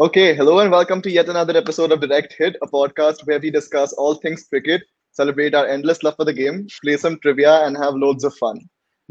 Okay, 0.00 0.34
hello 0.34 0.60
and 0.60 0.70
welcome 0.70 1.02
to 1.02 1.10
yet 1.10 1.28
another 1.28 1.54
episode 1.54 1.92
of 1.92 2.00
Direct 2.00 2.32
Hit, 2.32 2.56
a 2.62 2.66
podcast 2.66 3.26
where 3.26 3.38
we 3.38 3.50
discuss 3.50 3.92
all 3.92 4.14
things 4.14 4.44
cricket, 4.44 4.82
celebrate 5.10 5.54
our 5.54 5.66
endless 5.66 6.02
love 6.02 6.16
for 6.16 6.24
the 6.24 6.32
game, 6.32 6.66
play 6.82 6.96
some 6.96 7.18
trivia, 7.20 7.66
and 7.66 7.76
have 7.76 7.94
loads 7.94 8.24
of 8.24 8.34
fun. 8.36 8.58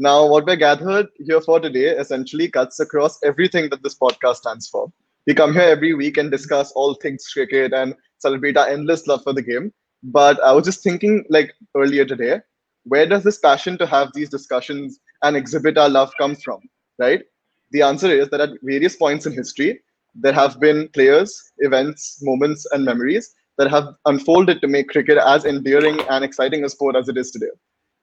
Now, 0.00 0.26
what 0.26 0.44
we're 0.44 0.56
gathered 0.56 1.06
here 1.18 1.40
for 1.40 1.60
today 1.60 1.90
essentially 1.90 2.48
cuts 2.50 2.80
across 2.80 3.18
everything 3.22 3.70
that 3.70 3.84
this 3.84 3.96
podcast 3.96 4.36
stands 4.36 4.68
for. 4.68 4.92
We 5.26 5.34
come 5.34 5.52
here 5.52 5.62
every 5.62 5.94
week 5.94 6.16
and 6.16 6.32
discuss 6.32 6.72
all 6.72 6.94
things 6.94 7.28
cricket 7.32 7.72
and 7.72 7.94
celebrate 8.18 8.56
our 8.56 8.66
endless 8.66 9.06
love 9.06 9.22
for 9.22 9.32
the 9.32 9.42
game. 9.42 9.72
But 10.02 10.42
I 10.42 10.52
was 10.52 10.64
just 10.64 10.82
thinking, 10.82 11.24
like 11.30 11.54
earlier 11.76 12.04
today, 12.04 12.40
where 12.84 13.06
does 13.06 13.22
this 13.22 13.38
passion 13.38 13.78
to 13.78 13.86
have 13.86 14.10
these 14.14 14.30
discussions 14.30 14.98
and 15.22 15.36
exhibit 15.36 15.78
our 15.78 15.88
love 15.88 16.12
come 16.18 16.34
from, 16.34 16.58
right? 16.98 17.22
The 17.70 17.82
answer 17.82 18.10
is 18.10 18.28
that 18.30 18.40
at 18.40 18.50
various 18.64 18.96
points 18.96 19.26
in 19.26 19.32
history, 19.32 19.80
there 20.14 20.32
have 20.32 20.60
been 20.60 20.88
players, 20.88 21.52
events, 21.58 22.18
moments, 22.22 22.66
and 22.72 22.84
memories 22.84 23.34
that 23.58 23.70
have 23.70 23.94
unfolded 24.06 24.60
to 24.60 24.68
make 24.68 24.88
cricket 24.88 25.18
as 25.18 25.44
endearing 25.44 26.00
and 26.10 26.24
exciting 26.24 26.64
a 26.64 26.68
sport 26.68 26.96
as 26.96 27.08
it 27.08 27.16
is 27.16 27.30
today, 27.30 27.50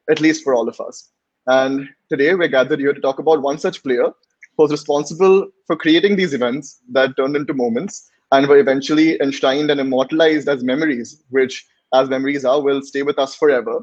at 0.09 0.22
least 0.22 0.44
for 0.44 0.53
all 0.53 0.67
of 0.67 0.80
us. 0.80 1.12
And 1.48 1.90
today 2.09 2.36
we're 2.36 2.48
gathered 2.48 2.80
here 2.80 2.94
to 2.94 3.02
talk 3.02 3.20
about 3.20 3.41
one 3.41 3.58
such 3.58 3.84
player 3.84 4.03
who 4.03 4.64
was 4.64 4.72
responsible 4.72 5.48
for 5.66 5.76
creating 5.76 6.16
these 6.16 6.34
events 6.34 6.81
that 6.91 7.16
turned 7.17 7.36
into 7.36 7.53
moments 7.53 8.09
and 8.31 8.48
were 8.48 8.59
eventually 8.59 9.20
enshrined 9.22 9.72
and 9.72 9.80
immortalized 9.80 10.48
as 10.48 10.64
memories, 10.64 11.23
which, 11.30 11.66
as 11.94 12.09
memories 12.09 12.45
are, 12.45 12.62
will 12.62 12.81
stay 12.81 13.02
with 13.02 13.17
us 13.17 13.36
forever. 13.36 13.81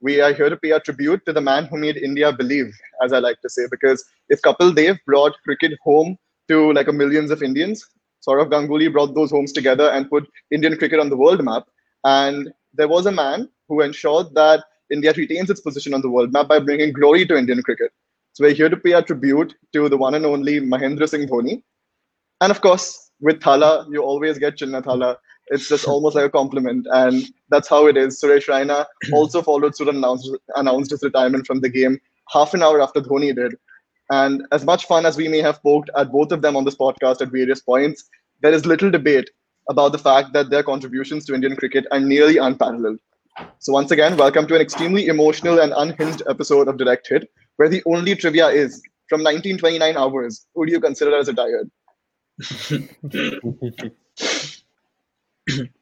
We 0.00 0.20
are 0.20 0.32
here 0.32 0.48
to 0.48 0.56
pay 0.56 0.72
our 0.72 0.80
tribute 0.80 1.24
to 1.26 1.32
the 1.32 1.40
man 1.40 1.66
who 1.66 1.78
made 1.78 1.96
India 1.96 2.32
believe, 2.32 2.72
as 3.02 3.12
I 3.12 3.18
like 3.18 3.40
to 3.42 3.50
say, 3.50 3.62
because 3.70 4.04
if 4.28 4.40
Kapil 4.42 4.74
Dev 4.74 4.96
brought 5.06 5.34
cricket 5.44 5.72
home 5.82 6.16
to 6.48 6.72
like 6.72 6.88
a 6.88 6.92
millions 6.92 7.30
of 7.30 7.42
Indians. 7.42 7.86
Sourav 8.26 8.50
Ganguly 8.50 8.90
brought 8.90 9.14
those 9.14 9.30
homes 9.30 9.52
together 9.52 9.90
and 9.90 10.08
put 10.08 10.28
Indian 10.50 10.76
cricket 10.76 11.00
on 11.00 11.10
the 11.10 11.16
world 11.16 11.44
map. 11.44 11.64
And 12.04 12.52
there 12.72 12.88
was 12.88 13.06
a 13.06 13.12
man 13.12 13.48
who 13.68 13.80
ensured 13.82 14.34
that 14.34 14.64
India 14.90 15.12
retains 15.16 15.50
its 15.50 15.60
position 15.60 15.94
on 15.94 16.02
the 16.02 16.10
world 16.10 16.32
map 16.32 16.48
by 16.48 16.58
bringing 16.58 16.92
glory 16.92 17.26
to 17.26 17.36
Indian 17.36 17.62
cricket. 17.62 17.92
So 18.32 18.44
we're 18.44 18.54
here 18.54 18.68
to 18.68 18.76
pay 18.76 18.94
our 18.94 19.02
tribute 19.02 19.54
to 19.72 19.88
the 19.88 19.96
one 19.96 20.14
and 20.14 20.26
only 20.26 20.60
Mahendra 20.60 21.08
Singh 21.08 21.28
Dhoni. 21.28 21.62
And 22.40 22.50
of 22.50 22.60
course, 22.60 23.10
with 23.20 23.40
Thala, 23.40 23.86
you 23.92 24.02
always 24.02 24.38
get 24.38 24.56
Chinna 24.56 24.82
Thala. 24.82 25.16
It's 25.48 25.68
just 25.68 25.86
almost 25.86 26.16
like 26.16 26.24
a 26.24 26.30
compliment. 26.30 26.86
And 26.90 27.24
that's 27.48 27.68
how 27.68 27.86
it 27.86 27.96
is. 27.96 28.20
Suresh 28.20 28.48
Raina 28.48 28.86
also 29.12 29.40
followed 29.40 29.76
suit 29.76 29.88
and 29.88 29.98
announced, 29.98 30.30
announced 30.56 30.90
his 30.90 31.02
retirement 31.02 31.46
from 31.46 31.60
the 31.60 31.68
game 31.68 31.98
half 32.30 32.54
an 32.54 32.62
hour 32.62 32.82
after 32.82 33.00
Dhoni 33.00 33.34
did. 33.34 33.54
And 34.10 34.46
as 34.52 34.64
much 34.64 34.86
fun 34.86 35.06
as 35.06 35.16
we 35.16 35.28
may 35.28 35.40
have 35.40 35.62
poked 35.62 35.90
at 35.96 36.12
both 36.12 36.32
of 36.32 36.42
them 36.42 36.56
on 36.56 36.64
this 36.64 36.76
podcast 36.76 37.20
at 37.22 37.28
various 37.28 37.60
points, 37.60 38.04
there 38.42 38.52
is 38.52 38.66
little 38.66 38.90
debate 38.90 39.30
about 39.68 39.92
the 39.92 39.98
fact 39.98 40.32
that 40.34 40.50
their 40.50 40.62
contributions 40.62 41.24
to 41.24 41.34
Indian 41.34 41.56
cricket 41.56 41.86
are 41.90 42.00
nearly 42.00 42.36
unparalleled. 42.36 42.98
So, 43.58 43.72
once 43.72 43.90
again, 43.90 44.16
welcome 44.16 44.46
to 44.46 44.54
an 44.54 44.60
extremely 44.60 45.06
emotional 45.06 45.60
and 45.60 45.72
unhinged 45.76 46.22
episode 46.28 46.68
of 46.68 46.76
Direct 46.76 47.08
Hit, 47.08 47.30
where 47.56 47.68
the 47.68 47.82
only 47.86 48.14
trivia 48.14 48.48
is 48.48 48.80
from 49.08 49.22
1929 49.22 49.96
hours, 49.96 50.46
who 50.54 50.66
do 50.66 50.72
you 50.72 50.80
consider 50.80 51.16
as 51.16 51.28
retired? 51.28 51.70
so, 52.40 52.80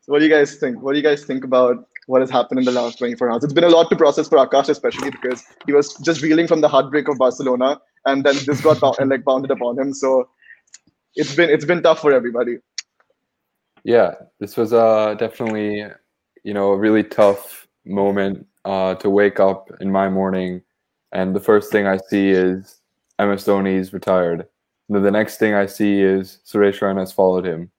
what 0.06 0.20
do 0.20 0.24
you 0.24 0.30
guys 0.30 0.54
think? 0.54 0.80
What 0.80 0.92
do 0.92 0.98
you 0.98 1.04
guys 1.04 1.24
think 1.24 1.44
about 1.44 1.84
what 2.06 2.20
has 2.20 2.30
happened 2.30 2.60
in 2.60 2.64
the 2.64 2.72
last 2.72 2.98
24 2.98 3.30
hours? 3.30 3.44
It's 3.44 3.52
been 3.52 3.64
a 3.64 3.68
lot 3.68 3.90
to 3.90 3.96
process 3.96 4.28
for 4.28 4.38
Akash, 4.38 4.68
especially 4.68 5.10
because 5.10 5.44
he 5.66 5.72
was 5.72 5.94
just 5.96 6.22
reeling 6.22 6.46
from 6.46 6.60
the 6.62 6.68
heartbreak 6.68 7.08
of 7.08 7.18
Barcelona 7.18 7.80
and 8.06 8.24
then 8.24 8.36
this 8.46 8.60
got 8.60 8.82
like 8.82 9.24
pounded 9.24 9.50
upon 9.50 9.78
him. 9.78 9.92
So 9.94 10.28
it's 11.14 11.34
been 11.34 11.50
it's 11.50 11.64
been 11.64 11.82
tough 11.82 12.00
for 12.00 12.12
everybody. 12.12 12.58
Yeah, 13.84 14.14
this 14.38 14.56
was 14.56 14.72
uh, 14.72 15.14
definitely 15.14 15.84
you 16.44 16.54
know 16.54 16.72
a 16.72 16.78
really 16.78 17.04
tough 17.04 17.66
moment 17.84 18.46
uh, 18.64 18.94
to 18.96 19.10
wake 19.10 19.40
up 19.40 19.70
in 19.80 19.90
my 19.90 20.08
morning, 20.08 20.62
and 21.12 21.34
the 21.34 21.40
first 21.40 21.70
thing 21.70 21.86
I 21.86 21.98
see 22.08 22.30
is 22.30 22.80
MS 23.18 23.44
Dhoni's 23.44 23.92
retired. 23.92 24.46
And 24.88 24.96
then 24.96 25.02
the 25.02 25.10
next 25.10 25.38
thing 25.38 25.54
I 25.54 25.66
see 25.66 26.00
is 26.00 26.38
Suresh 26.46 26.80
Raina 26.80 27.00
has 27.00 27.12
followed 27.12 27.46
him, 27.46 27.70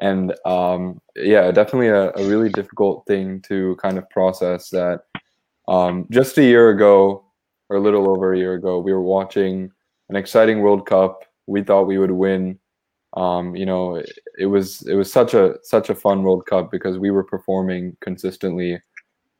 and 0.00 0.34
um, 0.44 1.00
yeah, 1.16 1.50
definitely 1.50 1.88
a, 1.88 2.10
a, 2.14 2.28
really 2.28 2.48
difficult 2.48 3.04
thing 3.06 3.40
to 3.42 3.76
kind 3.76 3.98
of 3.98 4.08
process. 4.10 4.70
That 4.70 5.02
um, 5.66 6.06
just 6.10 6.38
a 6.38 6.42
year 6.42 6.70
ago, 6.70 7.24
or 7.68 7.76
a 7.76 7.80
little 7.80 8.08
over 8.08 8.32
a 8.32 8.38
year 8.38 8.54
ago, 8.54 8.78
we 8.78 8.92
were 8.92 9.02
watching 9.02 9.70
an 10.08 10.16
exciting 10.16 10.60
World 10.60 10.86
Cup. 10.86 11.24
We 11.46 11.62
thought 11.62 11.86
we 11.86 11.98
would 11.98 12.10
win. 12.10 12.58
Um, 13.16 13.56
you 13.56 13.66
know, 13.66 13.96
it, 13.96 14.10
it, 14.38 14.46
was 14.46 14.86
it 14.86 14.94
was 14.94 15.10
such 15.10 15.34
a 15.34 15.56
such 15.62 15.88
a 15.90 15.94
fun 15.94 16.22
World 16.22 16.46
Cup 16.46 16.70
because 16.70 16.98
we 16.98 17.10
were 17.10 17.24
performing 17.24 17.96
consistently, 18.00 18.80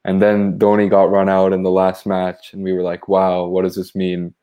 and 0.04 0.22
then 0.22 0.58
Dhoni 0.58 0.88
got 0.88 1.10
run 1.10 1.28
out 1.28 1.52
in 1.52 1.62
the 1.62 1.70
last 1.70 2.06
match, 2.06 2.52
and 2.52 2.62
we 2.62 2.72
were 2.72 2.82
like, 2.82 3.08
"Wow, 3.08 3.46
what 3.46 3.62
does 3.62 3.76
this 3.76 3.94
mean?" 3.94 4.34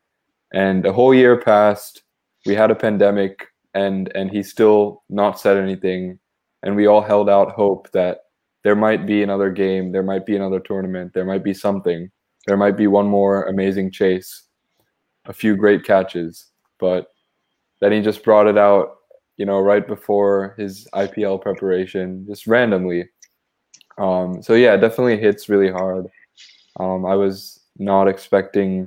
And 0.52 0.86
a 0.86 0.92
whole 0.92 1.14
year 1.14 1.40
passed. 1.40 2.02
We 2.44 2.54
had 2.54 2.70
a 2.70 2.76
pandemic, 2.76 3.48
and 3.74 4.10
and 4.14 4.30
he 4.30 4.42
still 4.42 5.02
not 5.08 5.40
said 5.40 5.56
anything, 5.56 6.20
and 6.62 6.76
we 6.76 6.86
all 6.86 7.02
held 7.02 7.28
out 7.28 7.52
hope 7.52 7.90
that 7.92 8.20
there 8.62 8.76
might 8.76 9.06
be 9.06 9.22
another 9.22 9.50
game, 9.50 9.92
there 9.92 10.02
might 10.02 10.26
be 10.26 10.34
another 10.34 10.58
tournament, 10.58 11.12
there 11.14 11.24
might 11.24 11.44
be 11.44 11.54
something 11.54 12.10
there 12.46 12.56
might 12.56 12.76
be 12.76 12.86
one 12.86 13.06
more 13.06 13.44
amazing 13.44 13.90
chase, 13.90 14.44
a 15.26 15.32
few 15.32 15.56
great 15.56 15.84
catches, 15.84 16.46
but 16.78 17.08
then 17.80 17.92
he 17.92 18.00
just 18.00 18.24
brought 18.24 18.46
it 18.46 18.56
out, 18.56 18.96
you 19.36 19.44
know, 19.44 19.60
right 19.60 19.86
before 19.86 20.54
his 20.56 20.88
IPL 20.94 21.42
preparation, 21.42 22.24
just 22.26 22.46
randomly. 22.46 23.08
Um, 23.98 24.42
so 24.42 24.54
yeah, 24.54 24.76
definitely 24.76 25.18
hits 25.18 25.48
really 25.48 25.70
hard. 25.70 26.06
Um, 26.78 27.04
I 27.04 27.14
was 27.14 27.60
not 27.78 28.08
expecting 28.08 28.86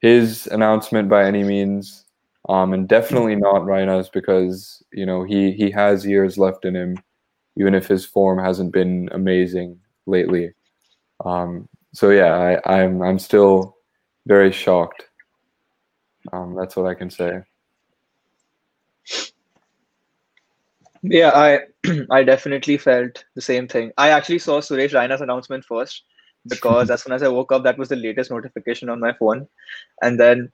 his 0.00 0.46
announcement 0.48 1.08
by 1.08 1.24
any 1.24 1.42
means, 1.42 2.04
um, 2.48 2.74
and 2.74 2.88
definitely 2.88 3.36
not 3.36 3.62
Raina's 3.62 4.08
because 4.08 4.82
you 4.92 5.06
know 5.06 5.24
he 5.24 5.52
he 5.52 5.70
has 5.70 6.06
years 6.06 6.36
left 6.38 6.64
in 6.64 6.76
him, 6.76 6.98
even 7.56 7.74
if 7.74 7.86
his 7.86 8.04
form 8.04 8.38
hasn't 8.38 8.72
been 8.72 9.08
amazing 9.12 9.80
lately. 10.06 10.52
Um, 11.24 11.68
so 11.94 12.10
yeah, 12.10 12.58
I, 12.66 12.80
I'm 12.82 13.00
I'm 13.02 13.18
still 13.18 13.76
very 14.26 14.50
shocked. 14.50 15.04
Um, 16.32 16.54
that's 16.54 16.76
what 16.76 16.86
I 16.86 16.94
can 16.94 17.08
say. 17.08 17.40
Yeah, 21.02 21.30
I 21.34 21.60
I 22.10 22.24
definitely 22.24 22.78
felt 22.78 23.24
the 23.36 23.40
same 23.40 23.68
thing. 23.68 23.92
I 23.96 24.10
actually 24.10 24.40
saw 24.40 24.60
Suresh 24.60 24.92
Raina's 24.92 25.20
announcement 25.20 25.64
first 25.64 26.02
because 26.48 26.90
as 26.90 27.02
soon 27.02 27.12
as 27.12 27.22
I 27.22 27.28
woke 27.28 27.52
up, 27.52 27.62
that 27.62 27.78
was 27.78 27.90
the 27.90 27.96
latest 27.96 28.30
notification 28.30 28.88
on 28.88 28.98
my 28.98 29.12
phone, 29.12 29.46
and 30.02 30.18
then 30.18 30.50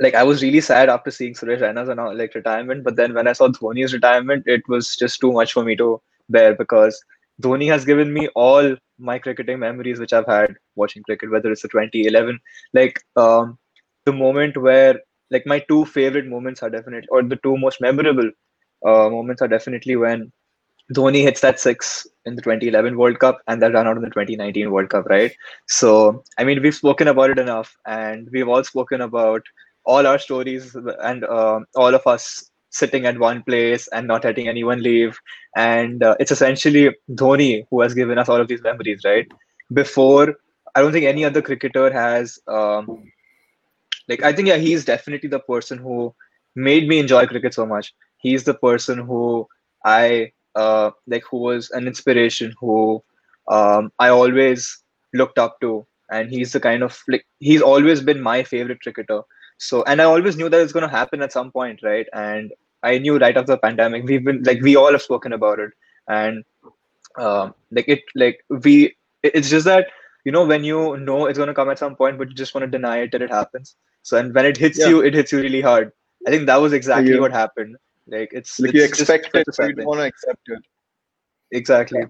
like 0.00 0.14
I 0.14 0.24
was 0.24 0.42
really 0.42 0.60
sad 0.60 0.88
after 0.88 1.12
seeing 1.12 1.34
Suresh 1.34 1.60
Raina's 1.60 1.88
like 2.18 2.34
retirement. 2.34 2.82
But 2.82 2.96
then 2.96 3.14
when 3.14 3.28
I 3.28 3.32
saw 3.32 3.46
Dhoni's 3.48 3.92
retirement, 3.92 4.42
it 4.46 4.62
was 4.68 4.96
just 4.96 5.20
too 5.20 5.32
much 5.32 5.52
for 5.52 5.62
me 5.62 5.76
to 5.76 6.00
bear 6.28 6.56
because 6.56 7.00
Dhoni 7.42 7.68
has 7.68 7.84
given 7.84 8.12
me 8.12 8.28
all 8.34 8.76
my 8.98 9.18
cricketing 9.18 9.60
memories 9.60 9.98
which 10.00 10.12
I've 10.12 10.26
had 10.26 10.56
watching 10.74 11.02
cricket, 11.02 11.30
whether 11.30 11.52
it's 11.52 11.62
the 11.62 11.68
2011, 11.68 12.38
like 12.74 13.00
um, 13.16 13.58
the 14.04 14.12
moment 14.12 14.56
where 14.56 15.00
like 15.30 15.46
my 15.46 15.60
two 15.68 15.84
favorite 15.84 16.26
moments 16.26 16.62
are 16.62 16.70
definitely, 16.70 17.08
or 17.10 17.22
the 17.22 17.36
two 17.42 17.56
most 17.58 17.80
memorable 17.80 18.30
uh, 18.86 19.08
moments 19.08 19.42
are 19.42 19.48
definitely 19.48 19.96
when 19.96 20.32
Dhoni 20.94 21.22
hits 21.22 21.42
that 21.42 21.60
six 21.60 22.06
in 22.24 22.34
the 22.34 22.42
2011 22.42 22.96
World 22.96 23.18
Cup 23.18 23.40
and 23.46 23.60
that 23.62 23.74
run 23.74 23.86
out 23.86 23.96
in 23.96 24.02
the 24.02 24.10
2019 24.10 24.70
World 24.70 24.88
Cup, 24.88 25.06
right? 25.06 25.32
So, 25.66 26.24
I 26.38 26.44
mean, 26.44 26.62
we've 26.62 26.74
spoken 26.74 27.08
about 27.08 27.30
it 27.30 27.38
enough, 27.38 27.76
and 27.86 28.28
we've 28.32 28.48
all 28.48 28.64
spoken 28.64 29.02
about 29.02 29.42
all 29.84 30.06
our 30.06 30.18
stories 30.18 30.74
and 30.74 31.24
uh, 31.24 31.60
all 31.76 31.94
of 31.94 32.06
us 32.06 32.50
sitting 32.70 33.06
at 33.06 33.18
one 33.18 33.42
place 33.42 33.88
and 33.88 34.06
not 34.06 34.24
letting 34.24 34.48
anyone 34.48 34.82
leave. 34.82 35.18
And 35.56 36.02
uh, 36.02 36.16
it's 36.20 36.30
essentially 36.32 36.90
Dhoni 37.10 37.66
who 37.70 37.80
has 37.80 37.94
given 37.94 38.18
us 38.18 38.28
all 38.28 38.40
of 38.40 38.48
these 38.48 38.62
memories, 38.62 39.02
right? 39.04 39.26
Before, 39.72 40.34
I 40.74 40.82
don't 40.82 40.92
think 40.92 41.06
any 41.06 41.24
other 41.24 41.42
cricketer 41.42 41.92
has. 41.92 42.38
Um, 42.46 43.10
like, 44.08 44.22
I 44.22 44.32
think, 44.32 44.48
yeah, 44.48 44.56
he's 44.56 44.84
definitely 44.84 45.28
the 45.28 45.40
person 45.40 45.78
who 45.78 46.14
made 46.54 46.88
me 46.88 46.98
enjoy 46.98 47.26
cricket 47.26 47.54
so 47.54 47.66
much. 47.66 47.94
He's 48.18 48.44
the 48.44 48.54
person 48.54 48.98
who 48.98 49.46
I 49.84 50.32
uh, 50.54 50.90
like, 51.06 51.24
who 51.30 51.38
was 51.38 51.70
an 51.70 51.86
inspiration, 51.86 52.54
who 52.60 53.02
um, 53.50 53.92
I 53.98 54.08
always 54.08 54.82
looked 55.14 55.38
up 55.38 55.60
to. 55.60 55.86
And 56.10 56.30
he's 56.30 56.52
the 56.52 56.60
kind 56.60 56.82
of 56.82 56.98
like, 57.08 57.26
he's 57.38 57.60
always 57.62 58.00
been 58.00 58.20
my 58.20 58.42
favorite 58.42 58.80
cricketer 58.80 59.22
so 59.58 59.82
and 59.84 60.00
i 60.00 60.04
always 60.04 60.36
knew 60.36 60.48
that 60.48 60.60
it's 60.60 60.72
going 60.72 60.88
to 60.88 60.96
happen 60.96 61.20
at 61.22 61.32
some 61.32 61.50
point 61.50 61.80
right 61.82 62.06
and 62.12 62.52
i 62.82 62.98
knew 62.98 63.18
right 63.18 63.36
after 63.36 63.52
the 63.52 63.58
pandemic 63.58 64.04
we've 64.04 64.24
been 64.24 64.42
like 64.44 64.60
we 64.62 64.76
all 64.76 64.92
have 64.92 65.02
spoken 65.02 65.32
about 65.32 65.58
it 65.58 65.70
and 66.08 66.44
um 67.16 67.54
like 67.70 67.88
it 67.88 68.02
like 68.14 68.44
we 68.48 68.94
it's 69.22 69.50
just 69.50 69.64
that 69.64 69.88
you 70.24 70.32
know 70.32 70.44
when 70.46 70.64
you 70.64 70.96
know 70.98 71.26
it's 71.26 71.38
going 71.38 71.48
to 71.48 71.54
come 71.54 71.70
at 71.70 71.78
some 71.78 71.96
point 71.96 72.18
but 72.18 72.28
you 72.28 72.34
just 72.34 72.54
want 72.54 72.64
to 72.64 72.70
deny 72.70 72.98
it 72.98 73.12
that 73.12 73.22
it 73.22 73.30
happens 73.30 73.76
so 74.02 74.16
and 74.18 74.34
when 74.34 74.46
it 74.46 74.56
hits 74.56 74.78
yeah. 74.78 74.88
you 74.88 75.00
it 75.00 75.14
hits 75.14 75.32
you 75.32 75.40
really 75.40 75.60
hard 75.60 75.92
i 76.26 76.30
think 76.30 76.46
that 76.46 76.60
was 76.60 76.72
exactly 76.72 77.14
yeah. 77.14 77.20
what 77.20 77.32
happened 77.32 77.76
Like 78.08 78.32
it's 78.32 78.58
like 78.58 78.70
it's 78.70 78.78
you 78.78 78.84
expect 78.84 79.34
it, 79.34 79.46
so 79.54 79.64
you 79.64 79.74
don't 79.74 79.86
want 79.86 80.00
to 80.00 80.06
accept 80.06 80.48
it. 80.48 80.62
Exactly. 81.52 82.00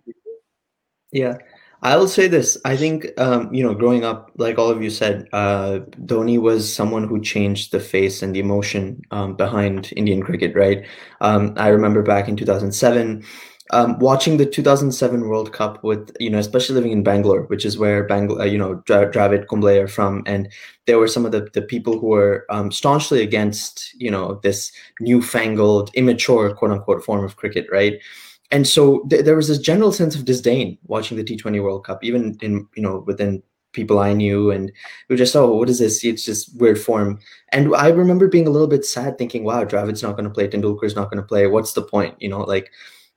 Yeah, 1.10 1.38
I 1.82 1.96
will 1.96 2.08
say 2.08 2.26
this. 2.26 2.58
I 2.64 2.76
think, 2.76 3.06
um, 3.20 3.52
you 3.54 3.62
know, 3.62 3.72
growing 3.72 4.04
up, 4.04 4.32
like 4.36 4.58
all 4.58 4.68
of 4.68 4.82
you 4.82 4.90
said, 4.90 5.28
uh, 5.32 5.78
Dhoni 6.06 6.36
was 6.40 6.72
someone 6.72 7.06
who 7.06 7.20
changed 7.20 7.70
the 7.70 7.78
face 7.78 8.20
and 8.20 8.34
the 8.34 8.40
emotion 8.40 9.00
um, 9.12 9.36
behind 9.36 9.92
Indian 9.94 10.20
cricket, 10.22 10.56
right? 10.56 10.84
Um, 11.20 11.54
I 11.56 11.68
remember 11.68 12.02
back 12.02 12.28
in 12.28 12.36
2007, 12.36 13.22
um, 13.70 13.96
watching 14.00 14.38
the 14.38 14.46
2007 14.46 15.28
World 15.28 15.52
Cup 15.52 15.84
with, 15.84 16.10
you 16.18 16.30
know, 16.30 16.38
especially 16.38 16.74
living 16.74 16.90
in 16.90 17.04
Bangalore, 17.04 17.42
which 17.42 17.64
is 17.64 17.78
where 17.78 18.02
Bangalore, 18.04 18.40
uh, 18.42 18.44
you 18.46 18.58
know, 18.58 18.74
Dra- 18.86 19.10
Dravid 19.12 19.46
Kumble 19.46 19.68
are 19.68 19.86
from, 19.86 20.24
and 20.26 20.48
there 20.86 20.98
were 20.98 21.06
some 21.06 21.24
of 21.26 21.30
the, 21.32 21.48
the 21.52 21.62
people 21.62 21.96
who 22.00 22.08
were 22.08 22.44
um, 22.50 22.72
staunchly 22.72 23.22
against, 23.22 23.92
you 24.00 24.10
know, 24.10 24.40
this 24.42 24.72
newfangled, 25.00 25.90
immature, 25.94 26.52
quote 26.54 26.72
unquote, 26.72 27.04
form 27.04 27.24
of 27.24 27.36
cricket, 27.36 27.66
right? 27.70 28.00
And 28.50 28.66
so 28.66 29.00
th- 29.10 29.24
there 29.24 29.36
was 29.36 29.48
this 29.48 29.58
general 29.58 29.92
sense 29.92 30.14
of 30.14 30.24
disdain 30.24 30.78
watching 30.84 31.16
the 31.16 31.24
T20 31.24 31.62
World 31.62 31.84
Cup, 31.84 32.02
even 32.02 32.36
in 32.40 32.66
you 32.74 32.82
know 32.82 33.04
within 33.06 33.42
people 33.72 33.98
I 33.98 34.12
knew, 34.14 34.50
and 34.50 34.72
we 35.08 35.16
just 35.16 35.36
oh, 35.36 35.52
what 35.54 35.68
is 35.68 35.78
this? 35.78 36.02
It's 36.04 36.24
just 36.24 36.58
weird 36.58 36.80
form. 36.80 37.18
And 37.52 37.74
I 37.74 37.88
remember 37.88 38.28
being 38.28 38.46
a 38.46 38.50
little 38.50 38.68
bit 38.68 38.84
sad, 38.84 39.18
thinking, 39.18 39.44
wow, 39.44 39.64
Dravid's 39.64 40.02
not 40.02 40.12
going 40.16 40.24
to 40.24 40.34
play, 40.34 40.48
Tendulkar's 40.48 40.96
not 40.96 41.10
going 41.10 41.22
to 41.22 41.26
play. 41.26 41.46
What's 41.46 41.74
the 41.74 41.82
point? 41.82 42.14
You 42.20 42.28
know, 42.30 42.40
like 42.40 42.70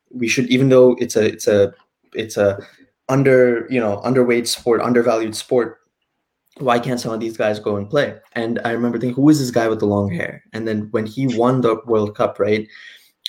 we 0.09 0.27
should, 0.27 0.47
even 0.49 0.69
though 0.69 0.95
it's 0.99 1.15
a 1.15 1.25
it's 1.25 1.47
a 1.47 1.73
it's 2.13 2.37
a 2.37 2.59
under 3.07 3.67
you 3.69 3.79
know 3.79 4.01
underweight 4.03 4.47
sport, 4.47 4.81
undervalued 4.81 5.35
sport. 5.35 5.77
Why 6.57 6.79
can't 6.79 6.99
some 6.99 7.13
of 7.13 7.21
these 7.21 7.37
guys 7.37 7.59
go 7.59 7.77
and 7.77 7.89
play? 7.89 8.17
And 8.33 8.59
I 8.65 8.71
remember 8.71 8.99
thinking, 8.99 9.15
who 9.15 9.29
is 9.29 9.39
this 9.39 9.51
guy 9.51 9.69
with 9.69 9.79
the 9.79 9.85
long 9.85 10.11
hair? 10.11 10.43
And 10.51 10.67
then 10.67 10.89
when 10.91 11.05
he 11.05 11.25
won 11.37 11.61
the 11.61 11.77
World 11.85 12.15
Cup, 12.15 12.39
right? 12.39 12.67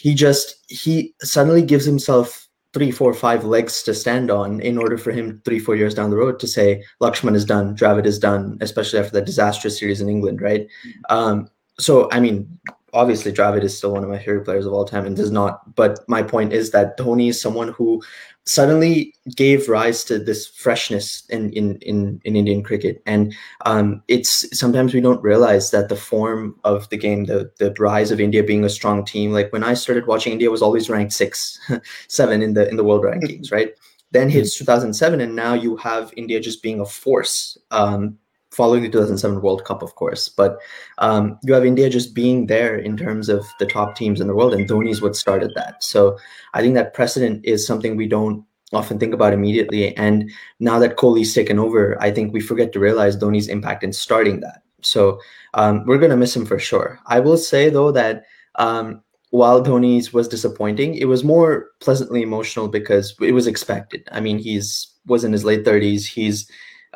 He 0.01 0.15
just 0.15 0.57
he 0.69 1.15
suddenly 1.21 1.63
gives 1.63 1.85
himself 1.85 2.49
three 2.73 2.91
four 2.91 3.13
five 3.13 3.45
legs 3.45 3.83
to 3.83 3.95
stand 3.95 4.31
on 4.31 4.61
in 4.61 4.79
order 4.79 4.97
for 4.97 5.13
him 5.13 5.41
three 5.45 5.59
four 5.59 5.77
years 5.77 5.95
down 5.95 6.11
the 6.11 6.17
road 6.17 6.41
to 6.41 6.47
say 6.47 6.83
laxman 7.01 7.35
is 7.35 7.45
done 7.45 7.77
dravid 7.77 8.07
is 8.07 8.19
done 8.19 8.57
especially 8.61 8.99
after 8.99 9.13
that 9.13 9.27
disastrous 9.27 9.79
series 9.79 10.01
in 10.01 10.09
england 10.09 10.41
right? 10.41 10.67
Um, 11.11 11.49
so 11.79 12.09
i 12.13 12.21
mean 12.21 12.59
obviously 12.95 13.33
dravid 13.33 13.63
is 13.63 13.77
still 13.77 13.93
one 13.93 14.05
of 14.05 14.11
my 14.11 14.19
favorite 14.19 14.45
players 14.45 14.67
of 14.67 14.73
all 14.73 14.85
time 14.85 15.07
and 15.07 15.17
does 15.17 15.31
not 15.31 15.75
but 15.75 16.01
my 16.09 16.23
point 16.23 16.53
is 16.53 16.71
that 16.71 16.99
dhoni 16.99 17.29
is 17.29 17.41
someone 17.41 17.69
who 17.69 18.03
suddenly 18.45 19.15
gave 19.37 19.69
rise 19.69 20.03
to 20.05 20.19
this 20.19 20.49
freshness 20.49 21.25
in 21.29 21.53
in 21.53 21.77
in, 21.83 22.21
in 22.25 22.35
indian 22.35 22.63
cricket 22.63 23.01
and 23.07 23.35
um, 23.67 24.03
it's 24.09 24.59
sometimes 24.59 24.95
we 24.95 25.01
don't 25.01 25.23
realize 25.23 25.71
that 25.71 25.89
the 25.89 25.97
form 25.97 26.57
of 26.65 26.89
the 26.91 26.97
game, 26.97 27.25
the 27.25 27.51
the 27.59 27.75
rise 27.79 28.11
of 28.11 28.21
India 28.21 28.43
being 28.43 28.65
a 28.65 28.69
strong 28.69 29.05
team. 29.05 29.33
Like 29.33 29.53
when 29.53 29.65
I 29.65 29.75
started 29.75 30.07
watching, 30.07 30.33
India 30.33 30.51
was 30.51 30.63
always 30.63 30.91
ranked 30.91 31.13
six, 31.13 31.59
seven 32.09 32.43
in 32.43 32.55
the 32.55 32.69
in 32.69 32.77
the 32.77 32.85
world 32.85 33.05
rankings, 33.05 33.53
right? 33.53 33.73
Then 34.11 34.29
hits 34.29 34.57
2007, 34.59 35.21
and 35.21 35.35
now 35.35 35.55
you 35.55 35.77
have 35.77 36.13
India 36.17 36.41
just 36.41 36.63
being 36.63 36.81
a 36.81 36.87
force. 36.87 37.57
Um, 37.71 38.19
following 38.53 38.83
the 38.83 38.89
2007 38.89 39.41
World 39.41 39.65
Cup, 39.65 39.83
of 39.83 39.95
course, 39.95 40.29
but 40.29 40.59
um, 40.99 41.39
you 41.43 41.55
have 41.55 41.65
India 41.65 41.89
just 41.91 42.15
being 42.15 42.47
there 42.47 42.77
in 42.77 42.97
terms 42.97 43.29
of 43.29 43.45
the 43.59 43.67
top 43.67 43.97
teams 43.97 44.21
in 44.21 44.27
the 44.27 44.35
world, 44.35 44.55
and 44.55 44.69
Dhoni 44.69 44.91
is 44.91 45.03
what 45.03 45.17
started 45.17 45.53
that. 45.57 45.83
So 45.83 46.19
I 46.55 46.61
think 46.61 46.75
that 46.75 46.95
precedent 46.95 47.45
is 47.45 47.67
something 47.67 47.97
we 47.97 48.09
don't 48.09 48.45
often 48.73 48.99
think 48.99 49.15
about 49.15 49.33
immediately. 49.33 49.97
And 49.97 50.31
now 50.61 50.79
that 50.79 50.97
Kohli's 50.97 51.35
taken 51.35 51.59
over, 51.59 52.01
I 52.01 52.11
think 52.11 52.33
we 52.33 52.41
forget 52.41 52.73
to 52.73 52.81
realize 52.81 53.17
Dhoni's 53.17 53.49
impact 53.49 53.85
in 53.85 53.93
starting 53.93 54.41
that. 54.41 54.63
So 54.83 55.21
um, 55.55 55.85
we're 55.87 55.99
going 55.99 56.11
to 56.11 56.17
miss 56.17 56.35
him 56.35 56.47
for 56.47 56.59
sure. 56.59 56.99
I 57.07 57.21
will 57.21 57.37
say 57.37 57.71
though 57.71 57.93
that 57.93 58.25
um, 58.57 59.03
while 59.31 59.63
Dhoni's 59.63 60.13
was 60.13 60.29
disappointing, 60.29 60.95
it 60.95 61.07
was 61.07 61.25
more 61.25 61.71
pleasantly 61.81 62.23
emotional 62.23 62.69
because 62.69 63.15
it 63.21 63.33
was 63.33 63.47
expected. 63.47 64.09
I 64.13 64.21
mean, 64.21 64.39
he's 64.39 64.89
was 65.07 65.25
in 65.25 65.33
his 65.33 65.45
late 65.45 65.65
thirties. 65.65 66.07
He's 66.07 66.49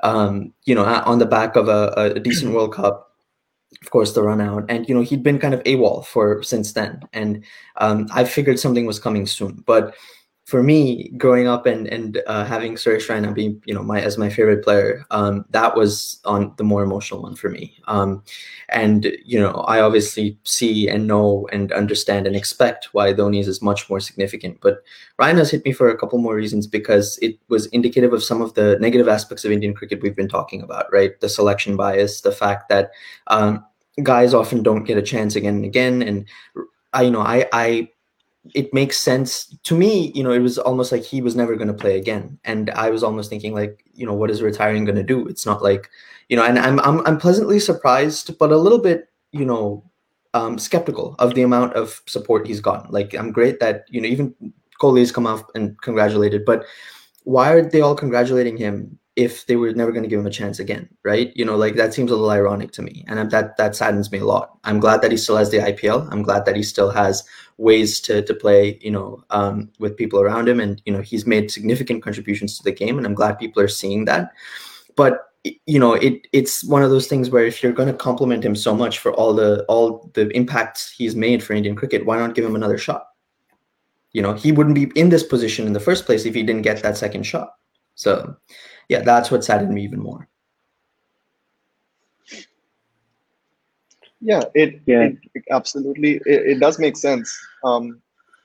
um, 0.02 0.52
you 0.64 0.74
know 0.74 0.84
on 0.84 1.18
the 1.18 1.26
back 1.26 1.56
of 1.56 1.68
a, 1.68 1.92
a 1.96 2.20
decent 2.20 2.54
World 2.54 2.74
Cup. 2.74 3.04
Of 3.82 3.90
course, 3.90 4.12
the 4.12 4.22
run 4.22 4.40
out, 4.40 4.64
and 4.68 4.88
you 4.88 4.94
know 4.94 5.02
he'd 5.02 5.22
been 5.22 5.38
kind 5.38 5.52
of 5.52 5.62
AWOL 5.64 6.06
for 6.06 6.42
since 6.42 6.72
then, 6.72 7.00
and 7.12 7.44
um, 7.76 8.06
I 8.12 8.24
figured 8.24 8.58
something 8.58 8.86
was 8.86 8.98
coming 8.98 9.26
soon. 9.26 9.62
But 9.66 9.94
for 10.46 10.62
me, 10.62 11.08
growing 11.18 11.48
up 11.48 11.66
and 11.66 11.88
and 11.88 12.22
uh, 12.28 12.44
having 12.44 12.76
Suresh 12.76 13.08
Raina 13.08 13.34
be 13.34 13.58
you 13.64 13.74
know 13.74 13.82
my 13.82 14.00
as 14.00 14.16
my 14.16 14.30
favorite 14.30 14.62
player, 14.62 15.04
um, 15.10 15.44
that 15.50 15.76
was 15.76 16.20
on 16.24 16.54
the 16.56 16.62
more 16.62 16.84
emotional 16.84 17.20
one 17.20 17.34
for 17.34 17.50
me. 17.50 17.76
Um, 17.88 18.22
and 18.68 19.12
you 19.24 19.40
know, 19.40 19.50
I 19.66 19.80
obviously 19.80 20.38
see 20.44 20.88
and 20.88 21.08
know 21.08 21.48
and 21.50 21.72
understand 21.72 22.28
and 22.28 22.36
expect 22.36 22.94
why 22.94 23.12
Dhoni's 23.12 23.48
is 23.48 23.60
much 23.60 23.90
more 23.90 23.98
significant. 23.98 24.60
But 24.60 24.84
Raina's 25.20 25.50
hit 25.50 25.64
me 25.64 25.72
for 25.72 25.88
a 25.88 25.98
couple 25.98 26.20
more 26.20 26.36
reasons 26.36 26.68
because 26.68 27.18
it 27.20 27.40
was 27.48 27.66
indicative 27.66 28.12
of 28.12 28.22
some 28.22 28.40
of 28.40 28.54
the 28.54 28.78
negative 28.80 29.08
aspects 29.08 29.44
of 29.44 29.50
Indian 29.50 29.74
cricket 29.74 30.00
we've 30.00 30.14
been 30.14 30.28
talking 30.28 30.62
about, 30.62 30.86
right? 30.92 31.20
The 31.20 31.28
selection 31.28 31.76
bias, 31.76 32.20
the 32.20 32.30
fact 32.30 32.68
that 32.68 32.92
um, 33.26 33.64
guys 34.04 34.32
often 34.32 34.62
don't 34.62 34.84
get 34.84 34.96
a 34.96 35.02
chance 35.02 35.34
again 35.34 35.56
and 35.56 35.64
again, 35.64 36.02
and 36.02 36.24
I 36.92 37.02
you 37.02 37.10
know 37.10 37.22
I 37.22 37.48
I 37.52 37.88
it 38.54 38.72
makes 38.72 38.98
sense. 38.98 39.46
To 39.64 39.76
me 39.76 40.12
you 40.14 40.22
know 40.22 40.32
it 40.32 40.40
was 40.40 40.58
almost 40.58 40.92
like 40.92 41.02
he 41.02 41.20
was 41.20 41.36
never 41.36 41.56
going 41.56 41.68
to 41.68 41.74
play 41.74 41.96
again. 41.98 42.38
And 42.44 42.70
i 42.70 42.90
was 42.90 43.02
almost 43.02 43.30
thinking 43.30 43.54
like 43.54 43.84
you 43.94 44.06
know 44.06 44.14
what 44.14 44.30
is 44.30 44.42
retiring 44.42 44.84
going 44.84 44.96
to 44.96 45.02
do? 45.02 45.26
It's 45.26 45.46
not 45.46 45.62
like 45.62 45.90
you 46.28 46.36
know 46.36 46.44
and 46.44 46.58
I'm, 46.58 46.80
I'm 46.80 47.06
i'm 47.06 47.18
pleasantly 47.18 47.60
surprised 47.60 48.36
but 48.38 48.50
a 48.50 48.58
little 48.58 48.78
bit 48.80 49.08
you 49.32 49.44
know 49.44 49.84
um 50.34 50.58
skeptical 50.58 51.14
of 51.18 51.34
the 51.34 51.42
amount 51.42 51.74
of 51.74 52.02
support 52.06 52.46
he's 52.46 52.60
gotten. 52.60 52.90
Like 52.90 53.14
i'm 53.14 53.32
great 53.32 53.60
that 53.60 53.84
you 53.88 54.00
know 54.00 54.08
even 54.08 54.34
Kohli's 54.80 55.12
come 55.12 55.26
up 55.26 55.50
and 55.54 55.80
congratulated 55.82 56.44
but 56.44 56.64
why 57.24 57.52
are 57.52 57.62
they 57.62 57.80
all 57.80 57.94
congratulating 57.94 58.56
him 58.56 58.98
if 59.16 59.46
they 59.46 59.56
were 59.56 59.72
never 59.72 59.92
going 59.92 60.02
to 60.02 60.08
give 60.08 60.20
him 60.20 60.26
a 60.26 60.30
chance 60.30 60.58
again 60.58 60.88
right? 61.04 61.32
You 61.34 61.44
know 61.44 61.56
like 61.56 61.74
that 61.76 61.94
seems 61.94 62.10
a 62.10 62.14
little 62.14 62.30
ironic 62.30 62.72
to 62.72 62.82
me 62.82 63.04
and 63.08 63.30
that 63.30 63.56
that 63.56 63.74
saddens 63.74 64.12
me 64.12 64.18
a 64.18 64.24
lot. 64.24 64.58
I'm 64.64 64.80
glad 64.80 65.02
that 65.02 65.10
he 65.10 65.16
still 65.16 65.36
has 65.36 65.50
the 65.50 65.58
ipl 65.58 66.08
i'm 66.12 66.22
glad 66.22 66.44
that 66.44 66.56
he 66.56 66.62
still 66.62 66.90
has 66.90 67.22
ways 67.58 68.00
to 68.00 68.22
to 68.22 68.34
play 68.34 68.78
you 68.82 68.90
know 68.90 69.22
um, 69.30 69.70
with 69.78 69.96
people 69.96 70.20
around 70.20 70.48
him 70.48 70.60
and 70.60 70.82
you 70.84 70.92
know 70.92 71.00
he's 71.00 71.26
made 71.26 71.50
significant 71.50 72.02
contributions 72.02 72.56
to 72.56 72.64
the 72.64 72.72
game 72.72 72.98
and 72.98 73.06
i'm 73.06 73.14
glad 73.14 73.38
people 73.38 73.62
are 73.62 73.68
seeing 73.68 74.04
that. 74.04 74.32
But 74.96 75.22
you 75.66 75.78
know 75.78 75.94
it 75.94 76.26
it's 76.32 76.64
one 76.64 76.82
of 76.82 76.90
those 76.90 77.06
things 77.06 77.30
where 77.30 77.44
if 77.44 77.62
you're 77.62 77.72
going 77.72 77.88
to 77.88 77.94
compliment 77.94 78.44
him 78.44 78.56
so 78.56 78.74
much 78.74 78.98
for 78.98 79.12
all 79.12 79.32
the 79.32 79.64
all 79.68 80.10
the 80.14 80.28
impacts 80.30 80.90
he's 80.90 81.14
made 81.14 81.42
for 81.42 81.52
indian 81.52 81.76
cricket 81.76 82.04
why 82.04 82.18
not 82.18 82.34
give 82.34 82.44
him 82.44 82.56
another 82.56 82.78
shot? 82.78 83.06
You 84.12 84.22
know 84.22 84.32
he 84.32 84.52
wouldn't 84.52 84.74
be 84.74 84.90
in 84.94 85.08
this 85.08 85.22
position 85.22 85.66
in 85.66 85.72
the 85.72 85.80
first 85.80 86.06
place 86.06 86.24
if 86.24 86.34
he 86.34 86.42
didn't 86.42 86.62
get 86.62 86.82
that 86.82 86.96
second 86.96 87.24
shot. 87.24 87.50
So 87.94 88.36
yeah 88.88 89.00
that's 89.02 89.30
what 89.30 89.44
saddened 89.44 89.74
me 89.74 89.82
even 89.82 90.00
more 90.00 90.28
Yeah, 94.20 94.42
it, 94.54 94.80
Yeah. 94.86 95.02
it, 95.02 95.18
it 95.34 95.44
absolutely 95.50 96.12
it, 96.26 96.46
it 96.52 96.60
does 96.60 96.78
make 96.78 96.96
sense. 96.96 97.28
Um, 97.64 98.00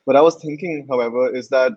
what 0.06 0.16
I 0.16 0.22
was 0.22 0.36
thinking, 0.36 0.86
however, 0.90 1.34
is 1.34 1.50
that 1.50 1.74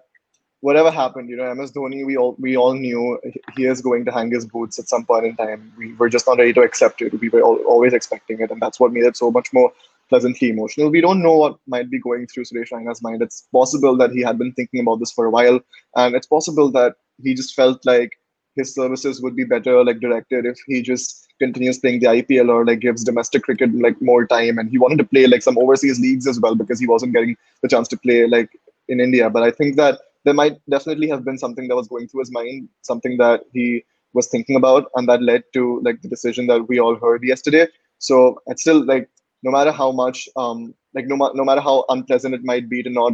whatever 0.61 0.91
happened, 0.91 1.29
you 1.29 1.37
know, 1.37 1.55
MS 1.55 1.73
Dhoni, 1.73 2.05
we 2.05 2.17
all 2.17 2.37
we 2.39 2.57
all 2.57 2.75
knew 2.75 3.19
he 3.57 3.67
is 3.67 3.81
going 3.81 4.05
to 4.07 4.13
hang 4.13 4.31
his 4.31 4.47
boots 4.47 4.79
at 4.79 4.89
some 4.89 5.05
point 5.05 5.27
in 5.27 5.37
time. 5.37 5.73
We 5.79 5.95
were 5.95 6.09
just 6.09 6.27
not 6.27 6.39
ready 6.39 6.53
to 6.55 6.63
accept 6.63 7.03
it. 7.03 7.19
We 7.21 7.29
were 7.29 7.43
al- 7.43 7.65
always 7.67 7.93
expecting 7.93 8.41
it, 8.41 8.51
and 8.51 8.61
that's 8.61 8.81
what 8.81 8.93
made 8.93 9.05
it 9.05 9.17
so 9.17 9.31
much 9.31 9.53
more 9.53 9.73
pleasantly 10.09 10.51
emotional. 10.51 10.91
We 10.91 11.01
don't 11.01 11.23
know 11.23 11.37
what 11.37 11.59
might 11.67 11.91
be 11.91 11.99
going 11.99 12.27
through 12.27 12.45
Suresh 12.45 12.73
Raina's 12.73 13.03
mind. 13.03 13.23
It's 13.23 13.47
possible 13.53 13.97
that 13.99 14.13
he 14.13 14.21
had 14.21 14.39
been 14.39 14.53
thinking 14.53 14.81
about 14.81 15.01
this 15.01 15.13
for 15.13 15.27
a 15.27 15.31
while, 15.31 15.61
and 15.97 16.15
it's 16.15 16.27
possible 16.27 16.71
that 16.73 16.97
he 17.23 17.35
just 17.35 17.55
felt 17.55 17.87
like 17.87 18.11
his 18.57 18.75
services 18.75 19.21
would 19.23 19.37
be 19.37 19.45
better 19.45 19.83
like 19.85 20.01
directed 20.01 20.47
if 20.47 20.59
he 20.67 20.83
just 20.83 21.27
continues 21.39 21.79
playing 21.79 22.01
the 22.01 22.09
IPL 22.09 22.51
or 22.51 22.65
like 22.65 22.81
gives 22.81 23.05
domestic 23.05 23.43
cricket 23.43 23.75
like 23.75 24.01
more 24.01 24.27
time 24.27 24.59
and 24.59 24.71
he 24.71 24.79
wanted 24.79 24.99
to 24.99 25.05
play 25.05 25.27
like 25.27 25.43
some 25.43 25.59
overseas 25.59 26.01
leagues 26.01 26.27
as 26.27 26.41
well 26.41 26.55
because 26.55 26.79
he 26.79 26.87
wasn't 26.87 27.13
getting 27.13 27.37
the 27.63 27.69
chance 27.69 27.89
to 27.89 27.97
play 27.97 28.27
like 28.27 28.51
in 28.89 29.01
India 29.01 29.29
but 29.31 29.43
I 29.43 29.51
think 29.51 29.77
that 29.77 29.99
there 30.25 30.35
might 30.35 30.59
definitely 30.71 31.09
have 31.09 31.25
been 31.25 31.39
something 31.39 31.69
that 31.69 31.77
was 31.77 31.89
going 31.89 32.09
through 32.09 32.21
his 32.21 32.33
mind 32.33 32.69
something 32.83 33.17
that 33.19 33.43
he 33.53 33.85
was 34.13 34.29
thinking 34.29 34.57
about 34.57 34.91
and 34.95 35.09
that 35.09 35.23
led 35.23 35.43
to 35.55 35.81
like 35.85 36.01
the 36.03 36.09
decision 36.09 36.47
that 36.47 36.69
we 36.69 36.79
all 36.79 36.95
heard 36.97 37.23
yesterday 37.25 37.67
so 37.99 38.41
it's 38.47 38.63
still 38.63 38.85
like 38.85 39.09
no 39.43 39.51
matter 39.51 39.73
how 39.73 39.91
much 39.93 40.29
um 40.37 40.75
like 40.95 41.07
no, 41.07 41.17
ma- 41.17 41.33
no 41.35 41.45
matter 41.45 41.61
how 41.61 41.85
unpleasant 41.89 42.35
it 42.35 42.45
might 42.45 42.69
be 42.69 42.83
to 42.83 42.91
not 42.91 43.13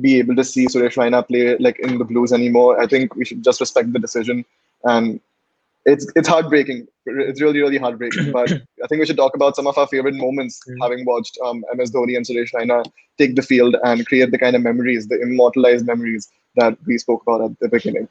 be 0.00 0.18
able 0.18 0.34
to 0.36 0.44
see 0.44 0.66
Suresh 0.66 0.96
Raina 0.96 1.26
play 1.26 1.56
like 1.58 1.78
in 1.80 1.98
the 1.98 2.04
Blues 2.04 2.32
anymore. 2.32 2.80
I 2.80 2.86
think 2.86 3.14
we 3.14 3.24
should 3.24 3.44
just 3.44 3.60
respect 3.60 3.92
the 3.92 3.98
decision, 3.98 4.44
and 4.84 5.20
it's 5.84 6.10
it's 6.14 6.28
heartbreaking. 6.28 6.86
It's 7.06 7.40
really 7.40 7.60
really 7.60 7.78
heartbreaking. 7.78 8.32
but 8.32 8.52
I 8.52 8.86
think 8.86 9.00
we 9.00 9.06
should 9.06 9.16
talk 9.16 9.34
about 9.34 9.56
some 9.56 9.66
of 9.66 9.76
our 9.76 9.86
favorite 9.86 10.14
moments, 10.14 10.60
having 10.80 11.04
watched 11.04 11.38
um, 11.44 11.64
MS 11.74 11.90
Dhoni 11.90 12.16
and 12.16 12.26
Suresh 12.26 12.52
Raina 12.54 12.84
take 13.18 13.36
the 13.36 13.42
field 13.42 13.76
and 13.84 14.06
create 14.06 14.30
the 14.30 14.38
kind 14.38 14.56
of 14.56 14.62
memories, 14.62 15.08
the 15.08 15.20
immortalized 15.20 15.86
memories 15.86 16.28
that 16.56 16.76
we 16.86 16.98
spoke 16.98 17.22
about 17.22 17.42
at 17.42 17.58
the 17.60 17.68
beginning. 17.68 18.08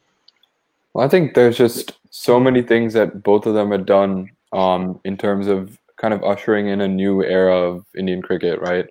Well, 0.94 1.06
I 1.06 1.10
think 1.10 1.36
there's 1.36 1.58
just 1.58 1.94
so 2.10 2.40
many 2.40 2.62
things 2.62 2.94
that 2.94 3.24
both 3.24 3.46
of 3.46 3.54
them 3.54 3.72
had 3.72 3.86
done 3.86 4.30
um, 4.52 5.00
in 5.06 5.16
terms 5.18 5.48
of 5.48 5.78
kind 5.96 6.14
of 6.14 6.24
ushering 6.24 6.68
in 6.68 6.82
a 6.82 6.88
new 6.88 7.24
era 7.24 7.56
of 7.56 7.86
Indian 7.98 8.22
cricket, 8.22 8.60
right? 8.60 8.88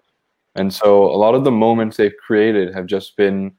And 0.55 0.73
so 0.73 1.05
a 1.05 1.17
lot 1.17 1.35
of 1.35 1.45
the 1.45 1.51
moments 1.51 1.97
they've 1.97 2.17
created 2.17 2.75
have 2.75 2.87
just 2.87 3.17
been 3.17 3.53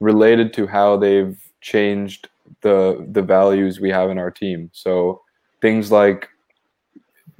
related 0.00 0.52
to 0.54 0.66
how 0.66 0.96
they've 0.96 1.38
changed 1.60 2.28
the 2.62 3.06
the 3.12 3.22
values 3.22 3.80
we 3.80 3.90
have 3.90 4.10
in 4.10 4.18
our 4.18 4.30
team. 4.30 4.70
So 4.72 5.22
things 5.60 5.90
like 5.90 6.28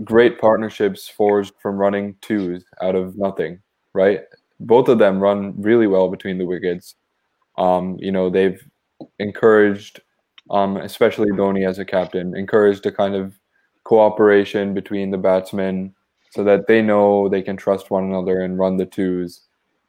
great 0.05 0.41
partnerships 0.41 1.09
forged 1.09 1.55
from 1.61 1.77
running 1.77 2.17
twos 2.21 2.65
out 2.83 2.95
of 2.95 3.17
nothing, 3.17 3.61
right? 3.93 4.21
Both 4.61 4.89
of 4.89 4.99
them 4.99 5.21
run 5.21 5.61
really 5.61 5.87
well 5.87 6.09
between 6.09 6.39
the 6.39 6.47
wickets. 6.47 6.95
Um, 7.59 7.97
you 7.99 8.13
know, 8.13 8.31
they've 8.31 8.63
encouraged, 9.19 10.01
um, 10.51 10.77
especially 10.79 11.31
Dhoni 11.31 11.69
as 11.69 11.79
a 11.79 11.85
captain, 11.85 12.37
encouraged 12.37 12.87
a 12.87 12.93
kind 12.93 13.15
of 13.15 13.35
cooperation 13.85 14.75
between 14.75 15.11
the 15.11 15.19
batsmen 15.19 15.95
so 16.31 16.45
that 16.45 16.67
they 16.67 16.81
know 16.81 17.29
they 17.29 17.43
can 17.43 17.57
trust 17.57 17.91
one 17.91 18.05
another 18.05 18.41
and 18.41 18.59
run 18.59 18.77
the 18.77 18.87
twos. 18.87 19.43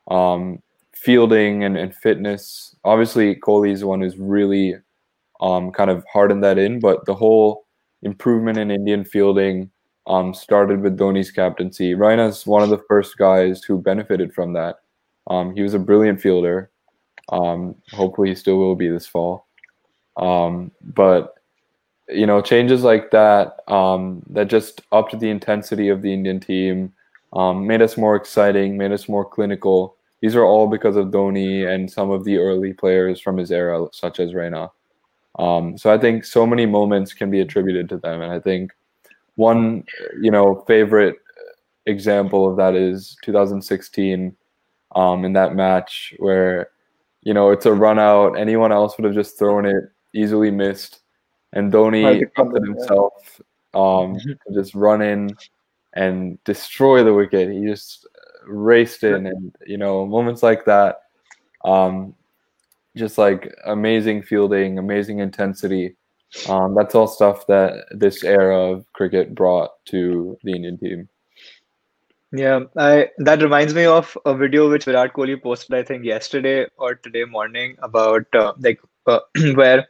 Um, 0.10 0.62
fielding 0.94 1.64
and, 1.64 1.78
and 1.78 1.96
fitness. 1.96 2.76
Obviously, 2.84 3.36
Kohli 3.36 3.72
is 3.72 3.80
the 3.82 3.88
one 3.88 4.02
who's 4.02 4.18
really 4.18 4.76
um, 5.42 5.72
kind 5.72 5.90
of 5.90 6.06
hardened 6.12 6.44
that 6.44 6.58
in, 6.58 6.80
but 6.80 7.06
the 7.06 7.16
whole 7.16 7.66
improvement 8.04 8.58
in 8.58 8.72
Indian 8.72 9.04
fielding 9.04 9.70
um, 10.08 10.34
started 10.34 10.82
with 10.82 10.98
Dhoni's 10.98 11.32
captaincy. 11.32 11.94
Raina's 11.94 12.46
one 12.46 12.64
of 12.64 12.70
the 12.70 12.84
first 12.88 13.18
guys 13.18 13.64
who 13.64 13.78
benefited 13.78 14.34
from 14.34 14.54
that. 14.54 14.78
Um, 15.28 15.56
he 15.56 15.62
was 15.62 15.74
a 15.74 15.80
brilliant 15.80 16.22
fielder. 16.22 16.72
Um, 17.30 17.76
hopefully, 17.92 18.30
he 18.30 18.36
still 18.36 18.58
will 18.58 18.76
be 18.76 18.88
this 18.88 19.08
fall. 19.08 19.48
Um, 20.18 20.72
but 20.82 21.36
you 22.10 22.26
know, 22.26 22.42
changes 22.42 22.84
like 22.84 23.12
that 23.12 23.60
um, 23.72 24.24
that 24.30 24.50
just 24.50 24.82
upped 24.92 25.18
the 25.18 25.30
intensity 25.30 25.88
of 25.90 26.02
the 26.02 26.14
Indian 26.14 26.40
team, 26.40 26.92
made 27.34 27.82
us 27.82 27.96
more 27.96 28.16
exciting, 28.16 28.78
made 28.78 28.92
us 28.92 29.08
more 29.08 29.24
clinical. 29.24 29.96
These 30.22 30.36
are 30.36 30.44
all 30.44 30.68
because 30.68 30.98
of 30.98 31.08
Dhoni 31.08 31.66
and 31.66 31.90
some 31.90 32.12
of 32.12 32.26
the 32.26 32.38
early 32.38 32.74
players 32.74 33.22
from 33.22 33.38
his 33.38 33.52
era, 33.52 33.88
such 33.92 34.20
as 34.20 34.32
Raina. 34.32 34.70
Um, 35.40 35.78
so 35.78 35.94
I 35.94 35.98
think 35.98 36.26
so 36.26 36.46
many 36.46 36.66
moments 36.66 37.14
can 37.14 37.32
be 37.32 37.42
attributed 37.42 37.90
to 37.90 37.98
them, 37.98 38.22
and 38.22 38.32
I 38.32 38.40
think 38.40 38.72
one, 39.36 39.84
you 40.22 40.32
know, 40.32 40.64
favorite 40.68 41.18
example 41.86 42.50
of 42.50 42.58
that 42.58 42.76
is 42.76 43.18
2016 43.24 44.36
um, 44.96 45.26
in 45.26 45.34
that 45.34 45.56
match 45.56 46.14
where, 46.20 46.70
you 47.22 47.34
know, 47.34 47.52
it's 47.52 47.66
a 47.66 47.74
run 47.74 47.98
out. 47.98 48.38
Anyone 48.38 48.72
else 48.72 48.98
would 48.98 49.06
have 49.06 49.14
just 49.14 49.40
thrown 49.40 49.66
it, 49.66 49.84
easily 50.14 50.52
missed, 50.52 51.00
and 51.54 51.72
Dhoni 51.72 52.22
it 52.22 52.64
himself 52.64 53.42
um, 53.74 54.16
to 54.16 54.54
just 54.54 54.76
run 54.76 55.02
in 55.02 55.36
and 55.94 56.42
destroy 56.44 57.04
the 57.04 57.14
wicket. 57.14 57.52
He 57.52 57.66
just 57.66 58.08
raced 58.46 59.04
in, 59.04 59.28
and 59.28 59.56
you 59.66 59.78
know, 59.78 60.06
moments 60.06 60.44
like 60.44 60.66
that. 60.66 61.02
Um, 61.64 62.16
just 62.96 63.18
like 63.18 63.54
amazing 63.66 64.24
fielding, 64.24 64.78
amazing 64.78 65.20
intensity. 65.20 65.96
Um, 66.48 66.76
that's 66.76 66.96
all 66.96 67.08
stuff 67.08 67.46
that 67.48 67.86
this 67.92 68.24
era 68.24 68.58
of 68.58 68.86
cricket 68.94 69.36
brought 69.36 69.72
to 69.86 70.38
the 70.44 70.54
Indian 70.54 70.78
team. 70.78 71.10
Yeah, 72.34 72.62
I 72.78 73.10
that 73.18 73.42
reminds 73.42 73.74
me 73.74 73.86
of 73.86 74.18
a 74.26 74.34
video 74.34 74.70
which 74.70 74.86
Virat 74.86 75.14
Kohli 75.14 75.42
posted, 75.42 75.76
I 75.76 75.84
think 75.84 76.06
yesterday 76.06 76.66
or 76.78 76.96
today 76.96 77.26
morning 77.26 77.76
about 77.82 78.24
uh, 78.34 78.54
like 78.60 78.80
uh, 79.06 79.20
where 79.56 79.86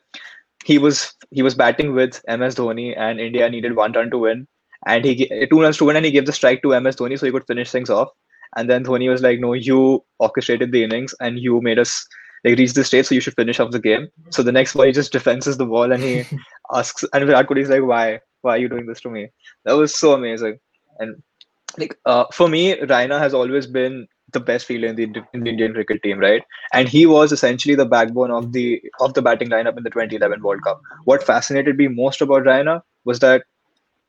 he 0.66 0.80
was 0.80 1.14
he 1.30 1.44
was 1.44 1.54
batting 1.54 1.94
with 1.94 2.24
MS 2.28 2.56
Dhoni 2.56 2.98
and 2.98 3.20
India 3.20 3.48
needed 3.48 3.76
one 3.76 3.92
run 3.92 4.10
to 4.10 4.18
win, 4.18 4.48
and 4.88 5.06
he 5.06 5.28
two 5.52 5.62
runs 5.62 5.78
to 5.78 5.86
win, 5.86 5.96
and 5.96 6.06
he 6.06 6.12
gave 6.12 6.26
the 6.26 6.34
strike 6.34 6.64
to 6.64 6.80
MS 6.80 6.96
Dhoni 6.96 7.20
so 7.20 7.28
he 7.28 7.32
could 7.32 7.46
finish 7.46 7.70
things 7.70 7.92
off. 7.92 8.10
And 8.58 8.68
then 8.68 8.84
Dhoni 8.84 9.08
was 9.08 9.22
like, 9.22 9.40
"No, 9.40 9.54
you 9.54 10.04
orchestrated 10.18 10.72
the 10.72 10.84
innings 10.84 11.14
and 11.20 11.38
you 11.38 11.62
made 11.62 11.78
us 11.78 12.08
like 12.44 12.58
reach 12.58 12.74
the 12.74 12.84
stage, 12.84 13.06
so 13.06 13.16
you 13.16 13.22
should 13.22 13.36
finish 13.36 13.60
off 13.60 13.72
the 13.72 13.80
game. 13.80 14.08
So 14.30 14.44
the 14.44 14.52
next 14.52 14.74
ball 14.74 14.86
he 14.86 14.92
just 14.92 15.12
defenses 15.12 15.58
the 15.58 15.66
ball 15.66 15.92
and 15.92 16.02
he 16.02 16.26
asks 16.74 17.04
and 17.14 17.26
Virat 17.26 17.48
Kohli 17.48 17.62
is 17.62 17.70
like, 17.70 17.84
Why? 17.84 18.20
Why 18.42 18.56
are 18.56 18.58
you 18.58 18.70
doing 18.70 18.88
this 18.88 19.02
to 19.02 19.10
me? 19.10 19.30
That 19.66 19.74
was 19.74 19.94
so 19.94 20.14
amazing. 20.14 20.60
And 21.00 21.22
like 21.78 21.98
uh, 22.06 22.26
for 22.34 22.48
me, 22.50 22.76
Raina 22.76 23.20
has 23.20 23.34
always 23.34 23.68
been 23.68 24.08
the 24.34 24.40
best 24.40 24.66
fielder 24.66 24.88
in 24.88 24.96
the, 24.96 25.24
in 25.34 25.44
the 25.44 25.50
Indian 25.50 25.74
cricket 25.74 26.02
team, 26.04 26.20
right? 26.20 26.44
And 26.74 26.88
he 26.88 27.06
was 27.06 27.32
essentially 27.32 27.76
the 27.76 27.86
backbone 27.86 28.32
of 28.32 28.54
the 28.54 28.82
of 29.00 29.14
the 29.14 29.22
batting 29.22 29.50
lineup 29.50 29.78
in 29.78 29.84
the 29.84 29.90
2011 29.90 30.42
World 30.42 30.64
Cup. 30.64 30.82
What 31.06 31.24
fascinated 31.24 31.78
me 31.78 31.88
most 31.88 32.22
about 32.22 32.44
Raina 32.44 32.82
was 33.06 33.20
that 33.20 33.44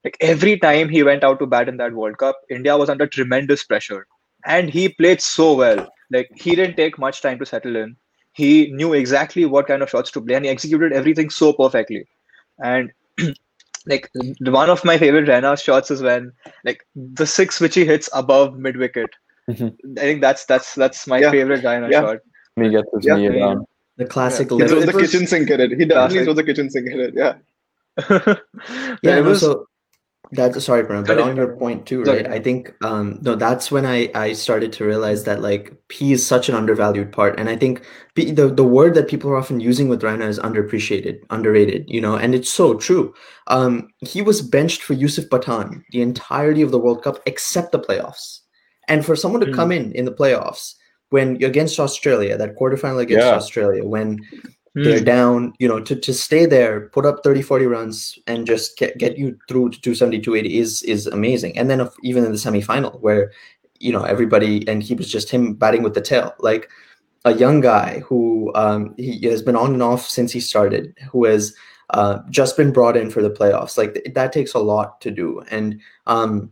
like 0.05 0.17
every 0.21 0.59
time 0.59 0.89
he 0.89 1.03
went 1.03 1.25
out 1.25 1.39
to 1.41 1.47
bat 1.47 1.69
in 1.69 1.77
that 1.79 1.93
World 1.93 2.19
Cup, 2.19 2.39
India 2.51 2.77
was 2.77 2.89
under 2.89 3.07
tremendous 3.07 3.65
pressure, 3.65 4.07
and 4.47 4.71
he 4.71 4.89
played 4.89 5.21
so 5.21 5.55
well. 5.55 5.89
Like 6.11 6.31
he 6.37 6.55
didn't 6.55 6.77
take 6.77 6.99
much 6.99 7.23
time 7.23 7.39
to 7.39 7.47
settle 7.47 7.77
in 7.77 7.97
he 8.33 8.71
knew 8.73 8.93
exactly 8.93 9.45
what 9.45 9.67
kind 9.67 9.83
of 9.83 9.91
shots 9.91 10.11
to 10.11 10.21
play 10.21 10.35
and 10.35 10.45
he 10.45 10.51
executed 10.51 10.93
everything 10.93 11.31
so 11.31 11.53
perfectly 11.53 12.07
and 12.63 12.93
like 13.87 14.11
one 14.41 14.71
of 14.71 14.85
my 14.85 14.99
favorite 14.99 15.29
Raina 15.29 15.61
shots 15.63 15.91
is 15.91 16.03
when 16.03 16.33
like 16.65 16.87
the 16.95 17.27
six 17.27 17.61
which 17.61 17.75
he 17.75 17.85
hits 17.85 18.09
above 18.13 18.57
mid 18.59 18.77
wicket. 18.77 19.11
Mm-hmm. 19.51 19.99
I 19.99 20.01
think 20.01 20.21
that's 20.21 20.45
that's 20.45 20.75
that's 20.75 21.07
my 21.07 21.19
yeah. 21.19 21.31
favorite 21.31 21.63
Raina 21.63 21.91
yeah. 21.91 22.01
shot. 22.01 22.19
Me 22.57 22.71
get 22.71 22.85
this 22.93 23.07
yeah. 23.07 23.17
knee 23.17 23.29
around. 23.29 23.67
The 23.97 24.07
classic. 24.07 24.51
Yeah. 24.51 24.59
He 24.59 24.69
throws 24.69 24.87
the 24.87 24.93
kitchen 24.93 25.27
sink 25.27 25.51
at 25.51 25.61
it. 25.61 25.73
He 25.73 25.85
definitely 25.85 26.25
throws 26.25 26.37
the 26.37 26.45
kitchen 26.45 26.71
sink 26.71 26.91
at 26.93 26.99
it. 26.99 27.15
Yeah. 27.15 27.35
yeah, 29.03 29.19
it 29.19 29.25
was. 29.25 29.41
So 29.41 29.67
that's 30.33 30.65
sorry, 30.65 30.83
Pranav, 30.83 31.07
but 31.07 31.19
on 31.19 31.37
your 31.37 31.57
point 31.57 31.87
too, 31.87 32.03
right? 32.05 32.27
I 32.27 32.41
think 32.41 32.75
um 32.83 33.19
no, 33.21 33.35
that's 33.35 33.71
when 33.71 33.85
I 33.85 34.11
I 34.15 34.33
started 34.33 34.73
to 34.75 34.85
realize 34.85 35.25
that 35.25 35.43
like 35.43 35.77
P 35.89 36.13
is 36.13 36.27
such 36.27 36.49
an 36.49 36.55
undervalued 36.55 37.13
part, 37.13 37.39
and 37.39 37.51
I 37.51 37.57
think 37.57 37.85
P, 38.15 38.31
the 38.31 38.49
the 38.49 38.65
word 38.65 38.95
that 38.95 39.09
people 39.09 39.31
are 39.31 39.37
often 39.37 39.61
using 39.61 39.89
with 39.89 40.03
Raina 40.03 40.27
is 40.27 40.39
underappreciated, 40.39 41.21
underrated, 41.29 41.85
you 41.87 42.01
know, 42.01 42.17
and 42.17 42.35
it's 42.35 42.51
so 42.51 42.75
true. 42.75 43.13
Um, 43.49 43.89
he 43.99 44.23
was 44.23 44.41
benched 44.41 44.83
for 44.83 44.95
Yusuf 44.95 45.27
Pathan 45.27 45.83
the 45.91 46.01
entirety 46.01 46.63
of 46.63 46.71
the 46.71 46.79
World 46.79 47.03
Cup 47.05 47.21
except 47.27 47.71
the 47.71 47.79
playoffs, 47.79 48.41
and 48.89 49.05
for 49.05 49.15
someone 49.15 49.43
to 49.43 49.49
mm. 49.49 49.55
come 49.55 49.71
in 49.71 49.93
in 49.93 50.07
the 50.07 50.15
playoffs 50.15 50.75
when 51.11 51.43
against 51.45 51.79
Australia, 51.79 52.39
that 52.39 52.57
quarterfinal 52.57 53.03
against 53.03 53.27
yeah. 53.27 53.35
Australia, 53.35 53.85
when 53.85 54.19
Mm. 54.77 54.85
They're 54.85 55.05
down, 55.05 55.53
you 55.59 55.69
know, 55.69 55.81
to, 55.81 55.95
to 55.95 56.15
stay 56.15 56.47
there, 56.47 56.89
put 56.89 57.05
up 57.05 57.23
30, 57.23 57.43
40 57.43 57.67
runs 57.67 58.19
and 58.27 58.47
just 58.47 58.79
get, 58.79 58.97
get 58.97 59.19
you 59.19 59.39
through 59.47 59.71
to 59.71 59.81
270, 59.81 60.21
280 60.21 60.59
is, 60.59 60.83
is 60.85 61.07
amazing. 61.07 61.59
And 61.59 61.69
then 61.69 61.81
if, 61.81 61.89
even 62.03 62.25
in 62.25 62.33
the 62.33 62.39
semifinal 62.39 62.99
where, 63.01 63.33
you 63.81 63.93
know, 63.93 64.05
everybody, 64.05 64.67
and 64.67 64.83
he 64.83 64.95
was 64.95 65.11
just 65.11 65.29
him 65.29 65.55
batting 65.55 65.83
with 65.83 65.93
the 65.93 66.01
tail, 66.01 66.35
like 66.39 66.71
a 67.25 67.35
young 67.35 67.61
guy 67.61 68.01
who 68.01 68.51
um, 68.55 68.95
he 68.97 69.27
has 69.27 69.43
been 69.43 69.57
on 69.57 69.75
and 69.75 69.83
off 69.83 70.09
since 70.09 70.33
he 70.33 70.41
started, 70.41 70.97
who 71.11 71.27
has 71.27 71.55
uh, 71.91 72.21
just 72.31 72.57
been 72.57 72.73
brought 72.73 72.97
in 72.97 73.11
for 73.11 73.23
the 73.23 73.31
playoffs. 73.31 73.77
Like 73.77 73.93
th- 73.93 74.15
that 74.15 74.33
takes 74.33 74.55
a 74.55 74.59
lot 74.59 75.01
to 75.03 75.11
do. 75.11 75.43
And 75.51 75.81
um, 76.07 76.51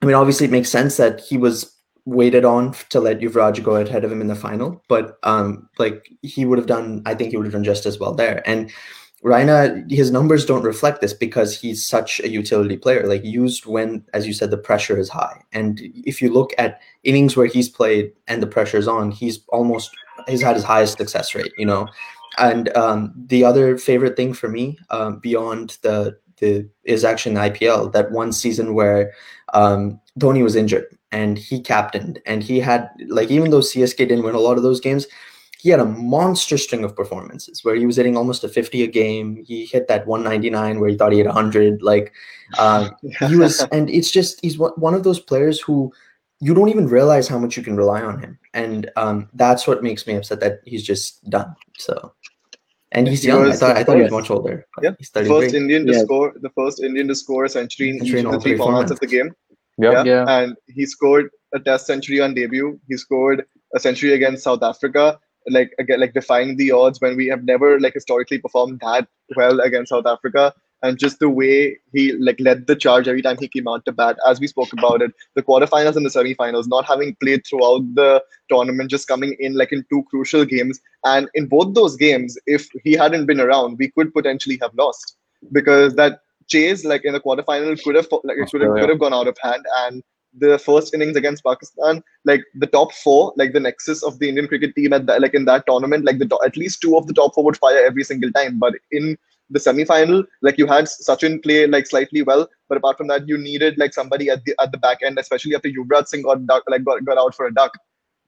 I 0.00 0.06
mean, 0.06 0.14
obviously 0.14 0.46
it 0.46 0.52
makes 0.52 0.70
sense 0.70 0.96
that 0.96 1.20
he 1.20 1.36
was 1.36 1.74
waited 2.08 2.44
on 2.44 2.72
to 2.88 3.00
let 3.00 3.20
Yuvraj 3.20 3.62
go 3.62 3.76
ahead 3.76 4.02
of 4.02 4.10
him 4.10 4.22
in 4.22 4.28
the 4.28 4.34
final, 4.34 4.82
but 4.88 5.18
um, 5.24 5.68
like 5.78 6.10
he 6.22 6.46
would 6.46 6.58
have 6.58 6.66
done, 6.66 7.02
I 7.04 7.14
think 7.14 7.30
he 7.30 7.36
would 7.36 7.44
have 7.44 7.52
done 7.52 7.64
just 7.64 7.84
as 7.84 7.98
well 7.98 8.14
there. 8.14 8.42
And 8.48 8.70
Raina, 9.22 9.90
his 9.90 10.10
numbers 10.10 10.46
don't 10.46 10.62
reflect 10.62 11.02
this 11.02 11.12
because 11.12 11.60
he's 11.60 11.84
such 11.84 12.20
a 12.20 12.30
utility 12.30 12.78
player, 12.78 13.06
like 13.06 13.24
used 13.24 13.66
when, 13.66 14.04
as 14.14 14.26
you 14.26 14.32
said, 14.32 14.50
the 14.50 14.56
pressure 14.56 14.96
is 14.96 15.10
high. 15.10 15.42
And 15.52 15.80
if 15.82 16.22
you 16.22 16.32
look 16.32 16.52
at 16.56 16.80
innings 17.04 17.36
where 17.36 17.46
he's 17.46 17.68
played 17.68 18.12
and 18.26 18.42
the 18.42 18.46
pressure 18.46 18.78
is 18.78 18.88
on, 18.88 19.10
he's 19.10 19.40
almost 19.48 19.90
he's 20.28 20.42
had 20.42 20.56
his 20.56 20.64
highest 20.64 20.96
success 20.96 21.34
rate, 21.34 21.52
you 21.58 21.66
know. 21.66 21.88
And 22.38 22.74
um, 22.74 23.12
the 23.16 23.44
other 23.44 23.76
favorite 23.76 24.16
thing 24.16 24.32
for 24.32 24.48
me, 24.48 24.78
um, 24.90 25.18
beyond 25.18 25.76
the 25.82 26.16
the 26.38 26.68
is 26.84 27.04
actually 27.04 27.32
in 27.32 27.34
the 27.34 27.50
IPL, 27.50 27.92
that 27.92 28.12
one 28.12 28.32
season 28.32 28.72
where 28.72 29.12
um, 29.52 30.00
Dhoni 30.18 30.42
was 30.42 30.56
injured 30.56 30.86
and 31.12 31.38
he 31.38 31.60
captained 31.60 32.20
and 32.26 32.42
he 32.42 32.60
had 32.60 32.90
like 33.08 33.30
even 33.30 33.50
though 33.50 33.60
CSK 33.60 33.96
didn't 33.96 34.24
win 34.24 34.34
a 34.34 34.40
lot 34.40 34.56
of 34.56 34.62
those 34.62 34.80
games, 34.80 35.06
he 35.58 35.70
had 35.70 35.80
a 35.80 35.84
monster 35.84 36.56
string 36.56 36.84
of 36.84 36.94
performances 36.94 37.64
where 37.64 37.74
he 37.74 37.84
was 37.84 37.96
hitting 37.96 38.16
almost 38.16 38.44
a 38.44 38.48
50 38.48 38.84
a 38.84 38.86
game. 38.86 39.42
He 39.44 39.66
hit 39.66 39.88
that 39.88 40.06
199 40.06 40.78
where 40.78 40.88
he 40.88 40.96
thought 40.96 41.12
he 41.12 41.18
had 41.18 41.26
100. 41.26 41.82
Like 41.82 42.12
um, 42.58 42.90
he 43.28 43.36
was, 43.36 43.62
and 43.72 43.90
it's 43.90 44.10
just 44.10 44.40
he's 44.40 44.58
one 44.58 44.94
of 44.94 45.02
those 45.02 45.18
players 45.18 45.60
who 45.60 45.92
you 46.40 46.54
don't 46.54 46.68
even 46.68 46.86
realize 46.86 47.26
how 47.26 47.38
much 47.38 47.56
you 47.56 47.64
can 47.64 47.76
rely 47.76 48.00
on 48.00 48.20
him, 48.20 48.38
and 48.54 48.88
um, 48.96 49.28
that's 49.34 49.66
what 49.66 49.82
makes 49.82 50.06
me 50.06 50.14
upset 50.14 50.38
that 50.40 50.60
he's 50.64 50.84
just 50.84 51.28
done. 51.28 51.54
So. 51.76 52.14
And 52.92 53.06
he's 53.06 53.20
he 53.20 53.28
young. 53.28 53.44
I 53.44 53.54
thought, 53.54 53.76
I 53.76 53.84
thought 53.84 53.96
he 53.96 54.02
was 54.04 54.10
much 54.10 54.30
older. 54.30 54.66
Yeah. 54.80 54.92
He's 54.98 55.10
first. 55.10 55.54
Indian 55.54 55.84
to 55.84 55.92
yeah. 55.92 56.04
score 56.04 56.32
the 56.40 56.48
first 56.48 56.82
Indian 56.82 57.06
to 57.08 57.14
score 57.14 57.44
a 57.44 57.48
century 57.50 57.90
in 57.90 58.02
each 58.02 58.14
of 58.14 58.32
the 58.32 58.40
three 58.40 58.56
formats 58.56 58.90
of 58.90 58.98
the 59.00 59.06
game. 59.06 59.34
Yep. 59.78 60.06
Yeah. 60.06 60.24
And 60.28 60.56
he 60.66 60.86
scored 60.86 61.30
a 61.54 61.60
test 61.60 61.86
century 61.86 62.20
on 62.20 62.34
debut. 62.34 62.78
He 62.88 62.96
scored 62.96 63.44
a 63.74 63.80
century 63.80 64.12
against 64.12 64.44
South 64.44 64.62
Africa, 64.62 65.18
like 65.48 65.72
again, 65.78 66.00
like 66.00 66.14
defying 66.14 66.56
the 66.56 66.72
odds 66.72 67.00
when 67.00 67.16
we 67.16 67.26
have 67.28 67.44
never 67.44 67.78
like 67.80 67.94
historically 67.94 68.38
performed 68.38 68.80
that 68.80 69.08
well 69.36 69.60
against 69.60 69.90
South 69.90 70.06
Africa. 70.06 70.54
and 70.82 70.98
just 70.98 71.18
the 71.18 71.28
way 71.28 71.76
he 71.92 72.12
like 72.12 72.38
led 72.38 72.66
the 72.66 72.76
charge 72.76 73.08
every 73.08 73.22
time 73.22 73.36
he 73.38 73.48
came 73.48 73.66
out 73.66 73.84
to 73.84 73.92
bat, 73.92 74.16
as 74.26 74.40
we 74.40 74.46
spoke 74.46 74.72
about 74.72 75.02
it, 75.02 75.12
the 75.34 75.42
quarterfinals 75.42 75.96
and 75.96 76.06
the 76.06 76.10
semifinals, 76.10 76.68
not 76.68 76.84
having 76.84 77.16
played 77.16 77.44
throughout 77.46 77.82
the 77.94 78.22
tournament, 78.48 78.90
just 78.90 79.08
coming 79.08 79.36
in 79.40 79.54
like 79.54 79.72
in 79.72 79.84
two 79.90 80.04
crucial 80.10 80.44
games. 80.44 80.80
And 81.04 81.28
in 81.34 81.46
both 81.46 81.74
those 81.74 81.96
games, 81.96 82.38
if 82.46 82.68
he 82.84 82.92
hadn't 82.92 83.26
been 83.26 83.40
around, 83.40 83.78
we 83.78 83.90
could 83.90 84.12
potentially 84.14 84.58
have 84.62 84.74
lost 84.74 85.16
because 85.52 85.94
that 85.94 86.20
chase, 86.48 86.84
like 86.84 87.04
in 87.04 87.12
the 87.12 87.20
quarterfinal, 87.20 87.82
could 87.82 87.94
have 87.94 88.08
like 88.24 88.38
it 88.38 88.50
could 88.50 88.62
have, 88.62 88.74
could 88.74 88.88
have 88.88 88.98
gone 88.98 89.14
out 89.14 89.28
of 89.28 89.36
hand. 89.40 89.64
And 89.84 90.02
the 90.36 90.58
first 90.58 90.94
innings 90.94 91.16
against 91.16 91.44
Pakistan, 91.44 92.02
like 92.24 92.42
the 92.54 92.66
top 92.66 92.92
four, 92.92 93.32
like 93.36 93.52
the 93.52 93.60
nexus 93.60 94.02
of 94.02 94.18
the 94.18 94.28
Indian 94.28 94.48
cricket 94.48 94.74
team 94.74 94.92
at 94.92 95.06
that, 95.06 95.20
like 95.20 95.34
in 95.34 95.44
that 95.46 95.64
tournament, 95.66 96.04
like 96.04 96.18
the 96.18 96.38
at 96.44 96.56
least 96.56 96.80
two 96.80 96.96
of 96.96 97.06
the 97.06 97.14
top 97.14 97.34
four 97.34 97.44
would 97.44 97.56
fire 97.56 97.84
every 97.84 98.04
single 98.04 98.30
time. 98.32 98.58
But 98.58 98.74
in 98.90 99.16
the 99.50 99.60
semi-final, 99.60 100.24
like 100.42 100.58
you 100.58 100.66
had 100.66 100.84
Sachin 100.84 101.42
play 101.42 101.66
like 101.66 101.86
slightly 101.86 102.22
well, 102.22 102.48
but 102.68 102.78
apart 102.78 102.98
from 102.98 103.08
that, 103.08 103.26
you 103.26 103.38
needed 103.38 103.78
like 103.78 103.94
somebody 103.94 104.28
at 104.30 104.44
the 104.44 104.54
at 104.60 104.72
the 104.72 104.78
back 104.78 104.98
end, 105.02 105.18
especially 105.18 105.54
after 105.54 105.68
Yuvraj 105.68 106.08
Singh 106.08 106.22
got 106.22 106.46
duck, 106.46 106.64
like 106.68 106.84
got, 106.84 107.04
got 107.04 107.18
out 107.18 107.34
for 107.34 107.46
a 107.46 107.54
duck, 107.54 107.72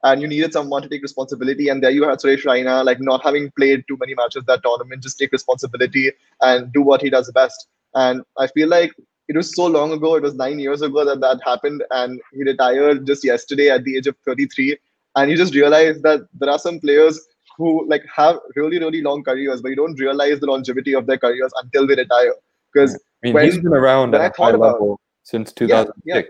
and 0.03 0.23
you 0.23 0.29
needed 0.29 0.53
someone 0.53 0.83
to 0.83 0.89
take 0.89 1.03
responsibility. 1.03 1.69
And 1.69 1.83
there 1.83 1.91
you 1.91 2.05
had 2.05 2.19
Suresh 2.21 2.45
Raina, 2.45 2.85
like 2.85 3.01
not 3.01 3.23
having 3.23 3.51
played 3.57 3.85
too 3.87 3.99
many 4.01 4.15
matches 4.15 4.45
that 4.47 4.63
tournament, 4.63 5.03
just 5.03 5.19
take 5.19 5.33
responsibility 5.33 6.13
and 6.41 6.73
do 6.73 6.81
what 6.81 7.03
he 7.03 7.11
does 7.11 7.31
best. 7.33 7.69
And 7.95 8.23
I 8.39 8.47
feel 8.49 8.69
like 8.69 8.93
it 9.29 9.37
was 9.37 9.55
so 9.55 9.67
long 9.67 9.93
ago. 9.93 10.17
It 10.17 10.23
was 10.23 10.35
nine 10.35 10.59
years 10.59 10.83
ago 10.83 11.05
that 11.05 11.21
that 11.21 11.41
happened, 11.45 11.85
and 11.91 12.21
he 12.33 12.43
retired 12.43 13.07
just 13.07 13.25
yesterday 13.25 13.71
at 13.71 13.85
the 13.85 13.97
age 13.97 14.07
of 14.07 14.17
33. 14.25 14.77
And 15.17 15.31
you 15.31 15.37
just 15.37 15.55
realize 15.55 16.01
that 16.03 16.21
there 16.35 16.51
are 16.51 16.59
some 16.59 16.81
players 16.81 17.21
who 17.57 17.87
like 17.89 18.05
have 18.15 18.39
really 18.57 18.79
really 18.79 19.03
long 19.03 19.23
careers, 19.23 19.61
but 19.61 19.69
you 19.69 19.77
don't 19.77 19.99
realize 19.99 20.41
the 20.41 20.47
longevity 20.47 20.95
of 20.95 21.07
their 21.07 21.19
careers 21.19 21.53
until 21.63 21.87
they 21.87 21.95
retire. 21.97 22.35
Because 22.73 22.95
I 22.95 22.99
mean, 23.23 23.35
when- 23.35 23.45
he's 23.45 23.59
been 23.59 23.75
around 23.75 24.15
at 24.15 24.21
a 24.21 24.43
high 24.43 24.51
about- 24.51 24.75
level 24.75 25.01
since 25.25 25.53
2006. 25.53 26.01
yeah. 26.07 26.23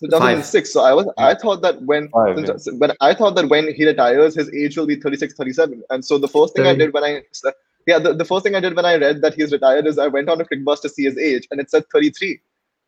2006 0.00 0.72
so 0.72 0.80
i 0.82 0.92
was 0.92 1.06
i 1.16 1.34
thought 1.34 1.62
that 1.62 1.80
when 1.82 2.08
Five, 2.10 2.38
since- 2.46 2.68
when 2.80 2.92
i 3.00 3.14
thought 3.14 3.34
that 3.34 3.48
when 3.48 3.72
he 3.72 3.86
retires 3.86 4.34
his 4.34 4.52
age 4.52 4.76
will 4.76 4.86
be 4.86 4.96
36 4.96 5.34
37 5.34 5.82
and 5.90 6.04
so 6.04 6.18
the 6.18 6.28
first 6.28 6.54
thing 6.54 6.66
i 6.66 6.74
did 6.74 6.92
when 6.92 7.02
i 7.02 7.22
yeah 7.86 7.98
the, 7.98 8.14
the 8.14 8.24
first 8.24 8.44
thing 8.44 8.54
i 8.54 8.60
did 8.60 8.76
when 8.76 8.84
i 8.84 8.96
read 8.96 9.20
that 9.22 9.34
he's 9.34 9.52
retired 9.52 9.86
is 9.86 9.98
i 9.98 10.06
went 10.06 10.28
on 10.28 10.40
a 10.40 10.44
Cricbuzz 10.44 10.80
to 10.82 10.88
see 10.88 11.04
his 11.04 11.18
age 11.18 11.46
and 11.50 11.60
it 11.60 11.70
said 11.70 11.84
33 11.92 12.40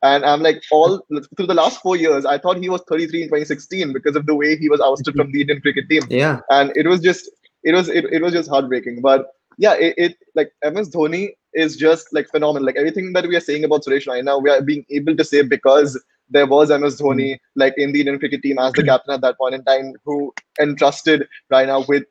and 0.02 0.25
i'm 0.25 0.43
like 0.43 0.62
all 0.71 1.00
through 1.37 1.47
the 1.47 1.55
last 1.55 1.81
four 1.81 1.97
years 1.97 2.25
i 2.25 2.38
thought 2.38 2.59
he 2.59 2.69
was 2.69 2.83
33 2.88 3.23
in 3.23 3.28
2016 3.28 3.93
because 3.93 4.17
of 4.17 4.26
the 4.26 4.35
way 4.35 4.57
he 4.57 4.69
was 4.69 4.81
ousted 4.81 5.14
from 5.14 5.33
the 5.33 5.40
indian 5.40 5.61
cricket 5.61 5.88
team. 5.88 6.02
Yeah. 6.09 6.40
and 6.50 6.73
it 6.76 6.87
was 6.87 7.00
just 7.00 7.31
it 7.64 7.75
was 7.75 7.88
it, 7.88 8.05
it 8.12 8.23
was 8.23 8.33
just 8.33 8.49
heartbreaking. 8.49 9.00
But 9.00 9.26
yeah 9.59 9.75
it, 9.75 9.95
it 9.99 10.17
like 10.35 10.52
ms 10.73 10.90
dhoni 10.90 11.31
is 11.55 11.76
just 11.76 12.12
like 12.12 12.28
phenomenal. 12.28 12.67
Like 12.67 12.76
everything 12.76 13.12
that 13.14 13.26
we 13.26 13.35
are 13.37 13.40
saying 13.40 13.64
about 13.64 13.85
suresh 13.85 14.07
right 14.07 14.25
now 14.25 14.38
we 14.38 14.50
are 14.50 14.62
being 14.62 14.85
able 14.90 15.17
to 15.17 15.25
say 15.25 15.43
because 15.43 16.00
there 16.31 16.47
was 16.47 16.71
ms 16.71 17.00
dhoni 17.00 17.35
hmm. 17.35 17.61
like 17.62 17.75
in 17.76 17.93
the 17.93 18.00
indian 18.00 18.19
cricket 18.19 18.43
team 18.43 18.59
as 18.59 18.73
the 18.75 18.83
hmm. 18.83 18.88
captain 18.88 19.14
at 19.14 19.21
that 19.21 19.38
point 19.38 19.55
in 19.55 19.64
time 19.64 19.93
who 20.05 20.33
entrusted 20.61 21.26
Raina 21.52 21.87
with 21.88 22.05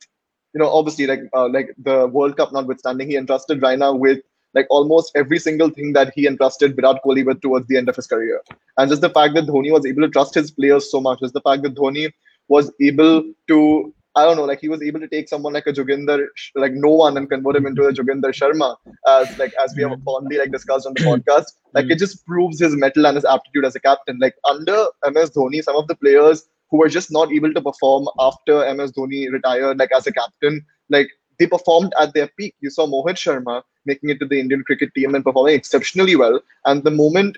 you 0.54 0.60
know 0.60 0.70
obviously 0.70 1.08
like 1.08 1.22
uh, 1.34 1.48
like 1.50 1.74
the 1.84 2.08
world 2.08 2.38
cup 2.38 2.52
notwithstanding 2.54 3.10
he 3.10 3.18
entrusted 3.18 3.62
Raina 3.62 3.98
with 3.98 4.20
like 4.54 4.68
almost 4.70 5.12
every 5.16 5.40
single 5.40 5.70
thing 5.70 5.94
that 5.94 6.14
he 6.16 6.28
entrusted 6.28 6.76
Virat 6.76 7.02
Kohli 7.06 7.26
with 7.26 7.42
towards 7.42 7.68
the 7.68 7.78
end 7.78 7.90
of 7.90 7.96
his 7.96 8.08
career. 8.08 8.42
And 8.78 8.90
just 8.90 9.02
the 9.02 9.10
fact 9.10 9.36
that 9.36 9.46
Dhoni 9.46 9.72
was 9.72 9.86
able 9.86 10.02
to 10.02 10.10
trust 10.10 10.34
his 10.36 10.52
players 10.52 10.90
so 10.92 11.02
much, 11.02 11.20
just 11.20 11.34
the 11.34 11.42
fact 11.42 11.64
that 11.64 11.76
Dhoni 11.76 12.12
was 12.48 12.72
able 12.82 13.24
to, 13.50 13.94
I 14.16 14.24
don't 14.26 14.38
know, 14.38 14.46
like 14.46 14.62
he 14.62 14.70
was 14.70 14.82
able 14.82 15.00
to 15.02 15.08
take 15.08 15.30
someone 15.30 15.54
like 15.54 15.68
a 15.68 15.74
Joginder, 15.74 16.26
like 16.56 16.74
no 16.74 16.90
one, 16.90 17.18
and 17.18 17.30
convert 17.30 17.58
him 17.58 17.68
into 17.68 17.84
a 17.84 17.94
Joginder 17.94 18.32
Sharma, 18.40 18.76
as 19.08 19.38
like 19.38 19.54
as 19.64 19.76
we 19.76 19.84
have 19.84 20.02
fondly 20.04 20.38
like 20.38 20.52
discussed 20.52 20.88
on 20.88 20.94
the 20.96 21.02
podcast. 21.02 21.46
Like 21.74 21.92
it 21.92 22.00
just 22.00 22.26
proves 22.26 22.60
his 22.60 22.76
mettle 22.76 23.06
and 23.06 23.16
his 23.16 23.26
aptitude 23.26 23.66
as 23.66 23.76
a 23.76 23.80
captain. 23.80 24.18
Like 24.20 24.36
under 24.46 24.88
MS 25.12 25.32
Dhoni, 25.32 25.64
some 25.64 25.76
of 25.76 25.88
the 25.88 25.96
players 25.96 26.48
who 26.70 26.78
were 26.78 26.90
just 26.90 27.12
not 27.12 27.32
able 27.32 27.54
to 27.54 27.62
perform 27.62 28.08
after 28.20 28.74
MS 28.74 28.92
Dhoni 28.94 29.32
retired, 29.32 29.78
like 29.80 29.92
as 29.96 30.08
a 30.08 30.12
captain, 30.12 30.66
like 30.90 31.10
they 31.40 31.48
performed 31.48 31.94
at 32.00 32.14
their 32.14 32.30
peak. 32.38 32.56
You 32.60 32.70
saw 32.70 32.88
Mohit 32.88 33.16
Sharma 33.16 33.62
making 33.86 34.10
it 34.10 34.20
to 34.20 34.26
the 34.26 34.40
Indian 34.40 34.64
cricket 34.64 34.94
team 34.96 35.16
and 35.16 35.24
performing 35.24 35.56
exceptionally 35.56 36.16
well. 36.16 36.40
And 36.66 36.84
the 36.84 36.92
moment, 36.92 37.38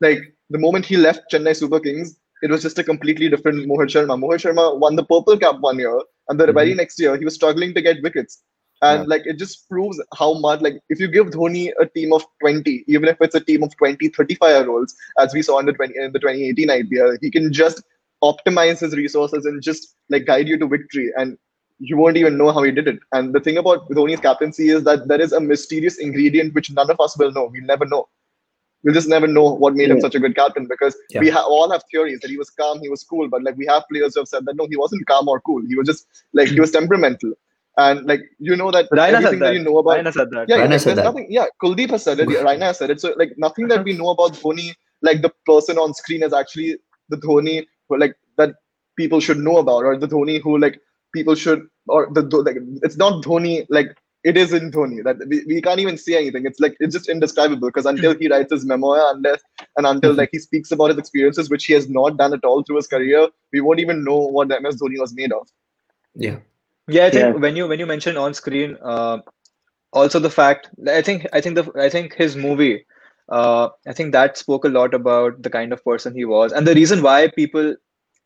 like 0.00 0.20
the 0.50 0.58
moment 0.58 0.84
he 0.84 0.96
left 0.96 1.30
Chennai 1.32 1.56
Super 1.56 1.80
Kings, 1.80 2.18
it 2.42 2.50
was 2.50 2.62
just 2.62 2.78
a 2.78 2.84
completely 2.84 3.28
different 3.28 3.66
Mohit 3.66 3.88
Sharma. 3.94 4.18
Mohit 4.18 4.42
Sharma 4.44 4.78
won 4.78 4.96
the 4.96 5.04
purple 5.04 5.38
cap 5.38 5.60
one 5.60 5.78
year, 5.78 6.00
and 6.28 6.38
the 6.38 6.52
very 6.52 6.70
mm-hmm. 6.70 6.78
next 6.78 6.98
year 6.98 7.16
he 7.16 7.24
was 7.24 7.34
struggling 7.34 7.74
to 7.74 7.82
get 7.82 8.02
wickets. 8.02 8.42
And 8.82 9.02
Yeah. 9.02 9.08
like 9.08 9.26
it 9.26 9.38
just 9.38 9.68
proves 9.68 10.02
how 10.16 10.32
much 10.34 10.62
like 10.62 10.80
if 10.88 10.98
you 11.00 11.08
give 11.08 11.26
Dhoni 11.30 11.70
a 11.78 11.86
team 11.86 12.14
of 12.14 12.24
20, 12.40 12.84
even 12.86 13.08
if 13.08 13.18
it's 13.20 13.34
a 13.34 13.40
team 13.40 13.62
of 13.62 13.76
20, 13.76 14.08
35 14.08 14.48
year 14.48 14.70
olds, 14.70 14.94
as 15.18 15.34
we 15.34 15.42
saw 15.42 15.58
in 15.58 15.66
the 15.66 15.72
20 15.74 15.94
in 15.96 16.12
the 16.12 16.18
2018 16.18 16.68
IPL, 16.68 17.18
he 17.20 17.30
can 17.30 17.52
just 17.52 17.82
optimize 18.22 18.80
his 18.80 18.94
resources 18.94 19.46
and 19.46 19.62
just 19.62 19.94
like 20.08 20.26
guide 20.26 20.48
you 20.48 20.58
to 20.58 20.66
victory. 20.66 21.10
And 21.16 21.38
you 21.78 21.96
won't 21.96 22.16
even 22.18 22.36
know 22.36 22.52
how 22.52 22.62
he 22.62 22.70
did 22.70 22.88
it. 22.88 22.98
And 23.12 23.34
the 23.34 23.40
thing 23.40 23.56
about 23.56 23.88
Dhoni's 23.90 24.20
captaincy 24.20 24.68
is 24.70 24.84
that 24.84 25.08
there 25.08 25.20
is 25.20 25.32
a 25.32 25.40
mysterious 25.40 25.98
ingredient 25.98 26.54
which 26.54 26.70
none 26.70 26.90
of 26.90 27.00
us 27.00 27.16
will 27.18 27.32
know. 27.32 27.48
We'll 27.52 27.64
never 27.64 27.86
know. 27.86 28.08
We'll 28.82 28.94
just 28.94 29.08
never 29.08 29.26
know 29.26 29.44
what 29.54 29.74
made 29.74 29.90
him 29.90 30.00
such 30.00 30.14
a 30.14 30.20
good 30.20 30.34
captain 30.34 30.66
because 30.66 30.96
Yeah. 31.10 31.20
we 31.20 31.28
ha- 31.30 31.44
all 31.46 31.70
have 31.70 31.82
theories 31.90 32.20
that 32.20 32.30
he 32.30 32.38
was 32.38 32.48
calm, 32.50 32.80
he 32.80 32.88
was 32.88 33.02
cool, 33.04 33.28
but 33.28 33.42
like 33.42 33.56
we 33.56 33.66
have 33.66 33.84
players 33.90 34.14
who 34.14 34.20
have 34.20 34.28
said 34.28 34.44
that 34.46 34.56
no, 34.56 34.66
he 34.68 34.76
wasn't 34.76 35.06
calm 35.06 35.28
or 35.28 35.40
cool. 35.40 35.62
He 35.68 35.74
was 35.74 35.86
just 35.86 36.06
like 36.32 36.48
he 36.48 36.60
was 36.60 36.70
temperamental. 36.70 37.32
And 37.76 38.06
like 38.06 38.22
you 38.38 38.56
know 38.56 38.70
that 38.70 38.90
Raina 38.90 39.14
everything 39.14 39.22
said 39.22 39.32
that. 39.32 39.38
that. 39.46 39.54
you 39.54 39.62
know 39.64 39.78
about 39.78 39.98
Raina 39.98 40.12
said 40.12 40.30
that. 40.30 40.48
yeah, 40.48 40.56
Raina 40.58 40.70
yeah 40.72 40.76
said 40.78 40.96
there's 40.96 41.04
nothing. 41.04 41.26
Yeah, 41.30 41.46
Kuldeep 41.62 41.90
has 41.90 42.02
said 42.04 42.20
it. 42.20 42.30
yeah, 42.30 42.38
Raina 42.38 42.62
has 42.62 42.78
said 42.78 42.90
it. 42.90 43.00
So 43.00 43.14
like 43.16 43.32
nothing 43.38 43.68
that 43.68 43.84
we 43.84 43.92
know 43.92 44.10
about 44.10 44.32
Dhoni, 44.34 44.74
like 45.02 45.22
the 45.22 45.32
person 45.46 45.78
on 45.78 45.94
screen, 45.94 46.22
is 46.22 46.32
actually 46.32 46.76
the 47.10 47.16
Dhoni 47.18 47.66
who 47.90 47.98
like 47.98 48.16
that 48.38 48.54
people 48.96 49.20
should 49.20 49.38
know 49.38 49.58
about, 49.58 49.84
or 49.84 49.98
the 49.98 50.08
Dhoni 50.08 50.40
who 50.42 50.58
like 50.58 50.80
people 51.14 51.34
should, 51.34 51.66
or 51.88 52.08
the 52.12 52.22
like 52.22 52.56
it's 52.82 52.96
not 52.96 53.22
Dhoni 53.24 53.66
like 53.68 53.96
it 54.24 54.36
is 54.36 54.52
in 54.52 54.70
Dhoni 54.70 55.02
that 55.04 55.16
we, 55.28 55.44
we 55.46 55.62
can't 55.62 55.80
even 55.80 55.96
say 55.98 56.16
anything. 56.16 56.46
It's 56.46 56.60
like 56.60 56.76
it's 56.80 56.94
just 56.94 57.08
indescribable 57.08 57.68
because 57.68 57.86
until 57.86 58.14
he 58.16 58.28
writes 58.28 58.52
his 58.52 58.66
memoir, 58.66 59.14
unless 59.14 59.40
and 59.76 59.86
until 59.86 60.14
like 60.14 60.30
he 60.32 60.38
speaks 60.38 60.72
about 60.72 60.88
his 60.90 60.98
experiences, 60.98 61.50
which 61.50 61.66
he 61.66 61.74
has 61.74 61.88
not 61.88 62.16
done 62.16 62.34
at 62.34 62.44
all 62.44 62.62
through 62.62 62.76
his 62.76 62.86
career, 62.86 63.28
we 63.52 63.60
won't 63.60 63.80
even 63.80 64.04
know 64.04 64.18
what 64.18 64.48
MS 64.48 64.80
Dhoni 64.80 65.00
was 65.00 65.14
made 65.14 65.32
of. 65.32 65.48
Yeah. 66.14 66.38
Yeah, 66.88 67.06
I 67.06 67.10
think 67.10 67.34
Yeah. 67.34 67.38
when 67.38 67.56
you 67.56 67.68
when 67.68 67.78
you 67.78 67.86
mention 67.86 68.16
on 68.16 68.34
screen, 68.34 68.76
uh, 68.82 69.18
also 69.92 70.18
the 70.18 70.30
fact 70.30 70.70
I 70.88 71.02
think 71.02 71.26
I 71.32 71.40
think 71.40 71.56
the 71.56 71.72
I 71.76 71.88
think 71.88 72.14
his 72.14 72.36
movie, 72.36 72.86
uh, 73.30 73.68
I 73.86 73.92
think 73.92 74.12
that 74.12 74.36
spoke 74.38 74.64
a 74.64 74.68
lot 74.68 74.94
about 74.94 75.42
the 75.42 75.50
kind 75.50 75.72
of 75.72 75.84
person 75.84 76.14
he 76.14 76.24
was, 76.24 76.52
and 76.52 76.66
the 76.66 76.74
reason 76.74 77.02
why 77.02 77.28
people 77.36 77.76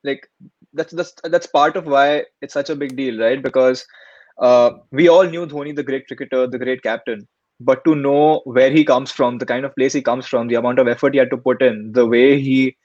like 0.04 0.28
that's 0.72 0.92
that's 0.92 1.14
that's 1.24 1.46
part 1.46 1.76
of 1.76 1.86
why 1.86 2.24
it's 2.42 2.54
such 2.54 2.70
a 2.70 2.76
big 2.76 2.96
deal, 2.96 3.18
right? 3.20 3.42
Because 3.42 3.86
uh, 4.38 4.70
we 4.90 5.08
all 5.08 5.24
knew 5.24 5.46
Dhoni, 5.46 5.74
the 5.74 5.82
great 5.82 6.06
cricketer, 6.06 6.46
the 6.46 6.58
great 6.58 6.82
captain, 6.82 7.26
but 7.60 7.84
to 7.84 7.94
know 7.94 8.40
where 8.44 8.70
he 8.70 8.84
comes 8.84 9.10
from, 9.10 9.38
the 9.38 9.46
kind 9.46 9.64
of 9.64 9.74
place 9.76 9.92
he 9.92 10.02
comes 10.02 10.26
from, 10.26 10.48
the 10.48 10.56
amount 10.56 10.78
of 10.78 10.88
effort 10.88 11.14
he 11.14 11.18
had 11.18 11.30
to 11.30 11.36
put 11.36 11.62
in, 11.62 11.92
the 11.92 12.06
way 12.06 12.40
he 12.40 12.76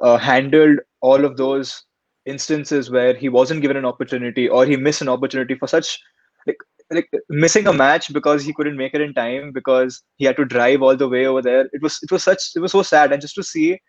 uh, 0.00 0.16
handled 0.16 0.78
all 1.00 1.24
of 1.24 1.36
those 1.36 1.84
instances 2.26 2.90
where 2.90 3.14
he 3.14 3.28
wasn't 3.28 3.60
given 3.60 3.76
an 3.76 3.84
opportunity 3.84 4.48
or 4.48 4.64
he 4.66 4.76
missed 4.76 5.02
an 5.02 5.08
opportunity 5.08 5.54
for 5.54 5.68
such 5.68 5.98
like 6.90 7.10
missing 7.28 7.66
a 7.66 7.72
match 7.72 8.12
because 8.12 8.44
he 8.44 8.52
couldn't 8.52 8.76
make 8.76 8.94
it 8.94 9.00
in 9.00 9.14
time 9.14 9.52
because 9.52 10.02
he 10.16 10.24
had 10.24 10.36
to 10.36 10.44
drive 10.44 10.82
all 10.82 10.96
the 10.96 11.08
way 11.08 11.26
over 11.26 11.42
there. 11.42 11.68
It 11.72 11.82
was 11.82 11.98
it 12.02 12.12
was 12.12 12.22
such 12.22 12.50
it 12.54 12.60
was 12.60 12.72
so 12.72 12.82
sad. 12.82 13.12
And 13.12 13.20
just 13.22 13.34
to 13.36 13.42
see 13.42 13.80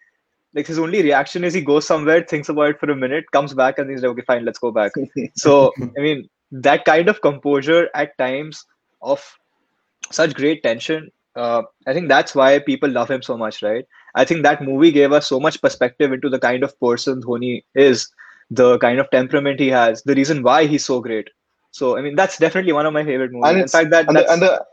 like 0.55 0.67
his 0.67 0.79
only 0.79 1.03
reaction 1.03 1.43
is 1.43 1.53
he 1.53 1.61
goes 1.61 1.85
somewhere 1.85 2.23
thinks 2.23 2.49
about 2.49 2.69
it 2.69 2.79
for 2.79 2.89
a 2.89 2.95
minute 2.95 3.25
comes 3.31 3.53
back 3.53 3.77
and 3.77 3.89
he's 3.89 4.01
like 4.01 4.11
okay 4.11 4.23
fine 4.25 4.45
let's 4.45 4.59
go 4.59 4.71
back. 4.71 4.93
So 5.35 5.73
i 5.97 6.01
mean 6.01 6.27
that 6.51 6.85
kind 6.85 7.09
of 7.09 7.21
composure 7.21 7.89
at 7.93 8.17
times 8.17 8.63
of 9.01 9.23
such 10.11 10.33
great 10.33 10.63
tension 10.63 11.09
uh, 11.35 11.63
i 11.87 11.93
think 11.93 12.07
that's 12.07 12.33
why 12.33 12.59
people 12.59 12.89
love 12.89 13.11
him 13.11 13.21
so 13.21 13.37
much 13.37 13.61
right? 13.61 13.85
I 14.17 14.23
think 14.23 14.43
that 14.43 14.61
movie 14.63 14.91
gave 14.91 15.11
us 15.11 15.27
so 15.27 15.41
much 15.41 15.61
perspective 15.61 16.13
into 16.13 16.29
the 16.29 16.39
kind 16.39 16.63
of 16.63 16.79
person 16.79 17.21
dhoni 17.21 17.63
is 17.75 18.07
the 18.49 18.77
kind 18.77 18.99
of 18.99 19.09
temperament 19.11 19.59
he 19.59 19.67
has 19.67 20.03
the 20.03 20.15
reason 20.15 20.43
why 20.43 20.65
he's 20.65 20.85
so 20.85 21.01
great 21.01 21.29
so 21.77 21.97
i 21.97 22.01
mean 22.01 22.15
that's 22.15 22.37
definitely 22.37 22.73
one 22.79 22.85
of 22.85 22.93
my 22.93 23.03
favorite 23.03 23.31
movies. 23.31 23.49
And 23.49 23.61
in 23.61 23.67
fact 23.67 23.89
that 23.91 24.07
and 24.07 24.17
the, 24.17 24.31
and 24.31 24.41
the 24.41 24.65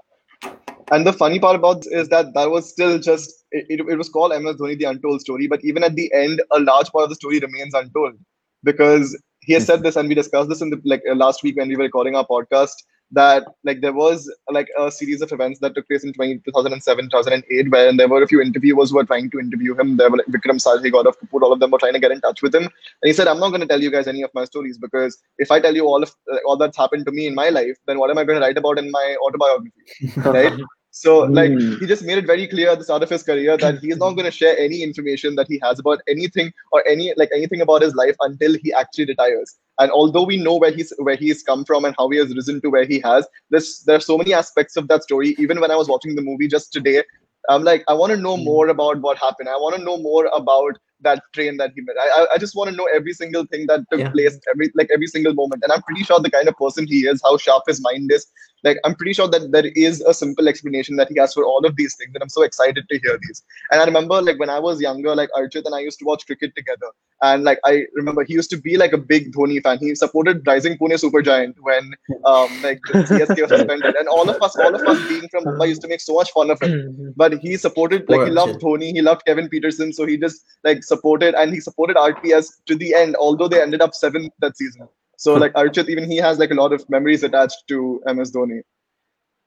and 0.97 1.07
the 1.07 1.13
funny 1.13 1.39
part 1.45 1.57
about 1.57 1.83
this 1.83 1.93
is 2.01 2.09
that 2.11 2.33
that 2.35 2.51
was 2.51 2.69
still 2.69 2.99
just 2.99 3.45
it, 3.51 3.67
it, 3.69 3.81
it 3.95 3.99
was 4.03 4.09
called 4.09 4.33
MS 4.43 4.57
Dhoni 4.57 4.79
the 4.79 4.85
untold 4.85 5.21
story 5.21 5.49
but 5.49 5.65
even 5.65 5.83
at 5.89 5.97
the 5.97 6.13
end 6.15 6.43
a 6.51 6.61
large 6.61 6.91
part 6.93 7.05
of 7.05 7.11
the 7.11 7.17
story 7.17 7.41
remains 7.41 7.75
untold 7.75 8.15
because 8.63 9.19
he 9.41 9.53
has 9.55 9.67
said 9.67 9.83
this 9.83 9.97
and 9.97 10.09
we 10.09 10.15
discussed 10.15 10.49
this 10.49 10.61
in 10.61 10.71
the 10.71 10.81
like 10.85 11.03
uh, 11.11 11.15
last 11.15 11.43
week 11.43 11.57
when 11.57 11.69
we 11.69 11.77
were 11.77 11.85
recording 11.85 12.15
our 12.15 12.27
podcast 12.27 12.85
that 13.13 13.45
like 13.65 13.81
there 13.81 13.93
was 13.93 14.31
like 14.51 14.69
a 14.79 14.91
series 14.91 15.21
of 15.21 15.33
events 15.33 15.61
that 15.61 15.75
took 15.75 15.87
place 15.87 16.05
in 16.05 16.13
20, 16.13 16.39
2007 16.45 17.11
2008 17.11 17.71
where 17.71 17.97
there 17.97 18.09
were 18.09 18.23
a 18.23 18.27
few 18.27 18.41
interviewers 18.41 18.91
who 18.91 18.97
were 18.97 19.05
trying 19.05 19.31
to 19.31 19.39
interview 19.39 19.79
him. 19.79 19.97
There 19.97 20.11
were 20.11 20.19
like 20.19 20.27
Vikram 20.27 20.61
Sathaye 20.65 20.91
Gaurav 20.91 21.15
Kapoor 21.23 21.43
all 21.43 21.53
of 21.53 21.61
them 21.61 21.71
were 21.71 21.79
trying 21.79 21.93
to 21.93 22.01
get 22.01 22.11
in 22.11 22.21
touch 22.21 22.43
with 22.43 22.55
him. 22.55 22.65
And 22.65 23.05
he 23.05 23.13
said 23.13 23.29
I'm 23.29 23.41
not 23.41 23.51
going 23.51 23.61
to 23.61 23.67
tell 23.67 23.81
you 23.81 23.91
guys 23.91 24.09
any 24.09 24.23
of 24.23 24.31
my 24.35 24.45
stories 24.45 24.79
because 24.79 25.19
if 25.39 25.51
I 25.51 25.61
tell 25.61 25.75
you 25.75 25.87
all 25.87 26.03
of 26.03 26.15
uh, 26.33 26.39
all 26.47 26.57
that's 26.57 26.77
happened 26.77 27.07
to 27.07 27.13
me 27.13 27.27
in 27.27 27.35
my 27.35 27.51
life 27.51 27.77
then 27.87 27.99
what 27.99 28.11
am 28.11 28.19
I 28.19 28.25
going 28.25 28.41
to 28.41 28.45
write 28.45 28.59
about 28.59 28.79
in 28.79 28.91
my 28.91 29.17
autobiography? 29.23 29.73
Right 30.17 30.59
So 30.95 31.21
like 31.21 31.53
Hmm. 31.53 31.77
he 31.81 31.87
just 31.87 32.05
made 32.05 32.19
it 32.19 32.27
very 32.27 32.47
clear 32.47 32.71
at 32.71 32.79
the 32.79 32.85
start 32.85 33.03
of 33.03 33.11
his 33.11 33.23
career 33.25 33.57
that 33.59 33.81
he's 33.81 33.99
not 33.99 34.13
going 34.13 34.27
to 34.27 34.31
share 34.31 34.57
any 34.59 34.83
information 34.83 35.37
that 35.37 35.49
he 35.49 35.59
has 35.63 35.81
about 35.81 36.01
anything 36.09 36.53
or 36.73 36.87
any 36.89 37.13
like 37.17 37.31
anything 37.35 37.63
about 37.63 37.83
his 37.83 37.95
life 37.95 38.17
until 38.21 38.57
he 38.63 38.73
actually 38.73 39.07
retires. 39.07 39.59
And 39.79 39.91
although 39.91 40.25
we 40.25 40.37
know 40.37 40.57
where 40.57 40.71
he's 40.71 40.93
where 40.99 41.17
he's 41.17 41.43
come 41.43 41.65
from 41.65 41.85
and 41.87 41.95
how 41.99 42.11
he 42.11 42.19
has 42.19 42.35
risen 42.35 42.61
to 42.63 42.71
where 42.71 42.85
he 42.85 43.01
has, 43.05 43.27
there's 43.51 43.83
there 43.87 43.97
are 43.97 44.01
so 44.01 44.19
many 44.19 44.35
aspects 44.35 44.77
of 44.77 44.89
that 44.89 45.05
story. 45.05 45.35
Even 45.39 45.61
when 45.61 45.71
I 45.71 45.77
was 45.77 45.89
watching 45.89 46.15
the 46.15 46.23
movie 46.23 46.49
just 46.49 46.73
today, 46.73 47.03
I'm 47.49 47.65
like, 47.65 47.85
I 47.89 47.95
want 47.95 48.13
to 48.13 48.19
know 48.19 48.37
more 48.37 48.69
about 48.69 49.01
what 49.01 49.19
happened. 49.19 49.49
I 49.49 49.57
want 49.57 49.77
to 49.77 49.83
know 49.83 49.97
more 49.99 50.27
about 50.33 50.79
that 51.03 51.23
train 51.35 51.57
that 51.59 51.73
he 51.75 51.83
met. 51.83 51.97
I, 52.01 52.27
I- 52.35 52.39
just 52.39 52.57
want 52.57 52.71
to 52.71 52.77
know 52.77 52.89
every 52.95 53.13
single 53.13 53.45
thing 53.47 53.67
that 53.69 53.81
took 53.91 54.01
Yeah. 54.01 54.11
place, 54.11 54.39
every 54.53 54.71
like 54.75 54.89
every 54.93 55.07
single 55.07 55.35
moment. 55.35 55.63
And 55.63 55.73
I'm 55.73 55.83
pretty 55.83 56.03
sure 56.03 56.19
the 56.21 56.31
kind 56.31 56.49
of 56.49 56.57
person 56.57 56.87
he 56.87 57.01
is, 57.07 57.21
how 57.25 57.37
sharp 57.37 57.65
his 57.69 57.81
mind 57.81 58.11
is, 58.13 58.27
like 58.65 58.79
I'm 58.85 58.95
pretty 58.95 59.13
sure 59.13 59.29
that 59.29 59.51
there 59.53 59.67
is 59.77 60.01
a 60.03 60.15
simple 60.15 60.49
explanation 60.49 60.97
that 60.97 61.09
he 61.11 61.19
has 61.21 61.35
for 61.35 61.45
all 61.45 61.65
of 61.67 61.77
these 61.77 61.95
things. 61.97 62.11
And 62.15 62.23
I'm 62.23 62.29
so 62.29 62.43
excited 62.43 62.85
to 62.89 62.99
hear 62.99 63.19
these. 63.27 63.43
And 63.71 63.81
I 63.81 63.85
remember 63.85 64.21
like 64.23 64.39
when 64.41 64.51
I 64.51 64.59
was 64.59 64.81
younger, 64.81 65.15
like 65.15 65.31
Archit 65.37 65.65
and 65.67 65.75
I 65.75 65.81
used 65.81 65.99
to 66.01 66.05
watch 66.05 66.27
cricket 66.27 66.55
together. 66.57 66.87
And 67.23 67.45
like 67.45 67.61
I 67.65 67.85
remember 67.95 68.25
he 68.25 68.35
used 68.35 68.51
to 68.51 68.57
be 68.57 68.77
like 68.77 68.93
a 68.93 68.99
big 68.99 69.33
Dhoni 69.33 69.63
fan. 69.63 69.79
He 69.79 69.95
supported 69.95 70.47
Rising 70.47 70.77
Pune 70.79 70.99
Super 70.99 71.23
Giant 71.23 71.57
when 71.61 71.93
um 72.25 72.59
like 72.63 72.81
CSK 73.11 73.43
was 73.43 73.51
suspended. 73.51 73.95
And 73.99 74.09
all 74.09 74.29
of 74.29 74.37
us, 74.41 74.57
all 74.57 74.75
of 74.75 74.83
us 74.87 75.01
being 75.03 75.29
from 75.31 75.45
Mumbai 75.47 75.69
used 75.69 75.83
to 75.83 75.89
make 75.89 76.01
so 76.01 76.15
much 76.15 76.31
fun 76.33 76.51
of 76.51 76.61
him 76.61 77.13
but 77.17 77.35
he 77.41 77.57
supported 77.57 78.09
like 78.09 78.23
he 78.23 78.31
loved. 78.31 78.61
Dhoni, 78.63 78.93
he 78.93 79.03
loved 79.03 79.25
Kevin 79.25 79.49
Pietersen, 79.49 79.93
so 79.93 80.07
he 80.07 80.17
just 80.17 80.45
like 80.65 80.83
supported 80.93 81.35
and 81.35 81.53
he 81.53 81.61
supported 81.61 81.97
RPS 81.97 82.51
to 82.67 82.75
the 82.75 82.95
end, 82.95 83.17
although 83.17 83.49
they 83.49 83.63
ended 83.63 83.83
up 83.87 83.95
seventh 83.95 84.33
that 84.41 84.57
season. 84.57 84.89
So 85.17 85.35
hmm. 85.35 85.41
like 85.41 85.53
Archit, 85.55 85.89
even 85.89 86.11
he 86.11 86.17
has 86.19 86.39
like 86.39 86.51
a 86.51 86.61
lot 86.63 86.73
of 86.73 86.89
memories 86.91 87.23
attached 87.23 87.65
to 87.69 88.03
MS 88.07 88.33
Dhoni. 88.33 88.61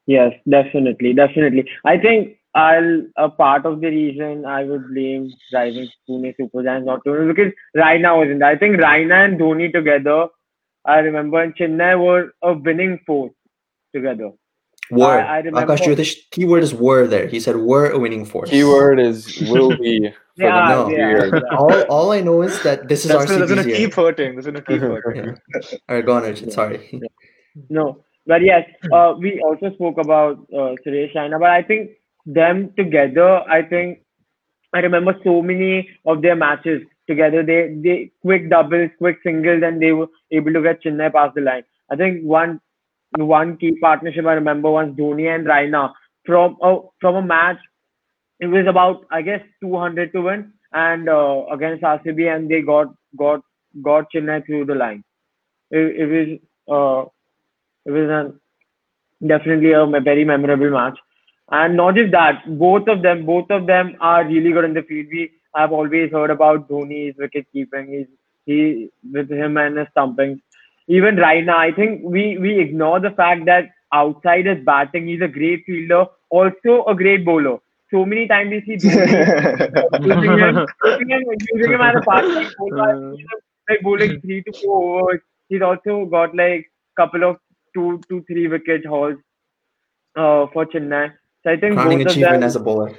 Yes, 0.08 0.34
definitely, 0.50 1.14
definitely. 1.14 1.68
I 1.84 1.98
think 1.98 2.38
I'll 2.54 3.02
a 3.18 3.30
part 3.30 3.66
of 3.66 3.82
the 3.82 3.88
reason 3.88 4.46
I 4.46 4.64
would 4.64 4.88
blame 4.88 5.34
Rising 5.54 5.90
Pune 6.08 6.34
Super 6.38 6.64
Giants 6.64 6.86
not 6.86 7.04
Dhoni 7.04 7.28
because 7.36 7.52
Raina 7.76 8.16
wasn't. 8.18 8.40
there. 8.40 8.50
I 8.50 8.58
think 8.58 8.78
Raina 8.78 9.26
and 9.26 9.40
Dhoni 9.40 9.72
together. 9.74 10.28
I 10.86 11.00
remember 11.00 11.44
in 11.44 11.54
Chennai 11.54 12.00
were 12.00 12.34
a 12.44 12.54
winning 12.54 13.00
force 13.06 13.34
together. 13.94 14.32
Were. 14.92 15.20
I 15.20 15.40
remember- 15.40 15.74
Akash 15.74 15.82
Jyotish, 15.88 16.16
keyword 16.32 16.64
is 16.64 16.74
were 16.74 17.08
there. 17.08 17.28
He 17.28 17.40
said 17.40 17.58
were 17.58 17.90
a 17.90 18.00
winning 18.00 18.26
force. 18.26 18.52
Keyword 18.52 19.00
is 19.00 19.42
will 19.50 19.76
be 19.78 20.10
for 20.10 20.14
Yeah, 20.38 20.68
the 20.68 20.76
no. 20.76 20.90
yeah, 20.90 21.26
yeah. 21.34 21.58
all, 21.58 21.82
all 21.84 22.12
I 22.12 22.20
know 22.20 22.42
is 22.42 22.62
that 22.64 22.90
this 22.90 23.06
is 23.06 23.12
That's 23.12 23.26
gonna, 23.26 23.46
that's 23.46 23.52
gonna 23.52 23.64
keep 23.64 23.78
year. 23.80 23.90
hurting. 23.96 24.36
That's 24.36 24.48
gonna 24.48 24.62
keep 24.62 24.82
hurting. 24.82 25.30
All 25.88 25.96
right, 25.96 26.06
go 26.06 26.14
on, 26.14 26.24
Archit. 26.24 26.52
Sorry. 26.52 27.02
No, 27.70 28.04
but 28.28 28.42
yes, 28.44 28.68
uh, 28.92 29.14
we 29.18 29.40
also 29.42 29.74
spoke 29.76 29.98
about 29.98 30.40
uh, 30.52 30.76
Suresh 30.86 31.16
Raina, 31.16 31.40
but 31.40 31.50
I 31.50 31.64
think 31.64 31.92
them 32.26 32.74
together, 32.76 33.40
I 33.50 33.62
think 33.62 34.00
I 34.74 34.80
remember 34.80 35.18
so 35.24 35.42
many 35.42 35.90
of 36.06 36.22
their 36.22 36.36
matches 36.36 36.82
together. 37.08 37.44
They 37.44 37.76
they 37.82 38.12
quick 38.22 38.50
doubles, 38.50 38.90
quick 38.98 39.20
singles, 39.24 39.64
and 39.64 39.82
they 39.82 39.94
were 39.94 40.08
able 40.32 40.54
to 40.54 40.62
get 40.62 40.84
Chennai 40.84 41.14
past 41.14 41.36
the 41.36 41.42
line. 41.42 41.64
I 41.90 41.96
think 41.96 42.24
one 42.24 42.60
one 43.18 43.58
key 43.58 43.78
partnership 43.80 44.26
I 44.26 44.34
remember 44.34 44.70
was 44.70 44.90
Dhoni 44.90 45.34
and 45.34 45.46
Raina 45.48 45.94
from 46.26 46.58
a 46.62 46.80
from 47.00 47.16
a 47.16 47.22
match. 47.22 47.58
It 48.40 48.48
was 48.48 48.68
about 48.68 49.06
I 49.12 49.22
guess 49.22 49.42
200 49.62 50.12
to 50.14 50.22
win, 50.22 50.54
and 50.74 51.10
uh, 51.10 51.46
against 51.52 51.84
RCB, 51.84 52.36
and 52.36 52.50
they 52.50 52.62
got 52.62 52.94
got 53.18 53.42
got 53.82 54.12
Chennai 54.14 54.46
through 54.46 54.66
the 54.66 54.76
line. 54.76 55.04
It, 55.72 55.96
it 56.02 56.08
was 56.16 56.40
uh, 56.78 57.10
it 57.86 57.92
was 57.92 58.10
an, 58.10 58.40
definitely 59.28 59.72
a 59.72 59.86
very 60.02 60.26
memorable 60.26 60.70
match. 60.70 60.98
And 61.52 61.78
not 61.78 61.96
just 61.96 62.12
that, 62.12 62.44
both 62.60 62.88
of 62.88 63.04
them, 63.04 63.26
both 63.26 63.50
of 63.52 63.68
them 63.68 63.96
are 64.02 64.26
really 64.26 64.52
good 64.52 64.66
in 64.66 64.74
the 64.74 64.82
field. 64.82 65.08
We 65.12 65.32
have 65.56 65.72
always 65.72 66.12
heard 66.12 66.32
about 66.32 66.68
Dhoni's 66.68 67.18
wicket 67.18 67.46
keeping. 67.54 67.88
He's 67.88 68.08
he 68.46 68.90
with 69.12 69.32
him 69.32 69.58
and 69.58 69.78
his 69.78 69.88
stumping. 69.92 70.42
Even 70.88 71.16
Raina, 71.16 71.56
I 71.56 71.72
think 71.72 72.02
we 72.04 72.38
we 72.38 72.60
ignore 72.60 73.00
the 73.00 73.12
fact 73.12 73.46
that 73.46 73.70
outside 73.94 74.46
his 74.46 74.64
batting, 74.66 75.08
he's 75.08 75.22
a 75.22 75.28
great 75.28 75.66
fielder, 75.66 76.06
also 76.30 76.84
a 76.86 76.96
great 76.96 77.26
bowler. 77.26 77.60
So 77.96 78.06
many 78.06 78.28
times 78.28 78.52
we 78.52 78.62
see 78.68 78.76
Dhoni 78.88 80.06
using 80.06 80.40
him, 80.40 80.66
using 81.02 81.36
using 81.54 81.72
him 81.76 81.82
as 81.82 81.96
a 82.00 82.02
part-time 82.08 82.50
bowler, 82.58 83.16
like 83.70 83.82
bowling 83.84 84.20
three 84.22 84.40
to 84.48 84.54
four 84.62 84.80
overs. 85.02 85.22
He's 85.50 85.62
also 85.62 86.06
got 86.16 86.36
like 86.36 86.66
couple 86.98 87.24
of 87.30 87.38
two 87.78 88.02
to 88.10 88.22
three 88.32 88.48
wicket 88.56 88.86
hauls 88.86 89.16
uh, 90.18 90.48
for 90.54 90.66
Chennai. 90.66 91.14
So 91.44 91.52
I 91.52 91.58
think 91.58 91.76
Crowning 91.80 92.00
both 92.00 92.08
of 92.08 92.12
achievement 92.12 92.42
them, 92.42 92.44
as 92.52 92.56
a 92.58 92.60
bowler. 92.68 92.92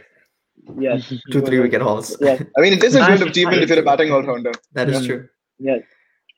yes, 0.79 1.13
Two, 1.33 1.43
three 1.43 1.61
wicket 1.61 1.83
hauls. 1.83 2.17
yes, 2.21 2.43
I 2.57 2.61
mean, 2.63 2.73
it 2.81 2.83
is 2.83 2.95
a 2.95 3.05
great 3.05 3.21
And- 3.21 3.31
achievement 3.31 3.63
if 3.63 3.69
you're 3.69 3.81
a 3.81 3.89
batting 3.93 4.13
all-rounder. 4.13 4.53
That 4.73 4.89
is 4.89 5.01
Yeah. 5.03 5.07
true. 5.09 5.29
yes, 5.59 5.83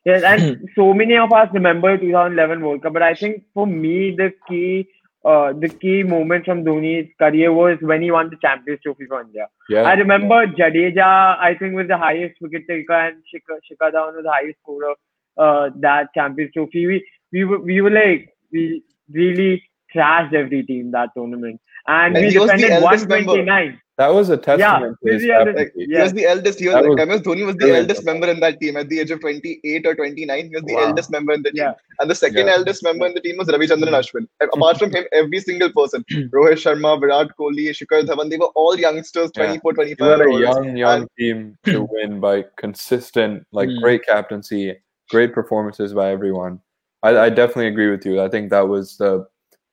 yes. 0.05 0.23
And 0.35 0.69
so 0.77 0.93
many 0.95 1.17
of 1.17 1.33
us 1.33 1.49
remember 1.53 1.97
2011 1.97 2.61
World 2.65 2.83
Cup, 2.83 2.93
but 2.95 3.03
I 3.03 3.15
think 3.15 3.45
for 3.55 3.67
me 3.69 4.15
the 4.23 4.33
key. 4.49 4.89
Uh, 5.25 5.53
the 5.53 5.69
key 5.69 6.03
moment 6.05 6.45
from 6.45 6.65
Dhoni's 6.65 7.11
career 7.19 7.53
was 7.53 7.77
when 7.81 8.03
he 8.03 8.11
won 8.11 8.31
the 8.31 8.37
Champions 8.37 8.81
Trophy 8.83 9.07
for 9.07 9.21
India. 9.21 9.49
Yeah. 9.69 9.83
I 9.83 9.95
remember 9.95 10.47
Jadeja, 10.47 11.37
I 11.39 11.57
think, 11.59 11.75
was 11.75 11.89
the 11.89 11.99
highest 11.99 12.41
wicket 12.41 12.69
taker, 12.69 12.93
and 12.93 13.17
Shikhar, 13.33 13.59
Shikhar 13.69 13.93
Dhawan 13.93 14.15
was 14.15 14.25
the 14.25 14.31
highest 14.31 14.59
scorer. 14.63 14.95
Uh, 15.37 15.71
that 15.81 16.15
Champions 16.15 16.53
Trophy, 16.53 16.87
we 16.87 17.07
we 17.33 17.45
were 17.45 17.59
we 17.59 17.81
were 17.81 17.91
like 17.91 18.35
we 18.53 18.83
really 19.11 19.63
trashed 19.95 20.35
every 20.35 20.63
team 20.63 20.93
that 20.93 21.11
tournament, 21.17 21.61
and, 21.87 22.17
And 22.17 22.25
we 22.25 22.31
he 22.31 22.39
was 22.39 22.51
the 22.51 22.57
defended 22.57 22.83
eldest 22.83 23.09
member. 23.09 23.79
129. 23.99 24.07
That 24.07 24.15
was 24.15 24.29
a 24.31 24.37
testament 24.37 24.97
to 25.05 25.13
his 25.13 25.23
maybe 25.23 25.33
I 25.33 25.43
was- 25.43 25.71
he 25.75 25.99
was 26.03 26.13
the 26.13 26.25
eldest. 26.27 26.59
He 26.61 26.67
was 26.67 26.75
That 26.75 26.85
like 26.85 26.99
was- 26.99 27.09
MS 27.09 27.21
Dhoni 27.23 27.47
was 27.47 27.57
the 27.57 27.69
Yeah. 27.69 27.75
eldest 27.79 28.05
member 28.05 28.29
in 28.31 28.41
that 28.41 28.61
team 28.61 28.77
at 28.77 28.89
the 28.89 29.01
age 29.01 29.11
of 29.11 29.21
28 29.21 29.87
or 29.87 29.95
29. 29.95 30.49
He 30.49 30.55
was 30.55 30.63
the 30.65 30.75
Wow. 30.75 30.87
eldest 30.89 31.11
member 31.11 31.33
in 31.33 31.43
the 31.43 31.51
team. 31.51 31.65
Yeah. 31.65 31.75
And 32.01 32.09
the 32.11 32.15
second 32.15 32.47
Yeah. 32.47 32.55
eldest 32.57 32.83
member 32.85 33.07
in 33.07 33.15
the 33.15 33.21
team 33.21 33.37
was 33.39 33.49
Ravichandran 33.49 33.97
Ashwin. 34.01 34.27
And 34.41 34.51
Apart 34.55 34.79
from 34.79 34.91
him, 34.93 35.05
every 35.13 35.41
single 35.41 35.71
person, 35.73 36.05
Rohit 36.37 36.59
Sharma, 36.65 37.01
Virat 37.01 37.29
Kohli, 37.39 37.67
Shikhar 37.81 38.03
Dhawan, 38.07 38.31
they 38.31 38.37
were 38.39 38.53
all 38.55 38.79
youngsters, 38.79 39.31
Yeah. 39.37 39.47
24, 39.47 39.73
You 39.73 39.75
25 39.75 40.11
had 40.11 40.19
year 40.21 40.29
a 40.29 40.33
olds. 40.33 40.43
young, 40.67 40.77
young 40.77 41.09
team 41.19 41.57
to 41.67 41.83
win 41.93 42.21
by 42.21 42.45
consistent, 42.57 43.45
like 43.53 43.69
Mm. 43.69 43.81
great 43.83 44.07
captaincy, 44.07 44.77
great 45.11 45.33
performances 45.33 45.93
by 45.93 46.11
everyone. 46.11 46.61
I, 47.03 47.11
I 47.27 47.29
definitely 47.31 47.69
agree 47.69 47.91
with 47.91 48.05
you. 48.07 48.21
I 48.21 48.29
think 48.29 48.51
that 48.51 48.67
was 48.69 48.97
the 48.97 49.27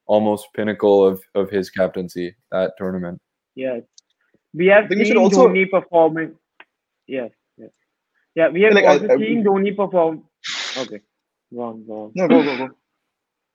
almost 0.08 0.48
pinnacle 0.56 1.04
of, 1.06 1.22
of 1.34 1.50
his 1.50 1.70
captaincy 1.70 2.36
that 2.52 2.74
tournament. 2.78 3.20
Yes, 3.56 3.82
we 4.56 4.68
have 4.68 4.88
think 4.88 5.00
we 5.00 5.06
seen 5.06 5.14
should 5.14 5.22
also- 5.24 5.48
Dhoni 5.50 5.70
performing. 5.70 6.32
Yes, 7.08 7.32
yes, 7.58 7.72
yeah. 8.36 8.50
We 8.50 8.62
have 8.64 8.74
Like, 8.74 8.86
I- 8.86 8.94
also 8.96 9.14
I- 9.14 9.18
seen 9.18 9.44
Dhoni 9.44 9.76
perform. 9.76 10.24
Okay, 10.84 11.02
go 11.54 11.62
on, 11.62 11.86
go 11.86 12.02
on. 12.06 12.12
No, 12.16 12.28
go, 12.28 12.44
go, 12.44 12.58
go. 12.64 12.70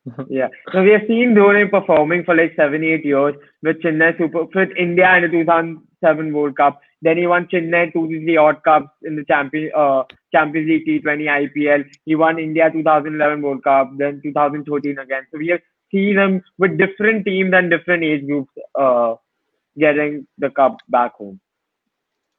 Yeah. 0.30 0.48
So 0.72 0.82
we 0.82 0.90
have 0.92 1.02
seen 1.06 1.34
Dhoni 1.34 1.70
performing 1.70 2.24
for 2.24 2.34
like 2.34 2.54
seven, 2.56 2.82
eight 2.84 3.04
years 3.04 3.34
with 3.62 3.82
Chennai 3.82 4.16
Super 4.18 4.44
with 4.54 4.70
India 4.84 5.14
in 5.16 5.22
the 5.24 5.28
2007 5.28 6.32
World 6.32 6.56
Cup. 6.56 6.80
Then 7.02 7.18
he 7.18 7.26
won 7.26 7.46
Chennai 7.52 7.92
two 7.92 8.08
to 8.08 8.20
three 8.24 8.36
odd 8.36 8.62
cups 8.62 8.88
in 9.10 9.16
the 9.16 9.24
champion 9.32 9.70
uh 9.76 10.04
Champions 10.32 10.68
League 10.70 10.86
T20 11.04 11.28
IPL. 11.36 11.84
He 12.06 12.14
won 12.14 12.38
India 12.38 12.70
2011 12.72 13.42
World 13.42 13.62
Cup, 13.64 13.90
then 13.98 14.20
2013 14.24 14.98
again. 14.98 15.26
So 15.30 15.38
we 15.38 15.48
have 15.48 15.60
seen 15.92 16.18
him 16.18 16.42
with 16.58 16.78
different 16.78 17.26
teams 17.26 17.52
and 17.60 17.70
different 17.70 18.02
age 18.04 18.26
groups 18.26 18.50
uh 18.86 19.14
getting 19.78 20.26
the 20.38 20.50
cup 20.50 20.78
back 20.88 21.14
home. 21.14 21.40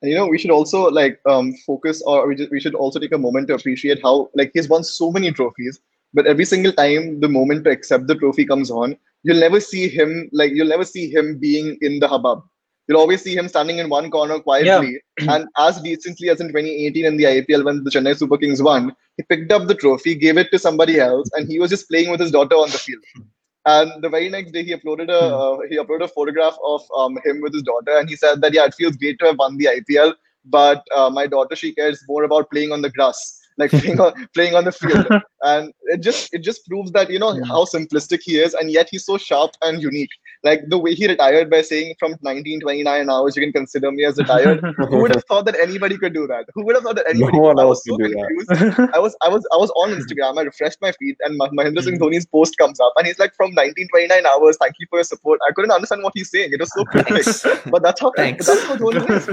And 0.02 0.12
you 0.12 0.18
know, 0.18 0.28
we 0.28 0.38
should 0.38 0.52
also 0.52 0.90
like 0.90 1.20
um 1.28 1.54
focus, 1.66 2.02
or 2.02 2.28
we 2.28 2.36
just, 2.36 2.52
we 2.52 2.60
should 2.60 2.76
also 2.76 3.00
take 3.00 3.14
a 3.14 3.18
moment 3.18 3.48
to 3.48 3.56
appreciate 3.56 4.02
how 4.02 4.30
like 4.36 4.52
he's 4.54 4.70
won 4.70 4.84
so 4.84 5.12
many 5.12 5.32
trophies, 5.32 5.80
but 6.14 6.26
every 6.26 6.46
single 6.46 6.74
time 6.74 7.20
the 7.20 7.30
moment 7.30 7.64
to 7.66 7.72
accept 7.72 8.08
the 8.08 8.16
trophy 8.16 8.46
comes 8.46 8.72
on, 8.72 8.98
you'll 9.24 9.40
never 9.40 9.60
see 9.60 9.88
him 9.88 10.30
like 10.34 10.52
you'll 10.54 10.68
never 10.68 10.86
see 10.86 11.10
him 11.10 11.38
being 11.38 11.78
in 11.82 12.00
the 12.00 12.08
hubbub. 12.08 12.44
You'll 12.88 13.00
always 13.00 13.22
see 13.22 13.36
him 13.36 13.48
standing 13.48 13.78
in 13.78 13.90
one 13.90 14.10
corner 14.12 14.40
quietly. 14.40 15.00
and 15.20 15.48
as 15.58 15.82
recently 15.82 16.30
as 16.30 16.42
in 16.42 16.48
2018 16.48 17.06
in 17.06 17.18
the 17.18 17.24
IPL 17.26 17.64
when 17.64 17.84
the 17.84 17.92
Chennai 17.92 18.18
Super 18.18 18.38
Kings 18.38 18.62
won, 18.62 18.94
he 19.18 19.24
picked 19.24 19.52
up 19.52 19.68
the 19.68 19.76
trophy, 19.76 20.16
gave 20.16 20.38
it 20.38 20.52
to 20.52 20.60
somebody 20.60 21.00
else, 21.00 21.30
and 21.34 21.48
he 21.48 21.60
was 21.60 21.70
just 21.70 21.88
playing 21.88 22.10
with 22.10 22.20
his 22.20 22.32
daughter 22.32 22.56
on 22.56 22.70
the 22.70 22.78
field. 22.78 23.04
And 23.66 24.02
the 24.02 24.10
very 24.10 24.30
next 24.30 24.52
day, 24.52 24.64
he 24.64 24.76
uploaded 24.76 25.10
a 25.10 25.20
uh, 25.20 25.58
he 25.70 25.78
uploaded 25.78 26.06
a 26.06 26.08
photograph 26.08 26.58
of 26.66 26.82
um, 26.96 27.18
him 27.24 27.42
with 27.42 27.54
his 27.54 27.62
daughter, 27.64 27.98
and 27.98 28.10
he 28.10 28.16
said 28.16 28.42
that 28.42 28.54
yeah, 28.54 28.66
it 28.66 28.74
feels 28.74 28.96
great 28.96 29.20
to 29.20 29.28
have 29.28 29.38
won 29.38 29.58
the 29.58 29.66
IPL, 29.66 30.16
but 30.46 30.84
uh, 30.96 31.10
my 31.10 31.28
daughter 31.28 31.56
she 31.56 31.74
cares 31.74 32.04
more 32.08 32.24
about 32.24 32.50
playing 32.50 32.72
on 32.72 32.82
the 32.82 32.90
grass, 32.90 33.40
like 33.62 33.72
playing 33.78 34.00
on 34.08 34.14
playing 34.40 34.56
on 34.62 34.66
the 34.70 34.72
field. 34.82 35.08
and 35.52 35.72
it 35.96 36.02
just 36.08 36.34
it 36.40 36.44
just 36.50 36.66
proves 36.68 36.92
that 36.98 37.10
you 37.16 37.20
know 37.24 37.32
Mm. 37.32 37.48
how 37.54 37.62
simplistic 37.74 38.20
he 38.28 38.34
is 38.46 38.54
and 38.60 38.72
yet 38.78 38.88
he's 38.92 39.06
so 39.06 39.16
sharp 39.28 39.52
and 39.68 39.82
unique 39.86 40.14
like 40.48 40.62
the 40.74 40.78
way 40.84 40.94
he 41.00 41.08
retired 41.12 41.50
by 41.54 41.62
saying 41.70 41.96
from 42.02 42.12
1929 42.28 43.10
hours 43.16 43.36
you 43.38 43.42
can 43.44 43.54
consider 43.54 43.92
me 43.92 44.06
as 44.10 44.18
retired 44.22 44.60
who 44.90 44.98
would 45.02 45.14
have 45.16 45.24
thought 45.32 45.46
that 45.50 45.58
anybody 45.66 45.98
could 46.04 46.14
do 46.20 46.26
that 46.34 46.46
who 46.56 46.66
would 46.66 46.76
have 46.76 46.84
thought 46.88 46.98
that 47.00 47.10
anybody 47.14 47.40
one 47.48 47.60
I 47.60 47.64
else 47.64 47.82
was 47.86 47.86
so 47.86 47.98
could 47.98 48.08
do 48.08 48.14
that. 48.20 48.28
confused. 48.50 48.94
I 48.98 49.00
was 49.06 49.16
I 49.28 49.30
was 49.36 49.48
I 49.56 49.58
was 49.64 49.72
on 49.84 49.90
Instagram. 49.98 50.38
I 50.42 50.44
refreshed 50.50 50.80
my 50.82 50.92
feed, 51.00 51.16
and 51.22 51.38
Ma- 51.38 51.50
Mahendra 51.60 51.84
Singh 51.88 52.00
Dhoni's 52.04 52.26
post 52.36 52.58
comes 52.58 52.80
up, 52.86 52.94
and 52.98 53.08
he's 53.08 53.20
like, 53.24 53.34
"From 53.40 53.52
1929 53.56 54.26
hours, 54.32 54.58
thank 54.62 54.76
you 54.80 54.88
for 54.90 55.00
your 55.00 55.04
support." 55.12 55.40
I 55.48 55.52
couldn't 55.54 55.72
understand 55.78 56.04
what 56.04 56.14
he's 56.16 56.30
saying. 56.32 56.54
It 56.54 56.60
was 56.60 56.72
so 56.74 56.84
cryptic, 56.86 57.26
but 57.76 57.82
that's 57.84 58.02
how 58.02 58.12
Thanks. 58.16 58.48
but 58.48 58.56
that's 58.56 58.68
how 58.68 58.76
Dhoni 58.78 59.10
is. 59.18 59.26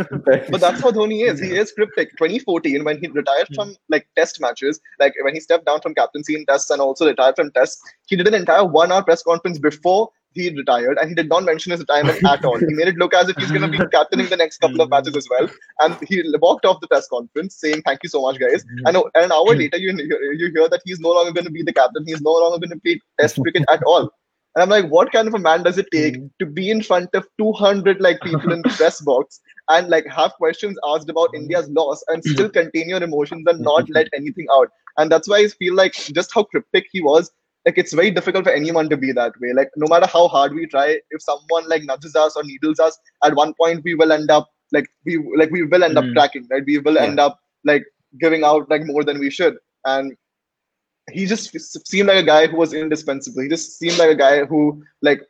But 0.51 0.61
that's 0.61 0.81
how 0.83 0.91
Dhoni 0.91 1.19
is. 1.31 1.41
He 1.41 1.51
is 1.65 1.73
cryptic. 1.73 2.11
2014, 2.19 2.85
when 2.85 2.99
he 3.01 3.09
retired 3.09 3.49
from 3.55 3.75
like 3.89 4.07
Test 4.19 4.41
matches, 4.41 4.81
like 4.99 5.15
when 5.23 5.35
he 5.35 5.41
stepped 5.41 5.67
down 5.67 5.81
from 5.81 5.95
captaincy 5.95 6.35
in 6.35 6.45
Tests 6.47 6.71
and 6.71 6.81
also 6.81 7.07
retired 7.07 7.37
from 7.37 7.51
Tests, 7.53 7.81
he 8.07 8.17
did 8.17 8.27
an 8.27 8.35
entire 8.35 8.65
one-hour 8.65 9.05
press 9.05 9.23
conference 9.23 9.59
before 9.59 10.11
he 10.33 10.51
retired, 10.51 10.99
and 10.99 11.09
he 11.09 11.15
did 11.15 11.29
not 11.29 11.45
mention 11.45 11.73
his 11.73 11.81
retirement 11.81 12.23
at 12.25 12.45
all. 12.45 12.59
He 12.59 12.67
made 12.69 12.89
it 12.89 12.97
look 12.97 13.15
as 13.15 13.29
if 13.29 13.37
he's 13.37 13.51
going 13.51 13.63
to 13.63 13.69
be 13.69 13.79
captaining 13.93 14.29
the 14.29 14.37
next 14.37 14.59
couple 14.59 14.81
of 14.81 14.91
matches 14.91 15.17
as 15.17 15.27
well, 15.31 15.49
and 15.81 15.97
he 16.07 16.23
walked 16.41 16.65
off 16.65 16.81
the 16.81 16.89
press 16.89 17.09
conference 17.09 17.57
saying, 17.57 17.83
"Thank 17.83 18.01
you 18.03 18.09
so 18.09 18.23
much, 18.23 18.39
guys." 18.39 18.65
And 18.85 18.97
uh, 18.97 19.05
an 19.15 19.33
hour 19.33 19.55
later, 19.55 19.79
you 19.79 19.97
you 20.43 20.51
hear 20.55 20.69
that 20.69 20.83
he's 20.85 21.01
no 21.01 21.11
longer 21.11 21.33
going 21.33 21.47
to 21.47 21.51
be 21.51 21.63
the 21.63 21.73
captain. 21.73 22.05
He's 22.07 22.21
no 22.21 22.33
longer 22.33 22.59
going 22.59 22.77
to 22.77 22.81
play 22.81 23.01
Test 23.21 23.41
cricket 23.43 23.65
at 23.71 23.83
all. 23.85 24.11
And 24.59 24.65
I'm 24.65 24.83
like, 24.83 24.91
what 24.91 25.13
kind 25.13 25.29
of 25.29 25.35
a 25.35 25.39
man 25.39 25.63
does 25.63 25.79
it 25.79 25.87
hmm. 25.93 25.99
take 25.99 26.39
to 26.41 26.47
be 26.47 26.69
in 26.69 26.83
front 26.83 27.11
of 27.15 27.25
200 27.39 28.01
like 28.01 28.21
people 28.23 28.53
in 28.53 28.61
the 28.63 28.69
press 28.77 29.01
box 29.01 29.41
and 29.69 29.89
like 29.89 30.05
have 30.09 30.33
questions 30.33 30.77
asked 30.85 31.09
about 31.09 31.29
hmm. 31.29 31.43
India's 31.43 31.69
loss 31.69 32.03
and 32.09 32.25
hmm. 32.25 32.33
still 32.33 32.49
contain 32.49 32.89
your 32.89 33.01
emotions 33.01 33.47
and 33.47 33.61
not 33.61 33.89
let 33.91 34.09
anything 34.17 34.49
out? 34.53 34.69
And 34.97 35.13
that's 35.13 35.29
why 35.29 35.37
I 35.37 35.47
feel 35.47 35.75
like 35.75 35.93
just 35.93 36.35
how 36.35 36.43
cryptic 36.43 36.87
he 36.91 37.01
was. 37.01 37.31
Like 37.67 37.79
it's 37.79 37.93
very 37.93 38.11
difficult 38.11 38.47
for 38.47 38.51
anyone 38.51 38.89
to 38.89 38.97
be 38.97 39.13
that 39.13 39.33
way. 39.41 39.53
Like 39.53 39.71
no 39.77 39.87
matter 39.87 40.09
how 40.09 40.27
hard 40.27 40.53
we 40.55 40.67
try, 40.67 40.99
if 41.13 41.23
someone 41.23 41.69
like 41.69 41.85
nudges 41.85 42.17
us 42.17 42.35
or 42.35 42.43
needles 42.43 42.81
us, 42.81 42.99
at 43.23 43.37
one 43.37 43.55
point 43.61 43.85
we 43.85 43.95
will 43.95 44.11
end 44.11 44.29
up 44.29 44.49
like 44.73 44.87
we 45.05 45.25
like 45.37 45.53
we 45.53 45.63
will 45.63 45.85
end 45.85 45.99
up 45.99 46.05
cracking, 46.15 46.49
right? 46.51 46.65
We 46.67 46.79
will 46.79 46.95
Yeah. 46.95 47.05
end 47.05 47.21
up 47.21 47.39
like 47.65 47.85
giving 48.19 48.43
out 48.43 48.69
like 48.69 48.85
more 48.87 49.05
than 49.05 49.21
we 49.21 49.31
should. 49.31 49.57
And 49.85 50.17
he 51.13 51.27
just 51.27 51.87
seemed 51.89 52.09
like 52.09 52.19
a 52.19 52.27
guy 52.27 52.47
who 52.47 52.57
was 52.57 52.73
indispensable. 52.73 53.43
He 53.43 53.49
just 53.49 53.79
seemed 53.79 53.99
like 53.99 54.11
a 54.11 54.15
guy 54.15 54.45
who, 54.45 54.83
like, 55.03 55.23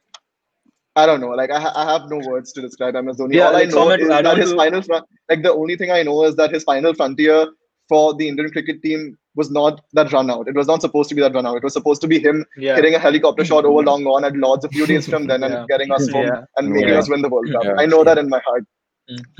I 0.97 1.07
don't 1.07 1.21
know, 1.21 1.29
like 1.29 1.51
I, 1.51 1.61
ha- 1.61 1.73
I 1.77 1.93
have 1.93 2.11
no 2.11 2.19
words 2.29 2.53
to 2.53 2.61
describe 2.61 2.95
him 2.97 3.09
as 3.09 3.19
Dhoni. 3.19 3.35
Yeah, 3.35 3.47
All 3.49 3.57
I 3.57 3.61
like, 3.61 3.69
know 3.71 3.87
Soumya, 3.87 4.01
is 4.01 4.11
add 4.11 4.25
that 4.25 4.37
his 4.39 4.51
to- 4.51 4.57
final, 4.57 4.83
fr- 4.83 5.07
like 5.29 5.43
the 5.43 5.53
only 5.53 5.77
thing 5.77 5.91
I 5.93 6.03
know 6.03 6.25
is 6.25 6.35
that 6.37 6.51
his 6.53 6.65
final 6.65 6.93
frontier 6.95 7.47
for 7.89 8.15
the 8.15 8.29
Indian 8.29 8.51
cricket 8.51 8.83
team 8.83 9.17
was 9.37 9.51
not 9.51 9.81
that 9.93 10.13
run 10.13 10.29
out. 10.31 10.49
It 10.49 10.57
was 10.57 10.67
not 10.67 10.81
supposed 10.81 11.09
to 11.11 11.15
be 11.15 11.21
that 11.23 11.33
run 11.35 11.47
out. 11.47 11.57
It 11.57 11.63
was 11.63 11.73
supposed 11.73 12.01
to 12.01 12.09
be 12.09 12.19
him 12.19 12.45
yeah. 12.57 12.75
hitting 12.75 12.95
a 12.97 12.99
helicopter 12.99 13.45
shot 13.45 13.65
over 13.65 13.79
mm-hmm. 13.79 13.89
long 13.89 14.07
on 14.07 14.25
at 14.25 14.37
Lords 14.37 14.65
a 14.65 14.69
few 14.69 14.87
days 14.87 15.09
from 15.09 15.29
then 15.29 15.45
and 15.45 15.55
Yeah. 15.55 15.65
getting 15.69 15.93
us 15.93 16.09
home 16.13 16.27
Yeah. 16.27 16.45
and 16.57 16.71
making 16.71 16.89
Yeah. 16.89 16.99
us 16.99 17.09
win 17.09 17.23
the 17.23 17.29
World 17.29 17.51
Cup. 17.53 17.63
Yeah. 17.65 17.75
I 17.79 17.87
know 17.87 18.03
that 18.03 18.19
in 18.19 18.29
my 18.29 18.41
heart. 18.45 18.65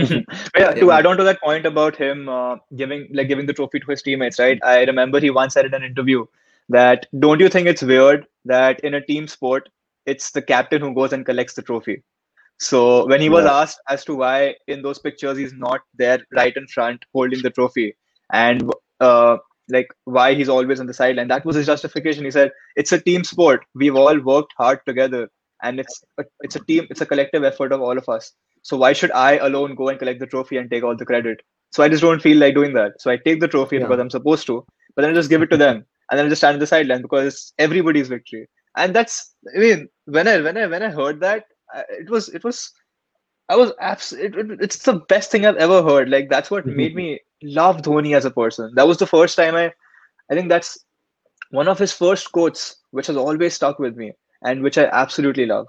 yeah, 0.57 0.73
to 0.81 0.91
add 0.93 1.07
on 1.07 1.17
to 1.19 1.25
that 1.25 1.41
point 1.43 1.67
about 1.67 1.97
him 1.97 2.29
uh, 2.29 2.57
giving 2.77 3.09
like 3.13 3.29
giving 3.29 3.47
the 3.47 3.53
trophy 3.53 3.81
to 3.81 3.87
his 3.91 4.03
teammates, 4.03 4.39
right? 4.39 4.59
I 4.65 4.85
remember 4.85 5.21
he 5.21 5.31
once 5.31 5.55
said 5.55 5.67
in 5.67 5.75
an 5.75 5.83
interview 5.83 6.25
that 6.71 7.07
don't 7.19 7.41
you 7.41 7.49
think 7.49 7.67
it's 7.67 7.83
weird 7.83 8.27
that 8.47 8.81
in 8.81 8.95
a 8.95 9.05
team 9.05 9.27
sport 9.29 9.69
it's 10.07 10.31
the 10.31 10.43
captain 10.43 10.81
who 10.81 10.95
goes 10.95 11.13
and 11.13 11.27
collects 11.27 11.55
the 11.55 11.63
trophy. 11.63 12.03
So 12.59 13.07
when 13.07 13.21
he 13.21 13.29
was 13.29 13.45
Yeah. 13.45 13.53
asked 13.61 13.81
as 13.89 14.05
to 14.07 14.15
why 14.17 14.57
in 14.67 14.83
those 14.83 14.99
pictures 14.99 15.39
he's 15.39 15.53
not 15.53 15.83
there 15.95 16.21
right 16.33 16.57
in 16.57 16.67
front 16.69 17.05
holding 17.15 17.43
the 17.43 17.51
trophy 17.51 17.97
and 18.33 18.71
uh, 19.01 19.39
like 19.69 19.89
why 20.05 20.35
he's 20.35 20.49
always 20.49 20.81
on 20.81 20.87
the 20.87 20.95
sideline, 20.95 21.29
that 21.29 21.45
was 21.45 21.57
his 21.57 21.67
justification. 21.67 22.25
He 22.25 22.31
said 22.31 22.53
it's 22.77 22.93
a 22.93 23.01
team 23.01 23.25
sport. 23.25 23.65
We've 23.75 23.97
all 23.97 24.19
worked 24.21 24.55
hard 24.57 24.81
together, 24.87 25.29
and 25.63 25.79
it's 25.81 26.03
a, 26.19 26.25
it's 26.41 26.57
a 26.57 26.61
team. 26.65 26.87
It's 26.91 27.01
a 27.03 27.07
collective 27.07 27.45
effort 27.45 27.73
of 27.73 27.81
all 27.83 27.97
of 27.99 28.09
us. 28.09 28.33
So 28.63 28.77
why 28.77 28.93
should 28.93 29.11
I 29.13 29.37
alone 29.39 29.75
go 29.75 29.89
and 29.89 29.99
collect 29.99 30.21
the 30.21 30.27
trophy 30.27 30.57
and 30.57 30.71
take 30.71 30.83
all 30.85 30.97
the 30.97 31.07
credit? 31.07 31.41
So 31.71 31.83
I 31.83 31.89
just 31.89 32.03
don't 32.03 32.23
feel 32.23 32.39
like 32.39 32.55
doing 32.55 32.75
that. 32.75 33.01
So 33.01 33.11
I 33.11 33.17
take 33.19 33.41
the 33.41 33.49
trophy 33.49 33.77
Yeah. 33.77 33.83
because 33.83 33.99
I'm 34.01 34.11
supposed 34.11 34.47
to, 34.47 34.65
but 34.95 35.03
then 35.03 35.11
I 35.11 35.15
just 35.15 35.31
give 35.31 35.43
it 35.43 35.51
to 35.51 35.57
them, 35.57 35.85
and 36.11 36.19
then 36.19 36.27
I 36.27 36.29
just 36.29 36.41
stand 36.41 36.55
on 36.55 36.61
the 36.61 36.67
sideline 36.67 37.03
because 37.03 37.27
it's 37.27 37.53
everybody's 37.59 38.09
victory. 38.09 38.49
And 38.77 38.95
that's, 38.95 39.35
I 39.55 39.59
mean, 39.59 39.89
when 40.07 40.29
I 40.29 40.41
when 40.41 40.57
I 40.57 40.67
when 40.67 40.83
I 40.83 40.91
heard 40.91 41.21
that, 41.21 41.45
it 41.91 42.09
was 42.11 42.29
it 42.29 42.45
was, 42.45 42.73
I 43.49 43.57
was 43.57 43.73
abs. 43.81 44.13
It, 44.13 44.35
it- 44.37 44.61
it's 44.61 44.79
the 44.85 44.95
best 45.09 45.31
thing 45.31 45.47
I've 45.47 45.57
ever 45.57 45.83
heard. 45.83 46.09
Like 46.09 46.29
that's 46.31 46.51
what 46.51 46.67
mm-hmm. 46.67 46.77
made 46.77 46.95
me 46.95 47.21
love 47.43 47.83
Dhoni 47.83 48.17
as 48.17 48.25
a 48.25 48.31
person. 48.31 48.73
That 48.75 48.87
was 48.89 48.99
the 48.99 49.07
first 49.07 49.37
time 49.37 49.55
I, 49.55 49.73
I 50.31 50.35
think 50.35 50.49
that's 50.49 50.79
one 51.51 51.69
of 51.69 51.79
his 51.79 51.93
first 51.93 52.33
quotes, 52.33 52.77
which 52.91 53.07
has 53.07 53.17
always 53.17 53.55
stuck 53.55 53.79
with 53.79 53.97
me 53.97 54.13
and 54.43 54.63
which 54.63 54.79
I 54.79 54.85
absolutely 54.87 55.47
love. 55.47 55.67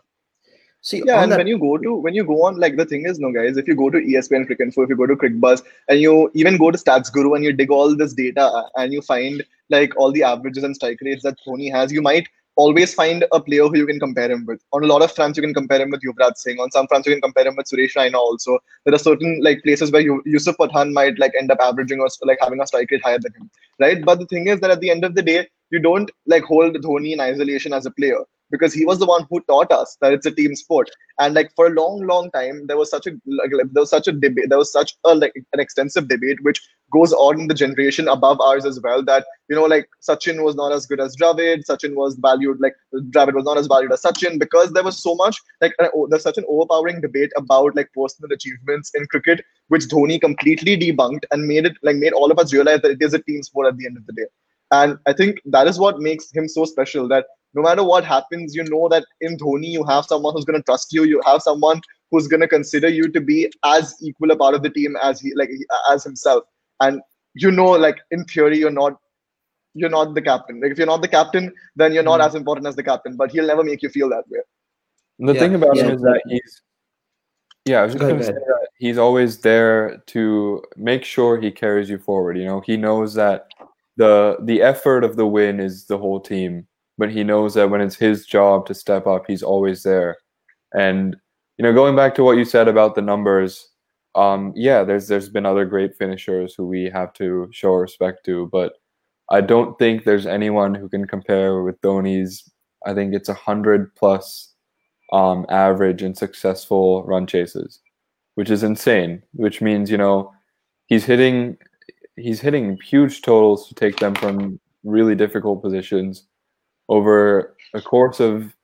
See, 0.82 1.04
Yeah, 1.06 1.22
and 1.22 1.32
that, 1.32 1.38
when 1.38 1.48
you 1.48 1.60
go 1.60 1.78
to 1.78 1.96
when 1.96 2.16
you 2.16 2.24
go 2.24 2.46
on 2.46 2.58
like 2.58 2.78
the 2.78 2.86
thing 2.86 3.06
is 3.06 3.20
no 3.20 3.32
guys, 3.34 3.58
if 3.58 3.68
you 3.68 3.76
go 3.76 3.90
to 3.90 3.98
ESPN 3.98 4.50
Info, 4.60 4.84
if 4.84 4.90
you 4.90 4.96
go 4.96 5.08
to 5.08 5.16
CricBuzz, 5.16 5.62
and 5.90 6.00
you 6.00 6.32
even 6.34 6.58
go 6.58 6.72
to 6.72 6.78
Stats 6.78 7.12
Guru 7.12 7.34
and 7.34 7.44
you 7.44 7.52
dig 7.52 7.70
all 7.70 7.96
this 7.96 8.14
data 8.14 8.44
uh, 8.44 8.64
and 8.78 8.94
you 8.94 9.02
find 9.02 9.44
like 9.70 9.96
all 9.98 10.12
the 10.12 10.24
averages 10.24 10.64
and 10.64 10.76
strike 10.76 11.00
rates 11.02 11.24
that 11.24 11.36
Dhoni 11.46 11.70
has, 11.72 11.92
you 11.92 12.02
might 12.02 12.30
always 12.56 12.94
find 12.94 13.26
a 13.34 13.42
player 13.42 13.68
who 13.68 13.78
you 13.78 13.86
can 13.86 14.00
compare 14.00 14.32
him 14.32 14.46
with. 14.46 14.62
On 14.72 14.84
a 14.84 14.88
lot 14.88 15.02
of 15.02 15.12
fronts, 15.12 15.38
you 15.38 15.44
can 15.44 15.54
compare 15.54 15.82
him 15.82 15.92
with 15.92 16.02
Yuvraj 16.02 16.36
Singh. 16.38 16.60
On 16.60 16.72
some 16.72 16.88
fronts, 16.88 17.08
you 17.08 17.14
can 17.14 17.22
compare 17.22 17.46
him 17.48 17.56
with 17.58 17.68
Suresh 17.68 17.96
Raina. 17.96 18.16
Also, 18.16 18.58
there 18.86 18.96
are 18.96 19.00
certain 19.00 19.40
like 19.42 19.62
places 19.64 19.92
where 19.92 20.02
you, 20.02 20.22
Yusuf 20.26 20.58
Pathan 20.58 20.92
might 20.94 21.20
like 21.20 21.34
end 21.40 21.52
up 21.52 21.60
averaging 21.62 22.00
or 22.00 22.08
like 22.24 22.40
having 22.42 22.62
a 22.62 22.68
strike 22.68 22.92
rate 22.92 23.04
higher 23.04 23.20
than 23.20 23.34
him, 23.34 23.50
right? 23.80 24.04
But 24.04 24.20
the 24.20 24.26
thing 24.26 24.48
is 24.48 24.60
that 24.62 24.72
at 24.72 24.82
the 24.82 24.92
end 24.92 25.04
of 25.04 25.16
the 25.16 25.22
day, 25.22 25.48
you 25.72 25.80
don't 25.80 26.10
like 26.26 26.44
hold 26.44 26.76
Dhoni 26.76 27.14
in 27.14 27.20
isolation 27.20 27.74
as 27.74 27.86
a 27.86 27.92
player 27.92 28.24
because 28.52 28.74
he 28.74 28.86
was 28.86 29.00
the 29.00 29.06
one 29.06 29.26
who 29.30 29.42
taught 29.42 29.72
us 29.72 29.98
that 30.02 30.14
it's 30.14 30.26
a 30.26 30.32
team 30.32 30.56
sport. 30.56 30.90
And 31.20 31.36
like 31.36 31.52
for 31.56 31.68
a 31.68 31.72
long 31.72 32.06
long 32.08 32.32
time 32.32 32.66
there 32.68 32.78
was 32.78 32.90
such 32.90 33.06
a 33.08 33.12
like, 33.26 33.52
there 33.52 33.82
was 33.82 33.90
such 33.90 34.08
a 34.08 34.12
debate 34.12 34.46
there 34.50 34.58
was 34.58 34.72
such 34.72 34.96
a 35.06 35.14
like 35.14 35.34
an 35.54 35.60
extensive 35.60 36.08
debate 36.08 36.38
which 36.44 36.62
goes 36.92 37.14
on 37.14 37.40
in 37.40 37.48
the 37.48 37.54
generation 37.54 38.08
above 38.08 38.40
ours 38.42 38.66
as 38.66 38.80
well 38.82 39.04
that 39.04 39.26
you 39.50 39.56
know 39.56 39.66
like 39.66 39.88
sachin 40.02 40.44
was 40.44 40.56
not 40.56 40.72
as 40.72 40.86
good 40.86 41.00
as 41.00 41.16
dravid. 41.16 41.66
Sachin 41.70 41.96
was 41.96 42.16
valued 42.16 42.60
like 42.60 42.76
dravid 43.12 43.34
was 43.34 43.46
not 43.46 43.58
as 43.58 43.68
valued 43.68 43.92
as 43.92 44.02
sachin 44.02 44.40
because 44.40 44.72
there 44.72 44.84
was 44.84 45.02
so 45.02 45.16
much 45.16 45.40
like 45.62 45.74
oh, 45.82 46.08
there's 46.10 46.24
such 46.24 46.38
an 46.38 46.46
overpowering 46.48 47.02
debate 47.02 47.32
about 47.38 47.76
like 47.76 47.90
personal 47.94 48.32
achievements 48.32 48.92
in 48.96 49.06
cricket 49.08 49.44
which 49.68 49.84
dhoni 49.84 50.20
completely 50.20 50.78
debunked 50.78 51.26
and 51.32 51.48
made 51.48 51.66
it 51.66 51.78
like 51.84 51.98
made 51.98 52.14
all 52.14 52.32
of 52.32 52.40
us 52.40 52.54
realize 52.54 52.82
that 52.82 52.92
it 52.92 53.02
is 53.02 53.14
a 53.14 53.22
team 53.24 53.44
sport 53.44 53.68
at 53.68 53.78
the 53.78 53.86
end 53.86 53.98
of 53.98 54.06
the 54.06 54.14
day. 54.14 54.26
And 54.72 54.98
i 55.08 55.14
think 55.14 55.42
that 55.46 55.68
is 55.68 55.80
what 55.80 56.00
makes 56.00 56.32
him 56.32 56.48
so 56.48 56.64
special 56.64 57.08
that 57.10 57.26
no 57.54 57.62
matter 57.62 57.84
what 57.84 58.06
happens, 58.06 58.56
you 58.56 58.64
know 58.64 58.88
that 58.90 59.06
in 59.22 59.38
Dhoni, 59.38 59.68
you 59.68 59.84
have 59.86 60.06
someone 60.06 60.34
who's 60.34 60.46
going 60.46 60.60
to 60.60 60.64
trust 60.64 60.94
you. 60.94 61.04
You 61.04 61.22
have 61.26 61.42
someone 61.42 61.82
who's 62.12 62.28
going 62.28 62.42
to 62.42 62.48
consider 62.48 62.88
you 62.88 63.12
to 63.12 63.22
be 63.22 63.52
as 63.64 63.96
equal 64.02 64.32
a 64.32 64.36
part 64.36 64.56
of 64.56 64.64
the 64.64 64.70
team 64.70 64.96
as 65.02 65.20
he, 65.20 65.34
like, 65.36 65.50
as 65.92 66.04
himself. 66.04 66.44
And 66.80 67.02
you 67.34 67.52
know, 67.52 67.72
like 67.72 67.98
in 68.12 68.26
theory, 68.26 68.58
you're 68.60 68.72
not, 68.72 69.00
you're 69.74 69.90
not 69.90 70.14
the 70.14 70.22
captain. 70.22 70.60
Like 70.62 70.72
if 70.72 70.78
you're 70.78 70.88
not 70.88 71.02
the 71.02 71.08
captain, 71.08 71.54
then 71.76 71.94
you're 71.94 72.04
not 72.04 72.20
Mhm. 72.20 72.28
as 72.28 72.36
important 72.36 72.68
as 72.68 72.76
the 72.76 72.84
captain. 72.84 73.16
But 73.16 73.32
he'll 73.32 73.48
never 73.48 73.64
make 73.64 73.82
you 73.84 73.90
feel 73.90 74.10
that 74.10 74.28
way. 74.30 74.40
The 75.20 75.34
Yeah, 75.34 75.40
thing 75.40 75.56
about 75.56 75.78
him 75.78 75.94
is 75.94 76.02
that 76.02 76.22
he's 76.28 76.62
yeah, 77.66 77.82
I 77.82 77.84
was 77.84 77.94
just 77.94 78.08
gonna 78.08 78.24
say 78.24 78.32
that 78.34 78.68
he's 78.80 78.98
always 78.98 79.40
there 79.40 80.02
to 80.08 80.64
make 80.76 81.04
sure 81.04 81.40
he 81.40 81.52
carries 81.52 81.90
you 81.90 82.00
forward. 82.00 82.38
You 82.38 82.46
know, 82.46 82.62
he 82.62 82.78
knows 82.78 83.14
that 83.14 83.48
the 83.98 84.38
the 84.42 84.62
effort 84.62 85.04
of 85.04 85.18
the 85.18 85.28
win 85.28 85.60
is 85.60 85.86
the 85.86 85.98
whole 85.98 86.20
team, 86.20 86.68
but 87.00 87.10
he 87.10 87.24
knows 87.24 87.54
that 87.54 87.70
when 87.70 87.80
it's 87.80 87.96
his 87.96 88.26
job 88.26 88.68
to 88.68 88.74
step 88.74 89.08
up, 89.08 89.24
he's 89.26 89.42
always 89.42 89.84
there. 89.84 90.18
And 90.74 91.16
you 91.58 91.64
know, 91.64 91.74
going 91.74 91.96
back 91.96 92.14
to 92.16 92.24
what 92.24 92.38
you 92.38 92.46
said 92.46 92.68
about 92.68 92.94
the 92.94 93.02
numbers, 93.02 93.70
um, 94.16 94.52
yeah, 94.56 94.84
there's 94.84 95.08
there's 95.08 95.30
been 95.30 95.46
other 95.46 95.66
great 95.66 95.96
finishers 95.98 96.54
who 96.54 96.68
we 96.68 96.90
have 96.94 97.14
to 97.14 97.50
show 97.52 97.74
respect 97.74 98.26
to, 98.26 98.48
but 98.52 98.74
I 99.32 99.42
don't 99.42 99.80
think 99.80 100.04
there's 100.04 100.26
anyone 100.26 100.76
who 100.76 100.90
can 100.90 101.08
compare 101.08 101.64
with 101.64 101.80
Dhoni's. 101.82 102.52
I 102.86 102.94
think 102.94 103.14
it's 103.16 103.30
a 103.30 103.34
hundred 103.34 103.96
plus 103.96 104.54
um, 105.14 105.46
average 105.50 106.02
and 106.02 106.18
successful 106.18 107.04
run 107.04 107.28
chases, 107.28 107.80
which 108.36 108.50
is 108.50 108.64
insane. 108.64 109.24
Which 109.34 109.62
means 109.62 109.90
you 109.90 109.98
know 109.98 110.34
he's 110.88 111.06
hitting 111.06 111.58
he's 112.18 112.42
hitting 112.42 112.78
huge 112.84 113.22
totals 113.22 113.70
to 113.70 113.76
take 113.76 113.98
them 113.98 114.16
from 114.16 114.60
really 114.84 115.16
difficult 115.16 115.62
positions 115.62 116.26
over 116.90 117.56
a 117.74 117.82
course 117.82 118.20
of 118.20 118.56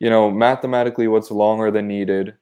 you 0.00 0.10
know 0.10 0.30
mathematically 0.30 1.08
what's 1.08 1.30
longer 1.30 1.70
than 1.70 1.88
needed, 1.88 2.34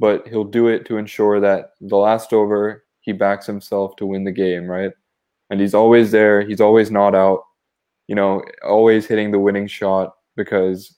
but 0.00 0.26
he'll 0.28 0.44
do 0.44 0.68
it 0.68 0.86
to 0.86 0.98
ensure 0.98 1.40
that 1.40 1.72
the 1.80 1.96
last 1.96 2.32
over 2.32 2.84
he 3.00 3.12
backs 3.12 3.46
himself 3.46 3.96
to 3.96 4.06
win 4.06 4.24
the 4.24 4.32
game, 4.32 4.66
right? 4.66 4.92
And 5.50 5.60
he's 5.60 5.74
always 5.74 6.10
there. 6.12 6.42
He's 6.42 6.60
always 6.60 6.90
not 6.90 7.14
out. 7.14 7.42
You 8.08 8.14
know, 8.14 8.42
always 8.64 9.06
hitting 9.06 9.30
the 9.30 9.38
winning 9.40 9.66
shot 9.66 10.14
because 10.36 10.96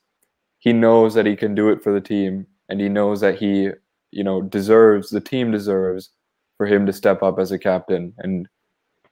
he 0.58 0.72
knows 0.72 1.14
that 1.14 1.26
he 1.26 1.36
can 1.36 1.54
do 1.54 1.70
it 1.70 1.82
for 1.82 1.92
the 1.92 2.00
team 2.00 2.46
and 2.68 2.80
he 2.80 2.88
knows 2.88 3.20
that 3.20 3.38
he 3.38 3.70
you 4.12 4.24
know 4.24 4.42
deserves 4.42 5.10
the 5.10 5.20
team 5.20 5.50
deserves 5.50 6.10
for 6.56 6.66
him 6.66 6.86
to 6.86 6.92
step 6.92 7.22
up 7.22 7.38
as 7.38 7.52
a 7.52 7.58
captain 7.58 8.14
and 8.18 8.48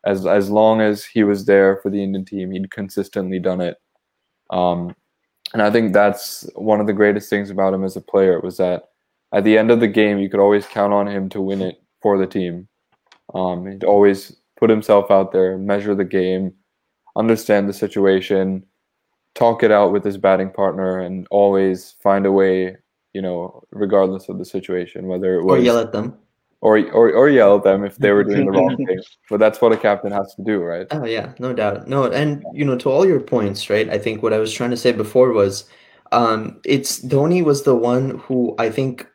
as 0.05 0.27
as 0.27 0.51
long 0.51 0.81
as 0.81 1.05
he 1.05 1.25
was 1.25 1.45
there 1.47 1.79
for 1.83 1.91
the 1.91 2.03
Indian 2.03 2.25
team, 2.25 2.51
he'd 2.53 2.71
consistently 2.71 3.39
done 3.39 3.61
it. 3.61 3.77
Um, 4.51 4.95
and 5.53 5.63
I 5.63 5.71
think 5.71 5.93
that's 5.93 6.49
one 6.55 6.81
of 6.81 6.87
the 6.87 6.93
greatest 6.93 7.31
things 7.31 7.51
about 7.51 7.75
him 7.75 7.85
as 7.85 7.97
a 7.97 8.01
player 8.01 8.41
was 8.41 8.57
that 8.57 8.85
at 9.33 9.45
the 9.45 9.59
end 9.59 9.71
of 9.71 9.81
the 9.81 9.89
game, 9.89 10.19
you 10.19 10.29
could 10.29 10.41
always 10.41 10.67
count 10.67 10.93
on 10.93 11.07
him 11.07 11.29
to 11.31 11.41
win 11.41 11.63
it 11.63 11.83
for 12.03 12.19
the 12.19 12.27
team. 12.27 12.69
Um, 13.35 13.67
he'd 13.67 13.85
always 13.85 14.37
put 14.59 14.71
himself 14.71 15.11
out 15.11 15.33
there, 15.33 15.59
measure 15.59 15.95
the 15.95 16.05
game, 16.05 16.55
understand 17.17 17.69
the 17.69 17.73
situation, 17.73 18.65
talk 19.35 19.63
it 19.63 19.71
out 19.71 19.93
with 19.93 20.05
his 20.05 20.19
batting 20.19 20.51
partner, 20.51 21.01
and 21.01 21.27
always 21.31 21.97
find 22.03 22.27
a 22.27 22.33
way, 22.33 22.77
you 23.13 23.23
know, 23.23 23.63
regardless 23.71 24.29
of 24.29 24.39
the 24.39 24.45
situation, 24.45 25.07
whether 25.07 25.35
it 25.35 25.45
was 25.45 25.61
or 25.61 25.63
yell 25.63 25.79
at 25.79 25.93
them. 25.93 26.17
Or 26.65 26.79
or, 26.93 27.13
or 27.13 27.29
yell 27.29 27.57
at 27.57 27.63
them 27.63 27.85
if 27.85 27.97
they 27.99 28.11
were 28.11 28.25
doing 28.25 28.47
the 28.47 28.53
wrong 28.53 28.75
thing. 28.87 29.01
But 29.29 29.39
that's 29.39 29.61
what 29.61 29.73
a 29.73 29.77
captain 29.77 30.11
has 30.11 30.35
to 30.35 30.43
do, 30.43 30.61
right? 30.61 30.87
Oh 30.91 31.05
yeah, 31.05 31.35
no 31.39 31.53
doubt. 31.53 31.87
No, 31.87 32.11
and 32.11 32.43
you 32.53 32.65
know, 32.65 32.77
to 32.79 32.91
all 32.91 33.07
your 33.07 33.21
points, 33.21 33.69
right? 33.69 33.89
I 33.91 33.99
think 33.99 34.23
what 34.23 34.33
I 34.33 34.39
was 34.39 34.53
trying 34.53 34.71
to 34.71 34.77
say 34.77 34.91
before 34.91 35.33
was, 35.33 35.69
um, 36.11 36.61
it's 36.65 37.05
Dhoni 37.05 37.45
was 37.45 37.63
the 37.65 37.77
one 37.77 38.19
who 38.19 38.57
I 38.59 38.71
think 38.71 39.07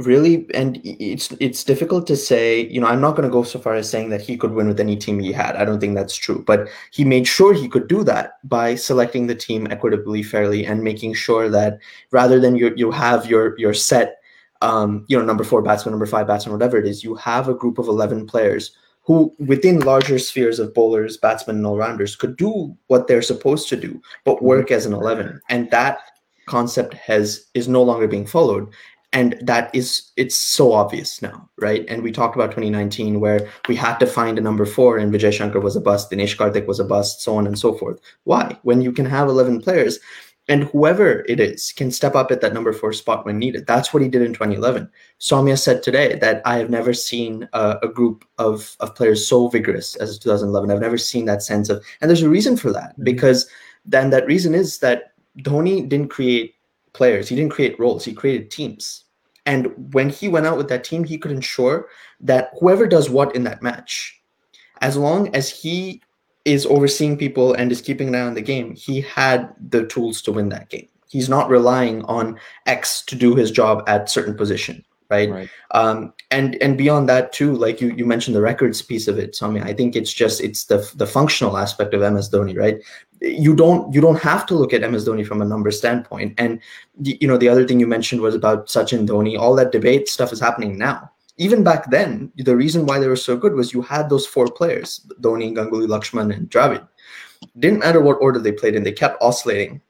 really, 0.00 0.46
and 0.52 0.80
it's 0.82 1.30
it's 1.38 1.62
difficult 1.62 2.08
to 2.08 2.16
say. 2.16 2.66
You 2.66 2.80
know, 2.80 2.88
I'm 2.88 3.00
not 3.00 3.12
going 3.12 3.28
to 3.28 3.32
go 3.32 3.44
so 3.44 3.60
far 3.60 3.74
as 3.74 3.88
saying 3.88 4.10
that 4.10 4.20
he 4.20 4.36
could 4.36 4.50
win 4.50 4.66
with 4.66 4.80
any 4.80 4.96
team 4.96 5.20
he 5.20 5.32
had. 5.32 5.54
I 5.54 5.64
don't 5.64 5.78
think 5.78 5.94
that's 5.94 6.16
true. 6.16 6.42
But 6.44 6.68
he 6.90 7.04
made 7.04 7.28
sure 7.28 7.54
he 7.54 7.68
could 7.68 7.86
do 7.86 8.02
that 8.02 8.32
by 8.42 8.74
selecting 8.74 9.28
the 9.28 9.36
team 9.36 9.68
equitably, 9.70 10.24
fairly, 10.24 10.66
and 10.66 10.82
making 10.82 11.14
sure 11.14 11.48
that 11.50 11.78
rather 12.10 12.40
than 12.40 12.56
you 12.56 12.74
you 12.76 12.90
have 12.90 13.26
your 13.26 13.56
your 13.60 13.74
set, 13.74 14.15
um, 14.62 15.04
you 15.08 15.18
know, 15.18 15.24
number 15.24 15.44
four 15.44 15.62
batsman, 15.62 15.92
number 15.92 16.06
five 16.06 16.26
batsman, 16.26 16.52
whatever 16.52 16.76
it 16.76 16.86
is, 16.86 17.04
you 17.04 17.14
have 17.16 17.48
a 17.48 17.54
group 17.54 17.78
of 17.78 17.88
eleven 17.88 18.26
players 18.26 18.76
who 19.06 19.32
within 19.38 19.80
larger 19.80 20.18
spheres 20.18 20.58
of 20.58 20.74
bowlers, 20.74 21.16
batsmen, 21.16 21.56
and 21.56 21.66
all-rounders 21.66 22.16
could 22.16 22.36
do 22.36 22.76
what 22.88 23.06
they're 23.06 23.22
supposed 23.22 23.68
to 23.68 23.76
do, 23.76 24.02
but 24.24 24.42
work 24.42 24.72
as 24.72 24.84
an 24.84 24.92
11. 24.92 25.40
And 25.48 25.70
that 25.70 26.00
concept 26.46 26.94
has 26.94 27.46
is 27.54 27.68
no 27.68 27.82
longer 27.82 28.08
being 28.08 28.26
followed. 28.26 28.68
And 29.12 29.36
that 29.40 29.72
is 29.72 30.10
it's 30.16 30.36
so 30.36 30.72
obvious 30.72 31.22
now, 31.22 31.48
right? 31.58 31.84
And 31.88 32.02
we 32.02 32.10
talked 32.10 32.34
about 32.34 32.50
2019 32.50 33.20
where 33.20 33.48
we 33.68 33.76
had 33.76 33.96
to 33.98 34.06
find 34.06 34.38
a 34.38 34.42
number 34.42 34.66
four 34.66 34.98
and 34.98 35.14
Vijay 35.14 35.32
Shankar 35.32 35.60
was 35.60 35.76
a 35.76 35.80
bust, 35.80 36.10
Dinesh 36.10 36.36
Karthik 36.36 36.66
was 36.66 36.80
a 36.80 36.84
bust, 36.84 37.22
so 37.22 37.36
on 37.36 37.46
and 37.46 37.58
so 37.58 37.72
forth. 37.74 38.00
Why? 38.24 38.58
When 38.62 38.82
you 38.82 38.92
can 38.92 39.06
have 39.06 39.28
11 39.28 39.62
players 39.62 40.00
and 40.48 40.64
whoever 40.64 41.24
it 41.28 41.40
is 41.40 41.72
can 41.72 41.90
step 41.90 42.14
up 42.14 42.30
at 42.30 42.40
that 42.40 42.52
number 42.52 42.72
four 42.72 42.92
spot 42.92 43.24
when 43.24 43.38
needed. 43.38 43.66
That's 43.66 43.92
what 43.92 44.02
he 44.02 44.08
did 44.08 44.22
in 44.22 44.32
2011. 44.32 44.88
Soumya 45.20 45.58
said 45.58 45.82
today 45.82 46.18
that 46.20 46.40
I 46.44 46.56
have 46.58 46.70
never 46.70 46.94
seen 46.94 47.48
a, 47.52 47.78
a, 47.82 47.88
group 47.88 48.24
of, 48.38 48.76
of 48.80 48.94
players 48.94 49.26
so 49.26 49.48
vigorous 49.48 49.96
as 49.96 50.18
2011. 50.18 50.70
I've 50.70 50.80
never 50.80 50.98
seen 50.98 51.24
that 51.24 51.42
sense 51.42 51.68
of, 51.68 51.84
and 52.00 52.08
there's 52.08 52.22
a 52.22 52.28
reason 52.28 52.56
for 52.56 52.72
that 52.72 52.96
Mhm. 52.98 53.04
because 53.04 53.48
then 53.84 54.10
that 54.10 54.26
reason 54.26 54.54
is 54.54 54.78
that 54.78 55.12
Dhoni 55.38 55.88
didn't 55.88 56.10
create 56.10 56.54
players, 56.92 57.28
he 57.28 57.36
didn't 57.36 57.52
create 57.52 57.78
roles, 57.78 58.04
he 58.04 58.12
created 58.12 58.50
teams. 58.50 59.04
And 59.46 59.92
when 59.94 60.10
he 60.10 60.28
went 60.28 60.46
out 60.46 60.56
with 60.56 60.68
that 60.68 60.82
team, 60.82 61.04
he 61.04 61.18
could 61.18 61.30
ensure 61.30 61.88
that 62.20 62.50
whoever 62.58 62.86
does 62.86 63.10
what 63.10 63.34
in 63.34 63.44
that 63.44 63.62
match, 63.62 64.20
as 64.80 64.96
long 64.96 65.34
as 65.34 65.48
he 65.48 66.02
is 66.46 66.64
overseeing 66.66 67.18
people 67.18 67.52
and 67.54 67.72
is 67.72 67.82
keeping 67.82 68.08
an 68.08 68.14
eye 68.14 68.20
on 68.20 68.34
the 68.34 68.40
game, 68.40 68.74
he 68.74 69.00
had 69.00 69.52
the 69.68 69.84
tools 69.86 70.22
to 70.22 70.32
win 70.32 70.48
that 70.50 70.70
game. 70.70 70.88
He's 71.08 71.28
not 71.28 71.50
relying 71.50 72.04
on 72.04 72.38
X 72.66 73.02
to 73.06 73.16
do 73.16 73.34
his 73.34 73.50
job 73.50 73.82
at 73.88 74.08
certain 74.08 74.36
position, 74.36 74.84
right? 75.10 75.28
Right. 75.28 75.50
Um, 75.72 76.12
and 76.30 76.56
and 76.62 76.78
beyond 76.78 77.08
that 77.08 77.32
too, 77.32 77.52
like 77.54 77.80
you 77.80 77.92
you 77.96 78.06
mentioned 78.06 78.36
the 78.36 78.40
records 78.40 78.80
piece 78.80 79.08
of 79.08 79.18
it, 79.18 79.34
So 79.34 79.46
I 79.46 79.50
mean, 79.50 79.64
I 79.64 79.72
think 79.72 79.96
it's 79.96 80.12
just 80.12 80.40
it's 80.40 80.64
the 80.64 80.88
the 80.94 81.06
functional 81.06 81.58
aspect 81.58 81.94
of 81.94 82.00
MS 82.00 82.30
Dhoni, 82.30 82.56
right? 82.56 82.78
You 83.20 83.56
don't 83.56 83.92
you 83.92 84.00
don't 84.00 84.22
have 84.22 84.46
to 84.46 84.54
look 84.54 84.72
at 84.72 84.88
MS 84.88 85.06
Dhoni 85.06 85.26
from 85.26 85.42
a 85.42 85.44
number 85.44 85.70
standpoint. 85.72 86.34
And 86.38 86.60
you 87.02 87.26
know 87.26 87.38
the 87.38 87.48
other 87.48 87.66
thing 87.66 87.80
you 87.80 87.88
mentioned 87.88 88.20
was 88.20 88.34
about 88.34 88.68
Sachin 88.68 89.06
Dhoni. 89.06 89.38
All 89.38 89.56
that 89.56 89.72
debate 89.72 90.08
stuff 90.08 90.32
is 90.32 90.40
happening 90.40 90.78
now 90.78 91.10
even 91.38 91.62
back 91.62 91.90
then, 91.90 92.32
the 92.36 92.56
reason 92.56 92.86
why 92.86 92.98
they 92.98 93.08
were 93.08 93.16
so 93.16 93.36
good 93.36 93.54
was 93.54 93.72
you 93.72 93.82
had 93.82 94.08
those 94.08 94.26
four 94.26 94.46
players, 94.46 95.06
Dhoni, 95.20 95.54
Ganguly, 95.54 95.86
Laxman, 95.86 96.34
and 96.34 96.48
Dravid. 96.48 96.86
Didn't 97.58 97.80
matter 97.80 98.00
what 98.00 98.18
order 98.20 98.38
they 98.38 98.52
played 98.52 98.74
in, 98.74 98.82
they 98.82 98.92
kept 98.92 99.22
oscillating. 99.22 99.82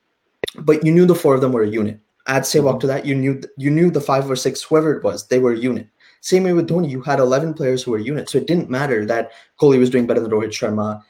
But 0.58 0.84
you 0.84 0.92
knew 0.92 1.06
the 1.06 1.14
four 1.14 1.34
of 1.34 1.40
them 1.40 1.52
were 1.52 1.62
a 1.62 1.68
unit. 1.68 2.00
Add 2.26 2.42
Sehwag 2.42 2.72
mm-hmm. 2.72 2.78
to 2.80 2.86
that, 2.88 3.06
you 3.06 3.14
knew 3.14 3.40
you 3.56 3.70
knew 3.70 3.90
the 3.90 4.00
five 4.00 4.28
or 4.28 4.36
six, 4.36 4.62
whoever 4.62 4.96
it 4.96 5.04
was, 5.04 5.28
they 5.28 5.38
were 5.38 5.52
a 5.52 5.58
unit. 5.58 5.88
Same 6.20 6.42
way 6.42 6.52
with 6.52 6.68
Dhoni, 6.68 6.90
you 6.90 7.00
had 7.02 7.20
11 7.20 7.54
players 7.54 7.84
who 7.84 7.92
were 7.92 7.98
units. 7.98 8.32
So 8.32 8.38
it 8.38 8.48
didn't 8.48 8.68
matter 8.68 9.06
that 9.06 9.30
Kohli 9.60 9.78
was 9.78 9.90
doing 9.90 10.08
better 10.08 10.20
than 10.20 10.32
Rohit 10.32 10.48
Sharma. 10.48 11.02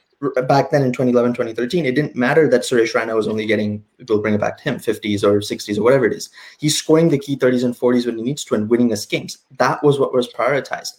Back 0.48 0.70
then 0.70 0.82
in 0.82 0.92
2011, 0.92 1.32
2013, 1.32 1.84
it 1.84 1.94
didn't 1.94 2.16
matter 2.16 2.48
that 2.48 2.62
Suresh 2.62 2.94
Raina 2.94 3.14
was 3.14 3.28
only 3.28 3.44
getting, 3.44 3.84
we'll 4.08 4.22
bring 4.22 4.34
it 4.34 4.40
back 4.40 4.56
to 4.58 4.64
him, 4.64 4.76
50s 4.76 5.22
or 5.22 5.40
60s 5.40 5.78
or 5.78 5.82
whatever 5.82 6.06
it 6.06 6.14
is 6.14 6.30
he's 6.58 6.76
scoring 6.76 7.08
the 7.08 7.18
key 7.18 7.36
30s 7.36 7.64
and 7.64 7.74
40s 7.74 8.06
when 8.06 8.16
he 8.16 8.22
needs 8.22 8.44
to 8.44 8.54
and 8.54 8.68
winning 8.68 8.92
us 8.92 9.06
games. 9.06 9.38
That 9.58 9.82
was 9.82 9.98
what 9.98 10.12
was 10.12 10.32
prioritized. 10.32 10.98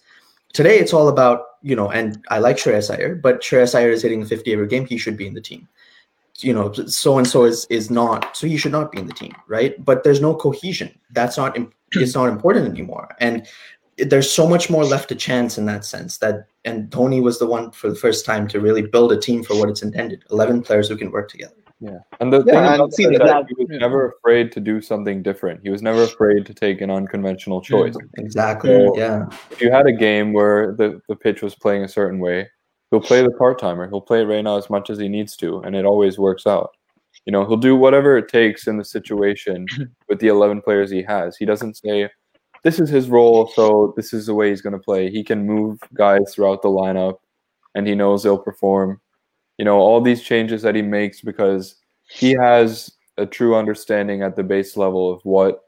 Today, 0.54 0.80
it's 0.80 0.94
all 0.94 1.10
about, 1.10 1.44
you 1.62 1.76
know, 1.76 1.90
and 1.92 2.24
I 2.30 2.40
like 2.40 2.58
Shreyas 2.58 2.96
Iyer, 2.96 3.16
but 3.16 3.42
Shreyas 3.42 3.76
Iyer 3.76 3.92
is 3.92 4.02
hitting 4.02 4.26
50 4.26 4.54
every 4.54 4.68
game. 4.68 4.86
He 4.86 4.98
should 4.98 5.18
be 5.18 5.28
in 5.28 5.34
the 5.34 5.42
team. 5.42 5.68
You 6.40 6.54
know, 6.54 6.72
so 6.72 7.18
and 7.18 7.28
so 7.28 7.46
is 7.46 7.66
is 7.72 7.90
not, 7.90 8.38
so 8.38 8.46
he 8.46 8.58
should 8.58 8.72
not 8.72 8.92
be 8.92 9.00
in 9.00 9.08
the 9.08 9.14
team, 9.14 9.34
right? 9.48 9.84
But 9.84 10.04
there's 10.04 10.22
no 10.22 10.36
cohesion. 10.36 10.98
That's 11.10 11.36
not, 11.36 11.58
it's 11.94 12.14
not 12.14 12.30
important 12.30 12.68
anymore. 12.68 13.16
And 13.20 13.48
there's 13.98 14.30
so 14.32 14.48
much 14.48 14.70
more 14.70 14.84
left 14.86 15.10
to 15.10 15.16
chance 15.16 15.58
in 15.58 15.66
that 15.66 15.84
sense 15.86 16.18
that, 16.20 16.48
and 16.66 16.90
Dhoni 16.90 17.22
was 17.22 17.40
the 17.40 17.48
one 17.48 17.72
for 17.72 17.90
the 17.90 17.96
first 17.96 18.26
time 18.26 18.48
to 18.50 18.60
really 18.60 18.82
build 18.84 19.12
a 19.12 19.18
team 19.20 19.44
for 19.44 19.58
what 19.58 19.70
it's 19.70 19.82
intended 19.82 20.24
11 20.32 20.62
players 20.64 20.88
who 20.90 20.98
can 20.98 21.12
work 21.12 21.30
together. 21.30 21.54
Yeah, 21.80 22.00
and 22.20 22.34
the 22.34 22.40
Yeah, 22.40 22.54
thing 22.54 22.56
and 22.56 22.76
about 22.76 22.94
see, 22.94 23.04
that 23.06 23.14
is 23.14 23.20
that 23.20 23.26
that- 23.28 23.46
he 23.48 23.54
was 23.58 23.68
yeah. 23.70 23.78
never 23.78 24.10
afraid 24.10 24.52
to 24.54 24.60
do 24.60 24.82
something 24.82 25.22
different. 25.22 25.62
He 25.62 25.70
was 25.70 25.82
never 25.84 26.04
afraid 26.04 26.46
to 26.48 26.54
take 26.54 26.82
an 26.82 26.90
unconventional 26.90 27.62
choice. 27.62 27.96
Exactly. 28.18 28.70
So- 28.72 28.98
yeah. 28.98 29.28
If 29.52 29.62
you 29.62 29.72
had 29.72 29.86
a 29.86 29.92
game 29.94 30.34
where 30.34 30.74
the, 30.74 31.00
the 31.08 31.16
pitch 31.16 31.42
was 31.44 31.54
playing 31.56 31.84
a 31.84 31.88
certain 31.88 32.20
way, 32.20 32.50
he'll 32.90 33.00
play 33.02 33.22
the 33.22 33.32
part 33.32 33.60
timer. 33.60 33.88
He'll 33.88 34.02
play 34.02 34.22
it 34.22 34.26
right 34.26 34.44
now 34.44 34.58
as 34.58 34.70
much 34.72 34.90
as 34.90 34.98
he 34.98 35.08
needs 35.08 35.36
to, 35.38 35.60
and 35.62 35.76
it 35.76 35.86
always 35.86 36.18
works 36.18 36.48
out. 36.48 36.72
You 37.26 37.32
know, 37.32 37.46
he'll 37.46 37.58
do 37.58 37.76
whatever 37.76 38.18
it 38.18 38.28
takes 38.30 38.68
in 38.68 38.78
the 38.78 38.86
situation 38.86 39.66
with 40.10 40.20
the 40.20 40.28
11 40.30 40.62
players 40.62 40.90
he 40.90 41.04
has. 41.04 41.38
He 41.38 41.46
doesn't 41.46 41.76
say, 41.78 42.10
this 42.64 42.80
is 42.80 42.90
his 42.90 43.10
role, 43.10 43.48
so 43.48 43.94
this 43.96 44.14
is 44.14 44.26
the 44.26 44.34
way 44.34 44.50
he's 44.50 44.62
going 44.62 44.74
to 44.74 44.80
play. 44.80 45.10
He 45.10 45.24
can 45.24 45.46
move 45.46 45.80
guys 45.94 46.34
throughout 46.34 46.62
the 46.62 46.70
lineup, 46.70 47.18
and 47.76 47.88
he 47.88 47.96
knows 47.96 48.24
they'll 48.24 48.38
perform. 48.38 49.00
You 49.58 49.66
know, 49.66 49.78
all 49.78 50.02
these 50.02 50.22
changes 50.22 50.62
that 50.62 50.76
he 50.76 50.82
makes 50.82 51.22
because 51.22 51.76
he 52.10 52.36
has 52.40 52.92
a 53.18 53.26
true 53.26 53.56
understanding 53.56 54.22
at 54.22 54.36
the 54.36 54.44
base 54.44 54.78
level 54.78 55.12
of 55.12 55.22
what 55.24 55.62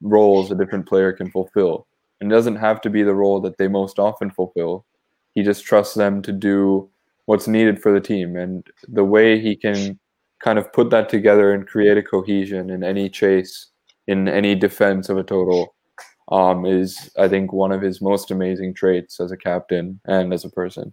roles 0.00 0.50
a 0.50 0.54
different 0.54 0.86
player 0.86 1.12
can 1.12 1.30
fulfill. 1.30 1.86
And 2.20 2.30
it 2.30 2.34
doesn't 2.34 2.56
have 2.56 2.80
to 2.82 2.90
be 2.90 3.02
the 3.02 3.14
role 3.14 3.40
that 3.40 3.58
they 3.58 3.68
most 3.68 3.98
often 3.98 4.30
fulfill. 4.30 4.86
He 5.34 5.42
just 5.42 5.64
trusts 5.64 5.94
them 5.94 6.22
to 6.22 6.32
do 6.32 6.88
what's 7.26 7.46
needed 7.46 7.82
for 7.82 7.92
the 7.92 8.00
team. 8.00 8.36
And 8.36 8.66
the 8.88 9.04
way 9.04 9.38
he 9.38 9.54
can 9.54 9.98
kind 10.40 10.58
of 10.58 10.72
put 10.72 10.90
that 10.90 11.08
together 11.08 11.52
and 11.52 11.66
create 11.66 11.98
a 11.98 12.02
cohesion 12.02 12.70
in 12.70 12.82
any 12.82 13.10
chase, 13.10 13.68
in 14.06 14.28
any 14.28 14.54
defense 14.54 15.08
of 15.08 15.18
a 15.18 15.22
total, 15.22 15.74
um, 16.28 16.66
is, 16.66 17.10
I 17.18 17.28
think, 17.28 17.52
one 17.52 17.72
of 17.72 17.82
his 17.82 18.00
most 18.00 18.30
amazing 18.30 18.74
traits 18.74 19.20
as 19.20 19.30
a 19.30 19.36
captain 19.36 20.00
and 20.04 20.32
as 20.32 20.44
a 20.44 20.50
person. 20.50 20.92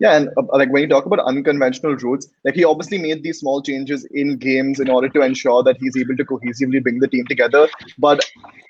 Yeah, 0.00 0.16
and 0.16 0.30
uh, 0.38 0.42
like 0.52 0.72
when 0.72 0.82
you 0.82 0.88
talk 0.88 1.04
about 1.04 1.20
unconventional 1.20 1.94
routes, 1.94 2.26
like 2.44 2.54
he 2.54 2.64
obviously 2.64 2.96
made 2.96 3.22
these 3.22 3.40
small 3.40 3.60
changes 3.60 4.06
in 4.12 4.38
games 4.38 4.80
in 4.80 4.88
order 4.88 5.10
to 5.10 5.20
ensure 5.20 5.62
that 5.62 5.76
he's 5.78 5.96
able 5.96 6.16
to 6.16 6.24
cohesively 6.24 6.82
bring 6.82 7.00
the 7.00 7.08
team 7.08 7.26
together. 7.26 7.68
But 7.98 8.24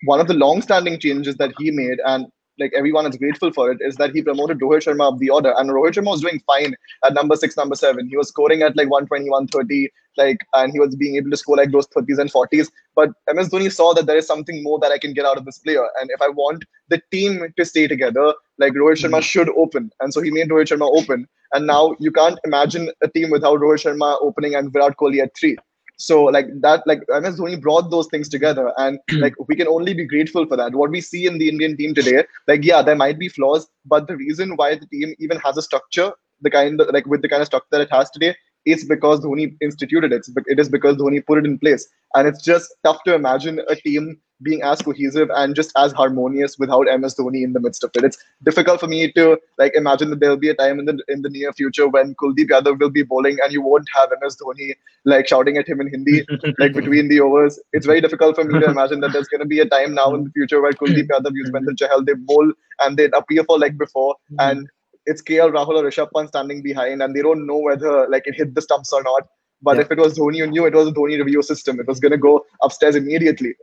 one 0.04 0.20
of 0.20 0.26
the 0.26 0.34
long-standing 0.34 0.98
changes 0.98 1.36
that 1.36 1.52
he 1.58 1.70
made, 1.70 1.98
and 2.04 2.26
like 2.60 2.72
everyone 2.76 3.06
is 3.06 3.16
grateful 3.16 3.52
for 3.52 3.70
it, 3.72 3.78
is 3.80 3.96
that 3.96 4.12
he 4.12 4.22
promoted 4.22 4.60
Rohit 4.60 4.84
Sharma 4.84 5.12
up 5.12 5.18
the 5.18 5.30
order, 5.30 5.54
and 5.56 5.70
Rohit 5.70 5.94
Sharma 5.94 6.12
was 6.12 6.20
doing 6.20 6.40
fine 6.46 6.74
at 7.04 7.14
number 7.14 7.36
six, 7.36 7.56
number 7.56 7.74
seven. 7.74 8.08
He 8.08 8.16
was 8.16 8.28
scoring 8.28 8.62
at 8.62 8.76
like 8.76 8.90
120, 8.90 9.30
130, 9.30 9.88
like, 10.16 10.38
and 10.54 10.72
he 10.72 10.78
was 10.78 10.94
being 10.94 11.16
able 11.16 11.30
to 11.30 11.36
score 11.36 11.56
like 11.56 11.72
those 11.72 11.88
30s 11.88 12.18
and 12.18 12.32
40s. 12.32 12.68
But 12.94 13.10
MS 13.32 13.48
Dhoni 13.48 13.72
saw 13.72 13.94
that 13.94 14.06
there 14.06 14.18
is 14.18 14.26
something 14.26 14.62
more 14.62 14.78
that 14.80 14.92
I 14.92 14.98
can 14.98 15.14
get 15.14 15.24
out 15.24 15.38
of 15.38 15.44
this 15.44 15.58
player, 15.58 15.86
and 16.00 16.10
if 16.10 16.20
I 16.20 16.28
want 16.28 16.64
the 16.88 17.00
team 17.10 17.52
to 17.56 17.64
stay 17.64 17.88
together, 17.88 18.34
like 18.58 18.74
Rohit 18.74 19.02
Sharma 19.02 19.16
hmm. 19.16 19.22
should 19.22 19.48
open, 19.56 19.90
and 20.00 20.12
so 20.12 20.20
he 20.20 20.30
made 20.30 20.50
Rohit 20.50 20.68
Sharma 20.68 20.90
open. 20.96 21.26
And 21.52 21.66
now 21.66 21.96
you 21.98 22.12
can't 22.12 22.38
imagine 22.44 22.92
a 23.02 23.08
team 23.08 23.30
without 23.30 23.58
Rohit 23.58 23.82
Sharma 23.84 24.16
opening 24.22 24.54
and 24.54 24.72
Virat 24.72 24.96
Kohli 24.96 25.20
at 25.20 25.36
three. 25.36 25.56
So 26.00 26.24
like 26.24 26.46
that, 26.62 26.86
like 26.86 27.00
MS 27.08 27.38
Dhoni 27.38 27.60
brought 27.60 27.90
those 27.90 28.08
things 28.08 28.28
together, 28.28 28.72
and 28.78 28.98
like 29.12 29.34
we 29.48 29.54
can 29.54 29.68
only 29.68 29.92
be 29.92 30.06
grateful 30.06 30.46
for 30.46 30.56
that. 30.56 30.74
What 30.74 30.90
we 30.90 31.00
see 31.00 31.26
in 31.26 31.38
the 31.38 31.48
Indian 31.48 31.76
team 31.76 31.94
today, 31.94 32.24
like 32.48 32.64
yeah, 32.64 32.80
there 32.80 32.96
might 32.96 33.18
be 33.18 33.28
flaws, 33.28 33.68
but 33.84 34.08
the 34.08 34.16
reason 34.16 34.56
why 34.56 34.76
the 34.76 34.86
team 34.86 35.14
even 35.18 35.38
has 35.40 35.58
a 35.58 35.62
structure, 35.62 36.12
the 36.40 36.50
kind 36.50 36.80
of, 36.80 36.88
like 36.88 37.06
with 37.06 37.20
the 37.20 37.28
kind 37.28 37.42
of 37.42 37.46
structure 37.46 37.68
that 37.72 37.82
it 37.82 37.92
has 37.92 38.10
today, 38.10 38.34
is 38.64 38.86
because 38.86 39.20
Dhoni 39.20 39.54
instituted 39.60 40.12
it. 40.12 40.16
It's 40.16 40.32
It 40.46 40.58
is 40.58 40.70
because 40.70 40.96
Dhoni 40.96 41.24
put 41.24 41.38
it 41.38 41.44
in 41.44 41.58
place, 41.58 41.86
and 42.14 42.26
it's 42.26 42.42
just 42.42 42.74
tough 42.82 43.04
to 43.04 43.14
imagine 43.14 43.60
a 43.68 43.76
team 43.76 44.18
being 44.42 44.62
as 44.62 44.80
cohesive 44.82 45.28
and 45.34 45.54
just 45.54 45.72
as 45.76 45.92
harmonious 45.92 46.58
without 46.58 46.86
MS 46.98 47.14
Dhoni 47.16 47.42
in 47.44 47.52
the 47.52 47.60
midst 47.60 47.84
of 47.84 47.90
it. 47.94 48.04
It's 48.04 48.18
difficult 48.44 48.80
for 48.80 48.86
me 48.86 49.12
to 49.12 49.38
like 49.58 49.74
imagine 49.74 50.10
that 50.10 50.20
there'll 50.20 50.36
be 50.36 50.48
a 50.48 50.54
time 50.54 50.78
in 50.78 50.86
the 50.86 50.98
in 51.08 51.22
the 51.22 51.30
near 51.30 51.52
future 51.52 51.88
when 51.88 52.14
Kuldeep 52.14 52.48
Yadav 52.48 52.80
will 52.80 52.90
be 52.90 53.02
bowling 53.02 53.38
and 53.42 53.52
you 53.52 53.62
won't 53.62 53.88
have 53.94 54.10
MS 54.20 54.36
Dhoni 54.36 54.74
like 55.04 55.28
shouting 55.28 55.56
at 55.56 55.68
him 55.68 55.80
in 55.80 55.88
Hindi 55.88 56.24
like 56.58 56.72
between 56.72 57.08
the 57.08 57.20
overs. 57.20 57.58
It's 57.72 57.86
very 57.86 58.00
difficult 58.00 58.36
for 58.36 58.44
me 58.44 58.58
to 58.60 58.66
imagine 58.66 59.00
that 59.00 59.12
there's 59.12 59.28
going 59.28 59.40
to 59.40 59.46
be 59.46 59.60
a 59.60 59.66
time 59.66 59.94
now 59.94 60.14
in 60.14 60.24
the 60.24 60.30
future 60.30 60.60
where 60.60 60.72
Kuldeep 60.72 61.08
Yadav, 61.08 61.32
Yuzvendra 61.32 61.74
Chahal, 61.74 62.06
they 62.06 62.14
bowl 62.14 62.52
and 62.80 62.96
they 62.96 63.10
appear 63.12 63.44
for 63.44 63.58
like 63.58 63.76
before 63.76 64.16
hmm. 64.28 64.36
and 64.40 64.68
it's 65.06 65.22
KL 65.22 65.52
Rahul 65.52 65.80
or 65.80 65.84
Rishabh 65.84 66.10
Pant 66.14 66.28
standing 66.28 66.62
behind 66.62 67.02
and 67.02 67.14
they 67.14 67.22
don't 67.22 67.46
know 67.46 67.58
whether 67.58 68.08
like 68.08 68.26
it 68.26 68.34
hit 68.36 68.54
the 68.54 68.62
stumps 68.62 68.92
or 68.92 69.02
not. 69.02 69.26
But 69.62 69.76
Yeah. 69.76 69.82
if 69.82 69.90
it 69.90 69.98
was 69.98 70.18
Dhoni, 70.18 70.36
you 70.36 70.46
knew 70.46 70.64
it 70.66 70.74
was 70.74 70.88
a 70.88 70.92
Dhoni 70.92 71.18
review 71.18 71.42
system. 71.42 71.80
It 71.80 71.86
was 71.86 72.00
going 72.00 72.12
to 72.12 72.18
go 72.18 72.46
upstairs 72.62 72.96
immediately. 72.96 73.54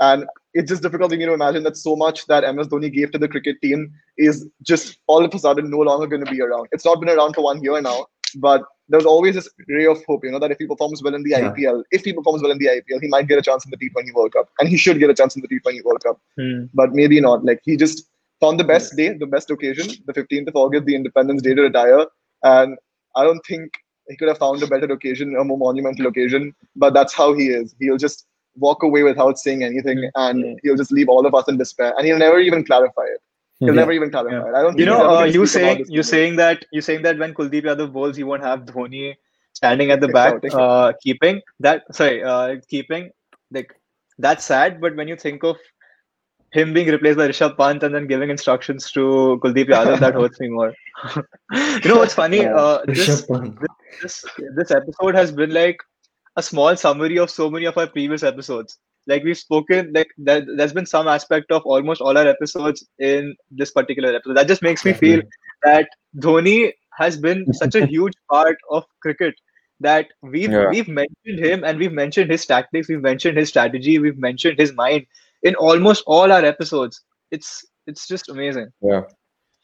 And 0.00 0.26
it's 0.54 0.70
just 0.70 0.82
difficult 0.82 1.10
for 1.10 1.16
me 1.16 1.24
to 1.24 1.32
imagine 1.32 1.62
that 1.64 1.76
so 1.76 1.96
much 1.96 2.26
that 2.26 2.42
MS 2.54 2.68
Dhoni 2.68 2.92
gave 2.92 3.10
to 3.12 3.18
the 3.18 3.28
cricket 3.28 3.60
team 3.62 3.92
is 4.18 4.48
just 4.62 4.98
all 5.06 5.24
of 5.24 5.34
a 5.34 5.38
sudden 5.38 5.70
no 5.70 5.78
longer 5.78 6.06
going 6.06 6.24
to 6.24 6.30
be 6.30 6.40
around. 6.40 6.68
It's 6.72 6.84
not 6.84 7.00
been 7.00 7.08
around 7.10 7.34
for 7.34 7.42
one 7.42 7.62
year 7.62 7.80
now, 7.80 8.06
but 8.36 8.62
there's 8.88 9.04
always 9.04 9.34
this 9.34 9.48
ray 9.68 9.86
of 9.86 10.04
hope, 10.06 10.24
you 10.24 10.30
know, 10.30 10.38
that 10.38 10.50
if 10.50 10.58
he 10.58 10.66
performs 10.66 11.02
well 11.02 11.14
in 11.14 11.22
the 11.22 11.30
Yeah. 11.30 11.50
IPL, 11.50 11.82
if 11.90 12.04
he 12.04 12.12
performs 12.12 12.42
well 12.42 12.52
in 12.52 12.58
the 12.58 12.68
IPL, 12.68 13.00
he 13.00 13.08
might 13.08 13.26
get 13.26 13.38
a 13.38 13.42
chance 13.42 13.64
in 13.64 13.70
the 13.70 13.76
T20 13.76 14.12
World 14.14 14.32
Cup. 14.32 14.48
And 14.58 14.68
he 14.68 14.76
should 14.76 14.98
get 14.98 15.10
a 15.10 15.14
chance 15.14 15.34
in 15.34 15.42
the 15.42 15.48
T20 15.48 15.82
World 15.82 16.02
Cup 16.04 16.20
Hmm. 16.38 16.64
but 16.74 16.92
maybe 16.92 17.20
not. 17.20 17.44
Like 17.44 17.60
he 17.64 17.76
just 17.76 18.08
found 18.40 18.60
the 18.60 18.64
best 18.64 18.96
day, 18.96 19.12
the 19.14 19.26
best 19.26 19.50
occasion, 19.50 19.88
the 20.06 20.12
15th 20.12 20.48
of 20.48 20.56
August, 20.56 20.84
the 20.84 20.94
Independence 20.94 21.42
Day 21.42 21.54
to 21.54 21.62
retire. 21.62 22.06
And 22.42 22.76
I 23.16 23.24
don't 23.24 23.40
think 23.46 23.72
he 24.08 24.16
could 24.16 24.28
have 24.28 24.38
found 24.38 24.62
a 24.62 24.66
better 24.66 24.92
occasion, 24.92 25.34
a 25.36 25.42
more 25.42 25.58
monumental 25.58 26.06
occasion. 26.06 26.54
But 26.76 26.94
that's 26.94 27.14
how 27.14 27.32
he 27.32 27.48
is. 27.48 27.74
He'll 27.80 27.96
just 27.96 28.26
walk 28.58 28.82
away 28.82 29.02
without 29.02 29.38
saying 29.38 29.62
anything, 29.64 30.10
and 30.14 30.40
Yeah. 30.44 30.54
he'll 30.62 30.76
just 30.76 30.92
leave 30.92 31.08
all 31.08 31.26
of 31.26 31.34
us 31.34 31.48
in 31.48 31.56
despair. 31.58 31.92
And 31.96 32.06
he'll 32.06 32.18
never 32.18 32.38
even 32.40 32.64
clarify 32.64 33.04
it. 33.14 33.20
He'll 33.60 33.74
Yeah. 33.74 33.80
never 33.82 33.92
even 33.92 34.10
clarify 34.10 34.48
it. 34.50 34.54
I 34.54 34.62
don't. 34.62 34.78
You 34.78 34.86
think 34.86 34.98
know, 34.98 35.16
uh, 35.18 35.24
you 35.24 35.46
saying 35.46 35.78
this 35.78 35.88
you 35.90 36.02
today. 36.02 36.10
saying 36.10 36.36
that 36.36 36.64
you 36.72 36.80
saying 36.80 37.02
that 37.02 37.18
when 37.18 37.34
Kuldeep 37.34 37.64
Yadav 37.70 37.92
bowls, 37.92 38.16
he 38.16 38.24
won't 38.24 38.42
have 38.42 38.64
Dhoni 38.66 39.14
standing 39.54 39.90
at 39.90 40.00
the 40.00 40.08
back, 40.08 40.34
Shouting. 40.34 40.52
uh, 40.54 40.92
keeping 41.02 41.40
that. 41.60 41.84
Sorry, 41.94 42.22
uh, 42.22 42.56
keeping 42.68 43.10
like 43.50 43.72
that's 44.18 44.44
sad. 44.44 44.80
But 44.80 44.96
when 44.96 45.08
you 45.08 45.16
think 45.16 45.42
of 45.44 45.56
him 46.52 46.72
being 46.72 46.88
replaced 46.88 47.18
by 47.18 47.28
Rishabh 47.28 47.56
Pant 47.56 47.82
and 47.82 47.94
then 47.94 48.06
giving 48.06 48.30
instructions 48.30 48.90
to 48.92 49.40
Kuldeep 49.42 49.68
Yadav, 49.68 49.98
that 50.00 50.14
hurts 50.14 50.38
me 50.40 50.48
more. 50.48 50.72
you 51.84 51.88
know 51.90 51.96
what's 51.98 52.14
funny? 52.14 52.38
Yeah. 52.42 52.54
Uh, 52.54 52.84
this 52.86 53.08
Rishabh 53.08 53.28
Pant. 53.28 53.58
this 54.02 54.24
this 54.60 54.70
episode 54.70 55.14
has 55.14 55.32
been 55.32 55.52
like 55.52 55.78
a 56.36 56.42
small 56.42 56.76
summary 56.76 57.18
of 57.18 57.30
so 57.30 57.50
many 57.50 57.66
of 57.66 57.76
our 57.78 57.86
previous 57.86 58.22
episodes. 58.22 58.78
Like 59.06 59.22
we've 59.24 59.38
spoken, 59.38 59.92
like 59.94 60.08
there, 60.18 60.44
there's 60.56 60.72
been 60.72 60.86
some 60.86 61.06
aspect 61.08 61.50
of 61.52 61.62
almost 61.64 62.00
all 62.00 62.16
our 62.18 62.26
episodes 62.26 62.86
in 62.98 63.34
this 63.50 63.70
particular 63.70 64.14
episode. 64.14 64.36
That 64.36 64.48
just 64.48 64.62
makes 64.62 64.84
me 64.84 64.92
feel 64.92 65.22
that 65.62 65.88
Dhoni 66.18 66.72
has 66.98 67.16
been 67.16 67.52
such 67.54 67.74
a 67.76 67.86
huge 67.94 68.14
part 68.30 68.56
of 68.70 68.84
cricket 69.02 69.34
that 69.80 70.08
we've 70.22 70.50
Yeah. 70.50 70.68
we've 70.70 70.88
mentioned 70.88 71.38
him 71.44 71.62
and 71.64 71.78
we've 71.78 71.92
mentioned 71.92 72.30
his 72.30 72.44
tactics, 72.46 72.88
we've 72.88 73.00
mentioned 73.02 73.36
his 73.38 73.48
strategy, 73.50 73.98
we've 73.98 74.18
mentioned 74.18 74.58
his 74.58 74.72
mind 74.72 75.06
in 75.42 75.54
almost 75.56 76.02
all 76.06 76.32
our 76.32 76.44
episodes. 76.44 77.00
It's 77.30 77.64
it's 77.86 78.08
just 78.08 78.28
amazing. 78.28 78.68
Yeah. 78.82 79.02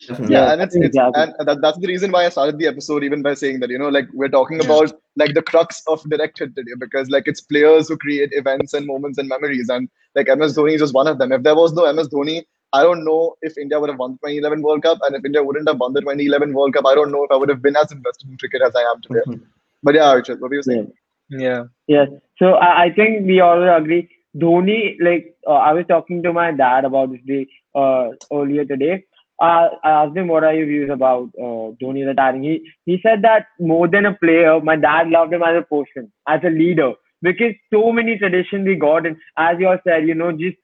Definitely. 0.07 0.35
yeah, 0.35 0.53
and 0.53 0.62
it's, 0.62 0.75
it's 0.75 0.87
Exactly. 0.87 1.23
and 1.23 1.49
that, 1.49 1.61
that's 1.61 1.79
the 1.79 1.87
reason 1.87 2.11
why 2.12 2.27
I 2.27 2.29
started 2.29 2.59
the 2.59 2.66
episode 2.66 3.05
even 3.05 3.23
by 3.23 3.35
saying 3.35 3.61
that 3.61 3.70
you 3.70 3.79
know 3.79 3.89
like 3.89 4.07
we're 4.12 4.29
talking 4.29 4.64
about 4.64 4.93
like 5.16 5.34
the 5.34 5.42
crux 5.42 5.82
of 5.86 6.02
direct 6.08 6.38
hit 6.38 6.54
today 6.56 6.72
because 6.78 7.10
like 7.10 7.24
it's 7.26 7.40
players 7.40 7.88
who 7.88 7.96
create 7.96 8.30
events 8.32 8.72
and 8.72 8.86
moments 8.86 9.18
and 9.18 9.28
memories 9.28 9.68
and 9.68 9.88
like 10.14 10.28
MS 10.28 10.56
Dhoni 10.56 10.74
is 10.74 10.80
just 10.80 10.94
one 10.94 11.06
of 11.06 11.18
them. 11.18 11.32
If 11.32 11.42
there 11.42 11.54
was 11.54 11.72
no 11.72 11.84
MS 11.84 12.08
Dhoni, 12.08 12.44
I 12.72 12.82
don't 12.82 13.04
know 13.04 13.36
if 13.42 13.58
India 13.58 13.78
would 13.78 13.90
have 13.90 13.98
won 13.98 14.12
the 14.12 14.18
2011 14.18 14.62
World 14.62 14.82
Cup 14.82 14.98
and 15.02 15.14
if 15.16 15.24
India 15.24 15.42
wouldn't 15.42 15.68
have 15.68 15.78
won 15.78 15.92
the 15.92 16.00
2011 16.00 16.54
World 16.54 16.72
Cup, 16.72 16.86
I 16.86 16.94
don't 16.94 17.12
know 17.12 17.24
if 17.24 17.30
I 17.30 17.36
would 17.36 17.50
have 17.50 17.60
been 17.60 17.76
as 17.76 17.92
invested 17.92 18.30
in 18.30 18.38
cricket 18.38 18.62
as 18.62 18.74
I 18.74 18.82
am 18.82 19.00
today. 19.02 19.20
Mhm. 19.26 19.42
But 19.82 19.94
yeah, 19.94 20.12
Richard, 20.12 20.40
what 20.40 20.50
were 20.50 20.56
you 20.56 20.62
saying? 20.62 20.92
Yeah. 21.28 21.64
Yes. 21.86 22.08
So 22.38 22.54
I, 22.54 22.84
I 22.84 22.92
think 22.92 23.26
we 23.26 23.40
all 23.40 23.62
agree. 23.76 24.08
Dhoni, 24.36 24.96
like 25.00 25.36
uh, 25.46 25.60
I 25.68 25.72
was 25.72 25.84
talking 25.86 26.22
to 26.22 26.32
my 26.32 26.52
dad 26.52 26.84
about 26.84 27.12
this 27.12 27.20
day 27.26 27.46
uh, 27.74 28.10
earlier 28.32 28.64
today. 28.64 29.04
Uh, 29.43 29.68
I 29.84 29.90
asked 29.90 30.16
him 30.16 30.28
what 30.28 30.45
are 30.45 30.55
your 30.55 30.66
views 30.66 30.90
about 30.90 31.30
uh, 31.38 31.74
Dhoni 31.82 32.07
retiring. 32.07 32.45
He 32.45 32.70
he 32.86 33.01
said 33.03 33.22
that 33.22 33.49
more 33.61 33.88
than 33.88 34.07
a 34.07 34.14
player, 34.14 34.61
my 34.61 34.76
dad 34.76 35.11
loved 35.11 35.34
him 35.34 35.43
as 35.43 35.57
a 35.59 35.62
person, 35.74 36.12
as 36.28 36.40
a 36.45 36.51
leader, 36.51 36.93
because 37.22 37.55
so 37.74 37.93
many 37.93 38.16
traditions 38.18 38.68
he 38.68 38.76
got, 38.76 39.07
and 39.07 39.16
as 39.36 39.57
you 39.59 39.68
all 39.68 39.78
said, 39.84 40.07
you 40.09 40.14
know, 40.14 40.32
just 40.32 40.57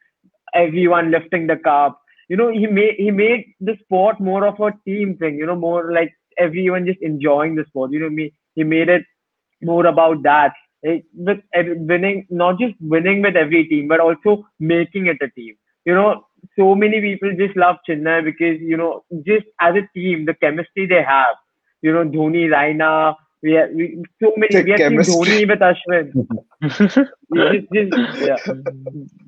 everyone 0.55 1.11
lifting 1.11 1.47
the 1.49 1.57
cup. 1.57 2.01
You 2.29 2.37
know, 2.37 2.51
he 2.53 2.67
made 2.67 2.97
he 2.99 3.11
made 3.11 3.47
the 3.61 3.77
sport 3.85 4.21
more 4.21 4.47
of 4.47 4.61
a 4.61 4.73
team 4.87 5.17
thing. 5.19 5.37
You 5.37 5.47
know, 5.47 5.57
more 5.57 5.93
like 5.93 6.15
everyone 6.39 6.87
just 6.87 7.03
enjoying 7.03 7.57
the 7.57 7.65
sport. 7.69 7.93
You 7.93 8.01
know, 8.01 8.11
me 8.11 8.33
he 8.55 8.65
made 8.65 8.89
it 8.89 9.05
more 9.63 9.87
about 9.87 10.23
that 10.25 10.53
eh, 10.85 11.01
with 11.15 11.41
winning, 11.55 12.27
not 12.31 12.59
just 12.61 12.75
winning 12.81 13.23
with 13.23 13.37
every 13.37 13.65
team, 13.69 13.89
but 13.89 14.01
also 14.01 14.45
making 14.61 15.07
it 15.07 15.19
a 15.23 15.31
team. 15.31 15.57
You 15.85 15.95
know, 15.95 16.25
so 16.57 16.75
many 16.75 17.01
people 17.01 17.33
just 17.37 17.57
love 17.57 17.77
Chennai 17.89 18.25
because 18.25 18.61
you 18.61 18.77
know, 18.77 19.05
just 19.27 19.47
as 19.61 19.75
a 19.75 19.89
team, 19.95 20.25
the 20.25 20.35
chemistry 20.35 20.87
they 20.87 21.03
have. 21.03 21.37
You 21.81 21.93
know, 21.93 22.05
Dhoni, 22.05 22.49
Raina, 22.49 23.15
we 23.43 23.53
have 23.53 23.71
we, 23.71 24.03
so 24.21 24.33
many. 24.37 24.53
The 24.53 24.63
we 24.63 24.71
have 24.73 24.81
seen 24.81 24.91
chemistry. 24.91 25.15
Dhoni 25.15 25.49
with 25.49 25.61
Ashwin. 25.61 26.27
Just, 27.35 27.73
just, 27.73 28.21
yeah, 28.21 28.37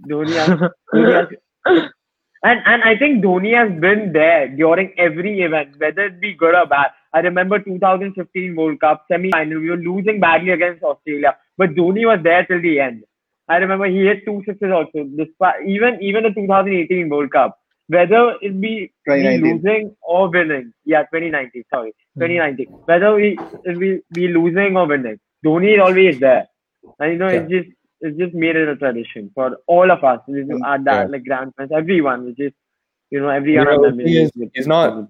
Dhoni. 0.09 0.35
Has, 0.35 0.71
Dhoni 0.93 1.29
has, 1.67 1.91
and 2.43 2.61
and 2.65 2.83
I 2.83 2.97
think 2.97 3.23
Dhoni 3.23 3.55
has 3.55 3.79
been 3.81 4.13
there 4.13 4.49
during 4.49 4.93
every 4.99 5.43
event, 5.43 5.79
whether 5.79 6.07
it 6.07 6.21
be 6.21 6.35
good 6.35 6.55
or 6.55 6.67
bad. 6.67 6.89
I 7.13 7.21
remember 7.21 7.59
2015 7.59 8.57
World 8.57 8.81
Cup 8.81 9.05
semi-final. 9.11 9.61
We 9.61 9.71
were 9.71 9.77
losing 9.77 10.21
badly 10.21 10.51
against 10.51 10.83
Australia, 10.83 11.37
but 11.59 11.75
Dhoni 11.75 12.07
was 12.07 12.21
there 12.23 12.45
till 12.47 12.63
the 12.63 12.81
end. 12.81 13.05
I 13.51 13.57
remember 13.63 13.87
he 13.87 14.01
hit 14.09 14.25
two 14.27 14.43
sixes 14.47 14.73
also. 14.79 15.05
Despite 15.21 15.67
even 15.75 15.99
even 16.09 16.23
the 16.29 16.31
2018 16.35 17.09
World 17.15 17.31
Cup, 17.37 17.59
whether 17.89 18.23
it 18.41 18.61
be, 18.61 18.93
losing 19.47 19.97
or 20.03 20.29
winning. 20.31 20.73
Yeah, 20.85 21.03
2019. 21.15 21.65
Sorry, 21.75 21.93
2019. 22.19 22.67
Whether 22.91 23.15
we 23.15 23.29
it 23.65 23.79
be, 23.85 23.91
be 24.19 24.29
losing 24.29 24.77
or 24.77 24.87
winning, 24.87 25.19
Dhoni 25.45 25.75
is 25.75 25.81
always 25.89 26.21
there. 26.21 26.47
And 27.01 27.13
you 27.13 27.19
know, 27.19 27.29
it's 27.41 27.51
just 27.51 27.69
it's 28.03 28.17
just 28.19 28.35
made 28.35 28.57
it 28.57 28.69
a 28.69 28.77
tradition 28.77 29.31
for 29.35 29.59
all 29.67 29.91
of 29.91 30.03
us. 30.13 30.21
You 30.29 30.45
know, 30.45 30.57
Mm, 30.57 30.65
our 30.65 30.79
dad, 30.79 31.01
yeah. 31.01 31.13
like 31.13 31.25
grandparents, 31.25 31.75
everyone. 31.77 32.29
It's 32.29 32.39
just 32.39 32.57
you 33.11 33.21
know, 33.21 33.29
every 33.29 33.55
You 33.55 33.65
know, 33.65 33.91
he 33.99 34.23
is- 34.23 34.31
he's 34.55 34.67
not- 34.69 35.09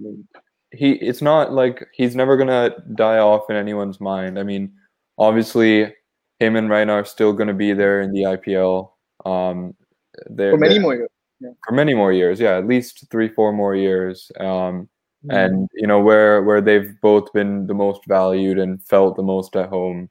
he 0.72 0.92
it's 0.92 1.20
not 1.20 1.52
like 1.52 1.86
he's 1.92 2.16
never 2.16 2.36
gonna 2.36 2.62
die 2.94 3.18
off 3.18 3.50
in 3.50 3.56
anyone's 3.56 4.00
mind. 4.00 4.38
I 4.38 4.42
mean, 4.42 4.72
obviously, 5.18 5.92
him 6.40 6.56
and 6.56 6.68
Raina 6.68 6.90
are 6.90 7.04
still 7.04 7.32
gonna 7.32 7.54
be 7.54 7.72
there 7.72 8.00
in 8.00 8.12
the 8.12 8.22
IPL. 8.22 8.92
Um, 9.24 9.74
For 10.26 10.56
many 10.58 10.78
more 10.78 10.94
years. 10.96 11.10
for 11.66 11.72
many 11.72 11.94
more 11.94 12.12
years. 12.12 12.40
Yeah, 12.40 12.56
at 12.58 12.66
least 12.66 13.06
three, 13.10 13.28
four 13.28 13.52
more 13.52 13.74
years. 13.76 14.30
Um, 14.40 14.88
Mm-hmm. 15.26 15.36
and 15.36 15.68
you 15.74 15.86
know 15.86 16.00
where 16.00 16.42
where 16.44 16.62
they've 16.62 16.98
both 17.02 17.30
been 17.34 17.66
the 17.66 17.74
most 17.74 18.00
valued 18.08 18.58
and 18.58 18.82
felt 18.82 19.16
the 19.16 19.22
most 19.22 19.54
at 19.54 19.68
home. 19.68 20.08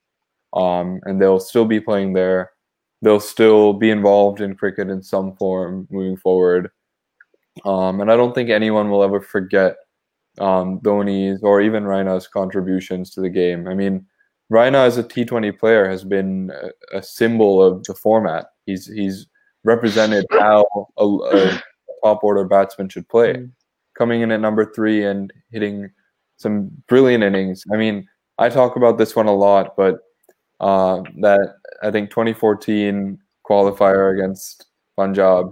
Um, 0.53 0.99
and 1.03 1.19
they'll 1.19 1.39
still 1.39 1.65
be 1.65 1.79
playing 1.79 2.13
there. 2.13 2.51
They'll 3.01 3.19
still 3.19 3.73
be 3.73 3.89
involved 3.89 4.39
in 4.41 4.55
cricket 4.55 4.87
in 4.89 5.01
some 5.01 5.35
form 5.37 5.87
moving 5.89 6.15
forward. 6.15 6.69
Um, 7.65 8.01
and 8.01 8.11
I 8.11 8.15
don't 8.17 8.35
think 8.35 8.51
anyone 8.51 8.91
will 8.91 9.01
ever 9.03 9.19
forget 9.19 9.77
um, 10.39 10.79
Dhoni's 10.81 11.41
or 11.41 11.59
even 11.61 11.85
Raina's 11.85 12.27
contributions 12.27 13.09
to 13.11 13.21
the 13.21 13.29
game. 13.29 13.67
I 13.67 13.73
mean, 13.73 14.05
Raina 14.51 14.85
as 14.85 14.97
a 14.97 15.03
T20 15.03 15.57
player 15.59 15.87
has 15.89 16.03
been 16.03 16.51
a, 16.93 16.97
a 16.97 17.03
symbol 17.03 17.61
of 17.61 17.83
the 17.83 17.93
format. 17.93 18.47
He's 18.65 18.87
he's 18.87 19.27
represented 19.63 20.25
how 20.31 20.65
a, 20.97 21.05
a 21.05 21.61
top 22.03 22.23
order 22.23 22.43
batsman 22.45 22.89
should 22.89 23.07
play, 23.09 23.33
Mm. 23.33 23.51
coming 23.97 24.21
in 24.21 24.31
at 24.31 24.39
number 24.41 24.71
three 24.73 25.05
and 25.05 25.31
hitting 25.51 25.89
some 26.37 26.71
brilliant 26.87 27.23
innings. 27.23 27.63
I 27.73 27.77
mean, 27.77 28.07
I 28.37 28.49
talk 28.49 28.75
about 28.77 28.97
this 28.97 29.15
one 29.15 29.27
a 29.27 29.35
lot, 29.35 29.75
but 29.75 29.99
uh, 30.61 31.03
that 31.21 31.55
I 31.83 31.91
think 31.91 32.09
2014 32.09 33.17
qualifier 33.47 34.13
against 34.13 34.65
Punjab, 34.97 35.51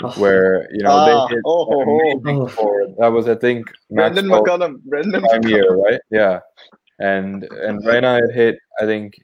Oh, 0.00 0.10
where 0.20 0.68
you 0.72 0.84
know 0.84 0.90
Ah, 0.92 1.26
they 1.26 1.34
hit 1.34 1.42
oh, 1.44 1.80
an 1.80 1.86
ho. 1.88 1.98
amazing 1.98 2.48
forward. 2.54 2.94
That 3.00 3.08
was, 3.08 3.26
I 3.28 3.34
think, 3.34 3.66
Brendan 3.90 4.26
McCullum. 4.26 4.80
Brendan 4.84 5.22
prime 5.22 5.42
McCullum. 5.42 5.50
year, 5.50 5.74
right? 5.74 6.00
Yeah, 6.12 6.38
and 6.98 7.44
and 7.44 7.82
Raina 7.84 8.20
had 8.20 8.34
hit, 8.34 8.58
I 8.80 8.84
think, 8.84 9.14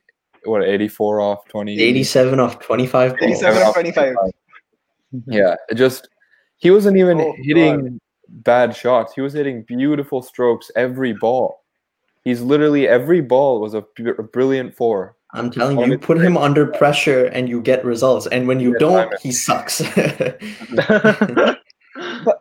what 0.44 0.62
84 0.62 1.20
off 1.20 1.44
20. 1.48 1.80
87 1.80 2.40
off 2.40 2.58
25 2.60 3.10
balls. 3.10 3.22
87 3.22 3.62
off 3.62 3.74
25. 3.74 4.16
Yeah, 5.26 5.54
it 5.68 5.76
just 5.76 6.08
he 6.56 6.72
wasn't 6.72 6.96
even 6.96 7.20
Oh, 7.20 7.36
hitting 7.38 8.00
bad 8.28 8.74
shots. 8.74 9.12
He 9.14 9.20
was 9.20 9.32
hitting 9.32 9.62
beautiful 9.62 10.22
strokes 10.22 10.72
every 10.74 11.12
ball. 11.12 11.62
He's 12.24 12.40
literally 12.40 12.88
every 12.88 13.20
ball 13.20 13.60
was 13.60 13.74
a, 13.74 13.84
a 14.18 14.22
brilliant 14.24 14.74
four. 14.74 15.14
I'm 15.32 15.52
telling 15.52 15.78
you, 15.78 15.86
you 15.86 15.98
put 15.98 16.20
him 16.20 16.36
under 16.36 16.66
pressure 16.66 17.26
and 17.26 17.48
you 17.48 17.60
get 17.60 17.84
results. 17.84 18.26
And 18.26 18.48
when 18.48 18.58
you 18.58 18.76
don't, 18.78 19.16
he 19.20 19.30
sucks. 19.30 19.80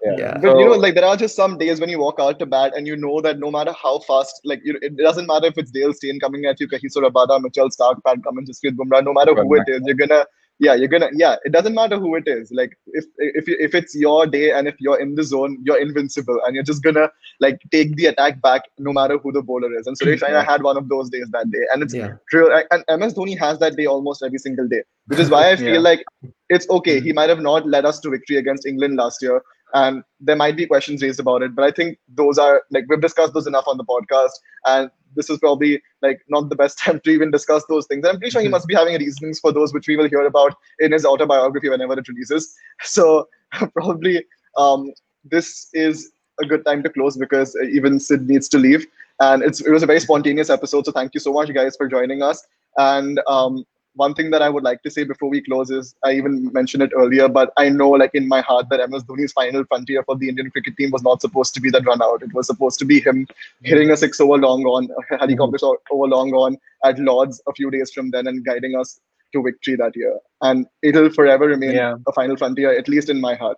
But, 0.03 0.19
Yeah. 0.19 0.37
but 0.41 0.57
you 0.57 0.65
know, 0.65 0.73
like 0.73 0.95
there 0.95 1.05
are 1.05 1.15
just 1.15 1.35
some 1.35 1.57
days 1.57 1.79
when 1.79 1.89
you 1.89 1.99
walk 1.99 2.19
out 2.19 2.39
to 2.39 2.45
bat 2.45 2.73
and 2.75 2.85
you 2.87 2.95
know 2.95 3.21
that 3.21 3.39
no 3.39 3.49
matter 3.49 3.73
how 3.81 3.99
fast, 3.99 4.41
like 4.43 4.61
you, 4.63 4.77
it 4.81 4.97
doesn't 4.97 5.27
matter 5.27 5.47
if 5.47 5.57
it's 5.57 5.71
Dale 5.71 5.93
Steyn 5.93 6.19
coming 6.19 6.45
at 6.45 6.59
you, 6.59 6.67
Kagiso 6.67 6.97
Rabada, 6.97 7.41
Mitchell 7.41 7.71
Stark, 7.71 8.03
Pat 8.03 8.23
Cummins, 8.23 8.49
Jasprit 8.49 8.75
Bumrah, 8.75 9.03
no 9.03 9.13
matter 9.13 9.33
who 9.33 9.55
it 9.55 9.63
is, 9.67 9.81
you're 9.85 9.95
gonna, 9.95 10.25
yeah, 10.59 10.73
you're 10.75 10.87
gonna, 10.89 11.09
yeah, 11.15 11.35
it 11.45 11.51
doesn't 11.51 11.73
matter 11.73 11.97
who 11.97 12.15
it 12.15 12.27
is. 12.27 12.51
Like 12.51 12.77
if 12.87 13.05
if 13.17 13.45
if 13.47 13.73
it's 13.73 13.95
your 13.95 14.27
day 14.27 14.51
and 14.51 14.67
if 14.67 14.75
you're 14.79 14.99
in 14.99 15.15
the 15.15 15.23
zone, 15.23 15.57
you're 15.63 15.79
invincible 15.79 16.39
and 16.45 16.53
you're 16.53 16.63
just 16.63 16.83
gonna 16.83 17.09
like 17.39 17.59
take 17.71 17.95
the 17.95 18.05
attack 18.07 18.41
back 18.41 18.63
no 18.77 18.93
matter 18.93 19.17
who 19.17 19.31
the 19.31 19.41
bowler 19.41 19.73
is. 19.79 19.87
And 19.87 19.97
Suresh 19.97 20.19
Raina 20.19 20.45
had 20.45 20.63
one 20.63 20.77
of 20.77 20.89
those 20.89 21.09
days 21.09 21.27
that 21.31 21.49
day, 21.49 21.65
and 21.73 21.81
it's 21.81 21.93
yeah. 21.93 22.11
true. 22.29 22.53
And 22.71 22.83
MS 22.99 23.13
Dhoni 23.15 23.37
has 23.39 23.57
that 23.59 23.75
day 23.77 23.85
almost 23.85 24.21
every 24.21 24.37
single 24.37 24.67
day, 24.67 24.83
which 25.07 25.19
is 25.19 25.29
why 25.29 25.49
I 25.51 25.55
feel 25.63 25.73
Yeah. 25.73 25.79
like 25.79 26.03
it's 26.49 26.69
okay. 26.69 26.97
Mm-hmm. 26.97 27.05
He 27.07 27.13
might 27.13 27.29
have 27.29 27.41
not 27.41 27.65
led 27.67 27.85
us 27.85 27.99
to 28.01 28.09
victory 28.09 28.37
against 28.37 28.65
England 28.67 28.95
last 28.97 29.21
year, 29.23 29.41
and 29.73 30.03
there 30.19 30.35
might 30.35 30.55
be 30.55 30.67
questions 30.67 31.01
raised 31.01 31.19
about 31.19 31.41
it. 31.41 31.55
But 31.55 31.65
I 31.65 31.71
think 31.71 31.97
those 32.07 32.37
are 32.37 32.63
like 32.71 32.85
we've 32.87 33.01
discussed 33.01 33.33
those 33.33 33.47
enough 33.47 33.67
on 33.67 33.77
the 33.77 33.83
podcast, 33.83 34.31
and 34.65 34.89
this 35.15 35.29
is 35.29 35.39
probably 35.39 35.81
like 36.01 36.21
not 36.29 36.49
the 36.49 36.55
best 36.55 36.77
time 36.79 36.99
to 37.01 37.09
even 37.09 37.31
discuss 37.31 37.63
those 37.67 37.87
things. 37.87 38.03
And 38.05 38.13
I'm 38.13 38.19
pretty 38.19 38.31
sure 38.31 38.41
he 38.41 38.49
must 38.49 38.67
be 38.67 38.75
having 38.75 38.97
reasonings 38.97 39.39
for 39.39 39.51
those, 39.51 39.73
which 39.73 39.87
we 39.87 39.97
will 39.97 40.09
hear 40.09 40.25
about 40.25 40.55
in 40.79 40.91
his 40.91 41.05
autobiography 41.05 41.69
whenever 41.69 41.97
it 41.97 42.07
releases. 42.07 42.55
So 42.83 43.27
probably 43.75 44.25
um, 44.57 44.91
this 45.23 45.69
is 45.73 46.11
a 46.41 46.45
good 46.45 46.65
time 46.65 46.83
to 46.83 46.89
close 46.89 47.15
because 47.17 47.55
uh, 47.55 47.65
even 47.65 47.99
Sid 47.99 48.27
needs 48.27 48.49
to 48.49 48.57
leave. 48.57 48.85
And 49.19 49.43
it's 49.43 49.61
it 49.61 49.71
was 49.71 49.83
a 49.83 49.85
very 49.85 49.99
spontaneous 49.99 50.49
episode, 50.49 50.85
so 50.85 50.91
thank 50.91 51.13
you 51.13 51.19
so 51.19 51.31
much, 51.31 51.53
guys, 51.53 51.75
for 51.75 51.87
joining 51.87 52.23
us. 52.23 52.45
And 52.77 53.21
um, 53.27 53.63
one 53.95 54.13
thing 54.13 54.31
that 54.31 54.41
I 54.41 54.49
would 54.49 54.63
like 54.63 54.81
to 54.83 54.91
say 54.91 55.03
before 55.03 55.29
we 55.29 55.41
close 55.41 55.69
is 55.69 55.95
I 56.03 56.13
even 56.13 56.51
mentioned 56.51 56.83
it 56.83 56.91
earlier, 56.95 57.27
but 57.27 57.53
I 57.57 57.69
know, 57.69 57.89
like 57.89 58.11
in 58.13 58.27
my 58.27 58.41
heart, 58.41 58.67
that 58.69 58.89
MS 58.89 59.03
Dhoni's 59.03 59.31
final 59.33 59.63
frontier 59.65 60.03
for 60.03 60.15
the 60.15 60.29
Indian 60.29 60.49
cricket 60.49 60.75
team 60.77 60.91
was 60.91 61.03
not 61.03 61.21
supposed 61.21 61.53
to 61.55 61.61
be 61.61 61.69
that 61.71 61.85
run 61.85 62.01
out. 62.01 62.23
It 62.23 62.33
was 62.33 62.47
supposed 62.47 62.79
to 62.79 62.85
be 62.85 62.99
him 62.99 63.27
hitting 63.61 63.91
a 63.91 63.97
six 63.97 64.19
over 64.19 64.37
long 64.37 64.63
on, 64.63 64.89
a 65.11 65.17
helicopter 65.17 65.57
mm-hmm. 65.57 65.65
shot 65.65 65.77
over 65.91 66.07
long 66.07 66.31
on 66.33 66.57
at 66.83 66.97
Lords 66.99 67.41
a 67.47 67.53
few 67.53 67.69
days 67.69 67.91
from 67.91 68.11
then 68.11 68.27
and 68.27 68.45
guiding 68.45 68.75
us 68.75 68.99
to 69.33 69.43
victory 69.43 69.75
that 69.75 69.95
year. 69.95 70.17
And 70.41 70.65
it'll 70.81 71.09
forever 71.09 71.47
remain 71.47 71.73
Yeah. 71.73 71.95
a 72.07 72.13
final 72.13 72.37
frontier, 72.37 72.77
at 72.77 72.87
least 72.87 73.09
in 73.09 73.21
my 73.21 73.35
heart. 73.35 73.57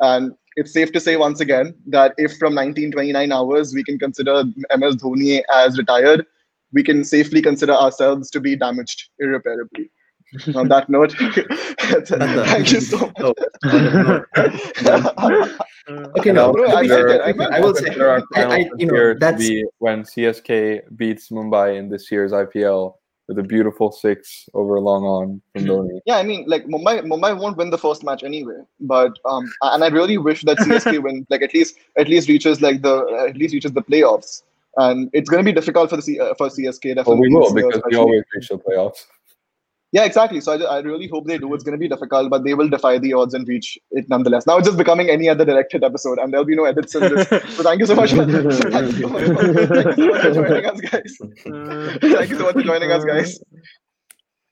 And 0.00 0.34
it's 0.56 0.72
safe 0.72 0.92
to 0.92 1.00
say 1.00 1.16
once 1.16 1.40
again 1.40 1.74
that 1.88 2.14
if 2.16 2.36
from 2.38 2.54
1929 2.54 3.32
hours 3.32 3.74
we 3.74 3.82
can 3.82 3.98
consider 3.98 4.44
MS 4.76 4.96
Dhoni 4.96 5.42
as 5.52 5.78
retired, 5.78 6.26
we 6.74 6.82
can 6.82 7.04
safely 7.04 7.40
consider 7.40 7.72
ourselves 7.72 8.30
to 8.30 8.40
be 8.40 8.56
damaged 8.56 9.08
irreparably. 9.18 9.90
On 10.56 10.66
that 10.68 10.88
note, 10.90 11.12
thank 12.48 12.72
you 12.72 12.80
so 12.80 13.12
much. 13.18 13.36
Okay, 16.16 16.32
no, 16.32 16.52
Bro, 16.52 16.68
I 16.68 16.86
consider- 16.86 17.18
like. 17.18 17.40
I 17.40 17.56
I 17.56 17.60
will 17.60 17.74
say, 17.74 17.84
consider 17.84 18.08
our 18.10 18.22
I- 18.34 18.44
I- 18.56 18.70
you 18.78 18.86
know, 18.86 19.12
to 19.12 19.18
that's- 19.18 19.46
be 19.48 19.64
when 19.78 20.02
CSK 20.02 20.80
beats 20.96 21.28
Mumbai 21.28 21.76
in 21.78 21.88
this 21.90 22.10
year's 22.10 22.32
IPL 22.32 22.94
with 23.28 23.38
a 23.38 23.42
beautiful 23.42 23.92
six 23.92 24.48
over 24.54 24.80
long 24.80 25.04
on 25.04 25.42
from 25.52 25.64
Dhoni. 25.66 26.00
Yeah, 26.06 26.16
I 26.16 26.22
mean, 26.22 26.44
like 26.46 26.64
Mumbai, 26.66 27.02
Mumbai 27.04 27.36
won't 27.38 27.56
win 27.58 27.68
the 27.70 27.76
first 27.78 28.02
match 28.02 28.24
anyway. 28.24 28.60
But 28.80 29.12
um, 29.26 29.44
and 29.62 29.84
I 29.84 29.88
really 29.88 30.16
wish 30.18 30.42
that 30.44 30.56
CSK 30.58 31.02
win, 31.02 31.26
like 31.30 31.42
at 31.42 31.52
least 31.54 31.76
at 31.98 32.08
least 32.08 32.28
reaches 32.28 32.60
like 32.62 32.80
the 32.82 33.26
at 33.28 33.36
least 33.36 33.52
reaches 33.54 33.72
the 33.72 33.82
playoffs. 33.82 34.42
And 34.76 35.08
it's 35.12 35.28
going 35.30 35.44
to 35.44 35.48
be 35.48 35.52
difficult 35.54 35.90
for 35.90 35.96
the 35.96 36.02
C, 36.02 36.18
uh, 36.18 36.34
for 36.34 36.48
CSK. 36.48 36.96
Definitely 36.96 37.04
Well, 37.04 37.18
we 37.18 37.28
will 37.28 37.54
because 37.54 37.62
we 37.72 37.74
especially. 37.76 37.96
always 37.98 38.22
reach 38.34 38.48
the 38.48 38.58
playoffs. 38.58 39.04
Yeah, 39.92 40.04
exactly. 40.04 40.40
So 40.40 40.54
I, 40.54 40.78
I 40.78 40.78
really 40.80 41.06
hope 41.06 41.26
they 41.28 41.38
do. 41.38 41.54
It's 41.54 41.62
going 41.62 41.74
to 41.74 41.78
be 41.78 41.86
difficult, 41.88 42.28
but 42.28 42.42
they 42.42 42.54
will 42.54 42.68
defy 42.68 42.98
the 42.98 43.12
odds 43.12 43.32
and 43.32 43.46
reach 43.46 43.78
it 43.92 44.08
nonetheless. 44.08 44.44
Now 44.44 44.56
it's 44.58 44.66
just 44.66 44.76
becoming 44.76 45.08
any 45.08 45.28
other 45.28 45.44
Direct 45.44 45.70
Hit 45.72 45.84
episode, 45.84 46.18
and 46.18 46.32
there'll 46.32 46.44
be 46.44 46.56
no 46.56 46.64
edits 46.64 46.96
in 46.96 47.02
this. 47.02 47.28
So 47.28 47.62
thank 47.62 47.78
you 47.78 47.86
so 47.86 47.94
much. 47.94 48.10
Thank 48.12 48.32
you 48.32 49.02
so 49.02 49.08
much 49.08 49.24
for, 49.24 49.66
thank 49.68 49.98
you 49.98 50.08
so 50.08 50.08
much 50.10 50.22
for 50.22 50.32
joining 50.34 50.66
us, 50.66 50.80
guys. 50.80 51.18
thank 52.00 52.30
you 52.30 52.36
so 52.38 52.42
much 52.44 52.54
for 52.54 52.62
joining 52.62 52.90
us, 52.90 53.04
guys. 53.04 53.38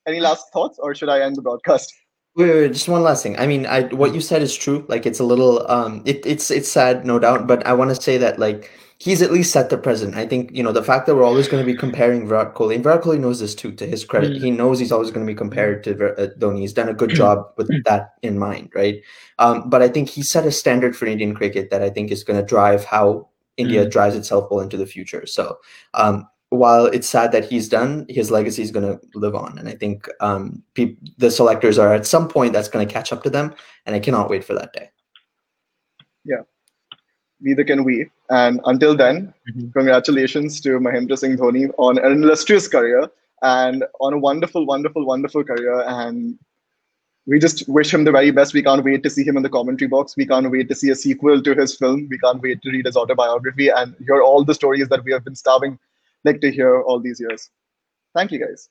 Any 0.07 0.21
last 0.21 0.45
thoughts, 0.53 0.79
or 0.79 0.95
should 0.95 1.09
I 1.09 1.21
end 1.23 1.35
the 1.35 1.43
broadcast? 1.43 1.93
Wait, 2.37 2.49
wait, 2.49 2.61
wait, 2.61 2.73
just 2.73 2.89
one 2.89 3.03
last 3.03 3.25
thing. 3.25 3.37
I 3.39 3.47
mean, 3.49 3.67
I 3.67 3.83
what 3.95 4.15
you 4.15 4.21
said 4.21 4.43
is 4.43 4.55
true. 4.57 4.87
Like 4.89 5.07
it's 5.07 5.19
a 5.21 5.25
little 5.25 5.69
um 5.71 6.03
it, 6.07 6.25
it's 6.25 6.51
it's 6.53 6.71
sad, 6.71 7.05
no 7.05 7.19
doubt, 7.19 7.47
but 7.49 7.67
I 7.67 7.73
want 7.73 7.95
to 7.95 8.01
say 8.01 8.17
that 8.19 8.39
like 8.39 8.71
he's 9.03 9.21
at 9.21 9.33
least 9.33 9.51
set 9.51 9.69
the 9.69 9.77
precedent. 9.77 10.17
I 10.17 10.29
think, 10.29 10.53
you 10.53 10.63
know, 10.63 10.71
the 10.71 10.85
fact 10.85 11.07
that 11.07 11.17
we're 11.17 11.25
always 11.25 11.49
going 11.49 11.61
to 11.61 11.67
be 11.67 11.77
comparing 11.77 12.29
Virat 12.29 12.55
Kohli, 12.55 12.77
and 12.77 12.85
Virat 12.85 13.03
Kohli 13.03 13.19
knows 13.19 13.41
this 13.41 13.53
too, 13.53 13.73
to 13.73 13.85
his 13.85 14.05
credit. 14.05 14.41
He 14.41 14.49
knows 14.53 14.79
he's 14.79 14.93
always 14.93 15.11
going 15.11 15.27
to 15.27 15.31
be 15.31 15.37
compared 15.37 15.83
to 15.85 15.91
uh, 15.91 16.29
Dhoni. 16.39 16.61
He's 16.61 16.73
done 16.73 16.89
a 16.89 16.95
good 16.95 17.11
job 17.23 17.53
with 17.57 17.69
that 17.85 18.15
in 18.23 18.39
mind, 18.39 18.71
right? 18.77 19.03
Um, 19.41 19.69
but 19.69 19.83
I 19.83 19.89
think 19.89 20.09
he 20.09 20.23
set 20.23 20.47
a 20.47 20.53
standard 20.53 20.95
for 20.95 21.07
Indian 21.07 21.35
cricket 21.35 21.69
that 21.71 21.83
I 21.83 21.91
think 21.91 22.13
is 22.13 22.23
going 22.23 22.39
to 22.39 22.47
drive 22.47 22.85
how 22.85 23.29
India 23.57 23.89
drives 23.89 24.15
itself 24.15 24.49
well 24.51 24.61
into 24.61 24.77
the 24.77 24.87
future. 24.87 25.27
So, 25.27 25.59
um, 25.95 26.29
while 26.51 26.87
it's 26.87 27.09
sad 27.09 27.33
that 27.33 27.47
he's 27.47 27.69
done, 27.69 28.07
his 28.09 28.31
legacy 28.31 28.63
is 28.63 28.71
going 28.71 28.87
to 28.87 29.01
live 29.19 29.35
on, 29.35 29.59
and 29.59 29.69
I 29.69 29.73
think 29.73 30.07
um, 30.21 30.63
peop 30.75 30.99
the 31.17 31.31
selectors 31.31 31.77
are 31.77 31.93
at 31.93 32.07
some 32.07 32.29
point 32.29 32.53
that's 32.53 32.69
going 32.69 32.87
to 32.87 32.93
catch 32.93 33.13
up 33.13 33.25
to 33.25 33.31
them, 33.31 33.53
and 33.85 33.97
I 33.97 34.01
cannot 34.01 34.31
wait 34.31 34.45
for 34.45 34.55
that 34.55 34.73
day. 34.73 34.91
Yeah, 36.25 36.43
neither 37.41 37.65
can 37.65 37.83
we. 37.83 38.11
And 38.41 38.61
until 38.65 38.97
then, 38.97 39.17
Mhm. 39.49 39.73
congratulations 39.75 40.61
to 40.63 40.79
Mahendra 40.85 41.17
Singh 41.23 41.37
Dhoni 41.37 41.65
on 41.87 41.99
an 41.99 42.13
illustrious 42.23 42.69
career 42.75 43.11
and 43.43 43.85
on 44.01 44.15
a 44.15 44.19
wonderful, 44.19 44.65
wonderful, 44.67 45.05
wonderful 45.05 45.45
career. 45.45 45.83
And 45.87 46.39
we 47.27 47.39
just 47.39 47.69
wish 47.69 47.93
him 47.95 48.05
the 48.05 48.11
very 48.11 48.31
best. 48.31 48.55
We 48.55 48.63
can't 48.63 48.85
wait 48.85 49.03
to 49.03 49.11
see 49.11 49.25
him 49.25 49.37
in 49.37 49.43
the 49.43 49.51
commentary 49.57 49.89
box. 49.89 50.17
We 50.17 50.27
can't 50.27 50.51
wait 50.51 50.69
to 50.71 50.75
see 50.75 50.91
a 50.91 50.95
sequel 50.95 51.43
to 51.43 51.55
his 51.55 51.77
film. 51.77 52.09
We 52.11 52.19
can't 52.19 52.43
wait 52.43 52.63
to 52.63 52.71
read 52.71 52.87
his 52.87 52.97
autobiography 52.97 53.69
and 53.69 53.95
hear 54.07 54.23
all 54.23 54.45
the 54.45 54.55
stories 54.55 54.89
that 54.89 55.05
we 55.05 55.13
have 55.13 55.25
been 55.25 55.37
starving 55.37 55.79
like 56.25 56.41
to 56.41 56.51
hear 56.51 56.81
all 56.83 57.01
these 57.01 57.21
years. 57.21 57.51
Thank 58.15 58.33
you, 58.33 58.41
guys. 58.47 58.69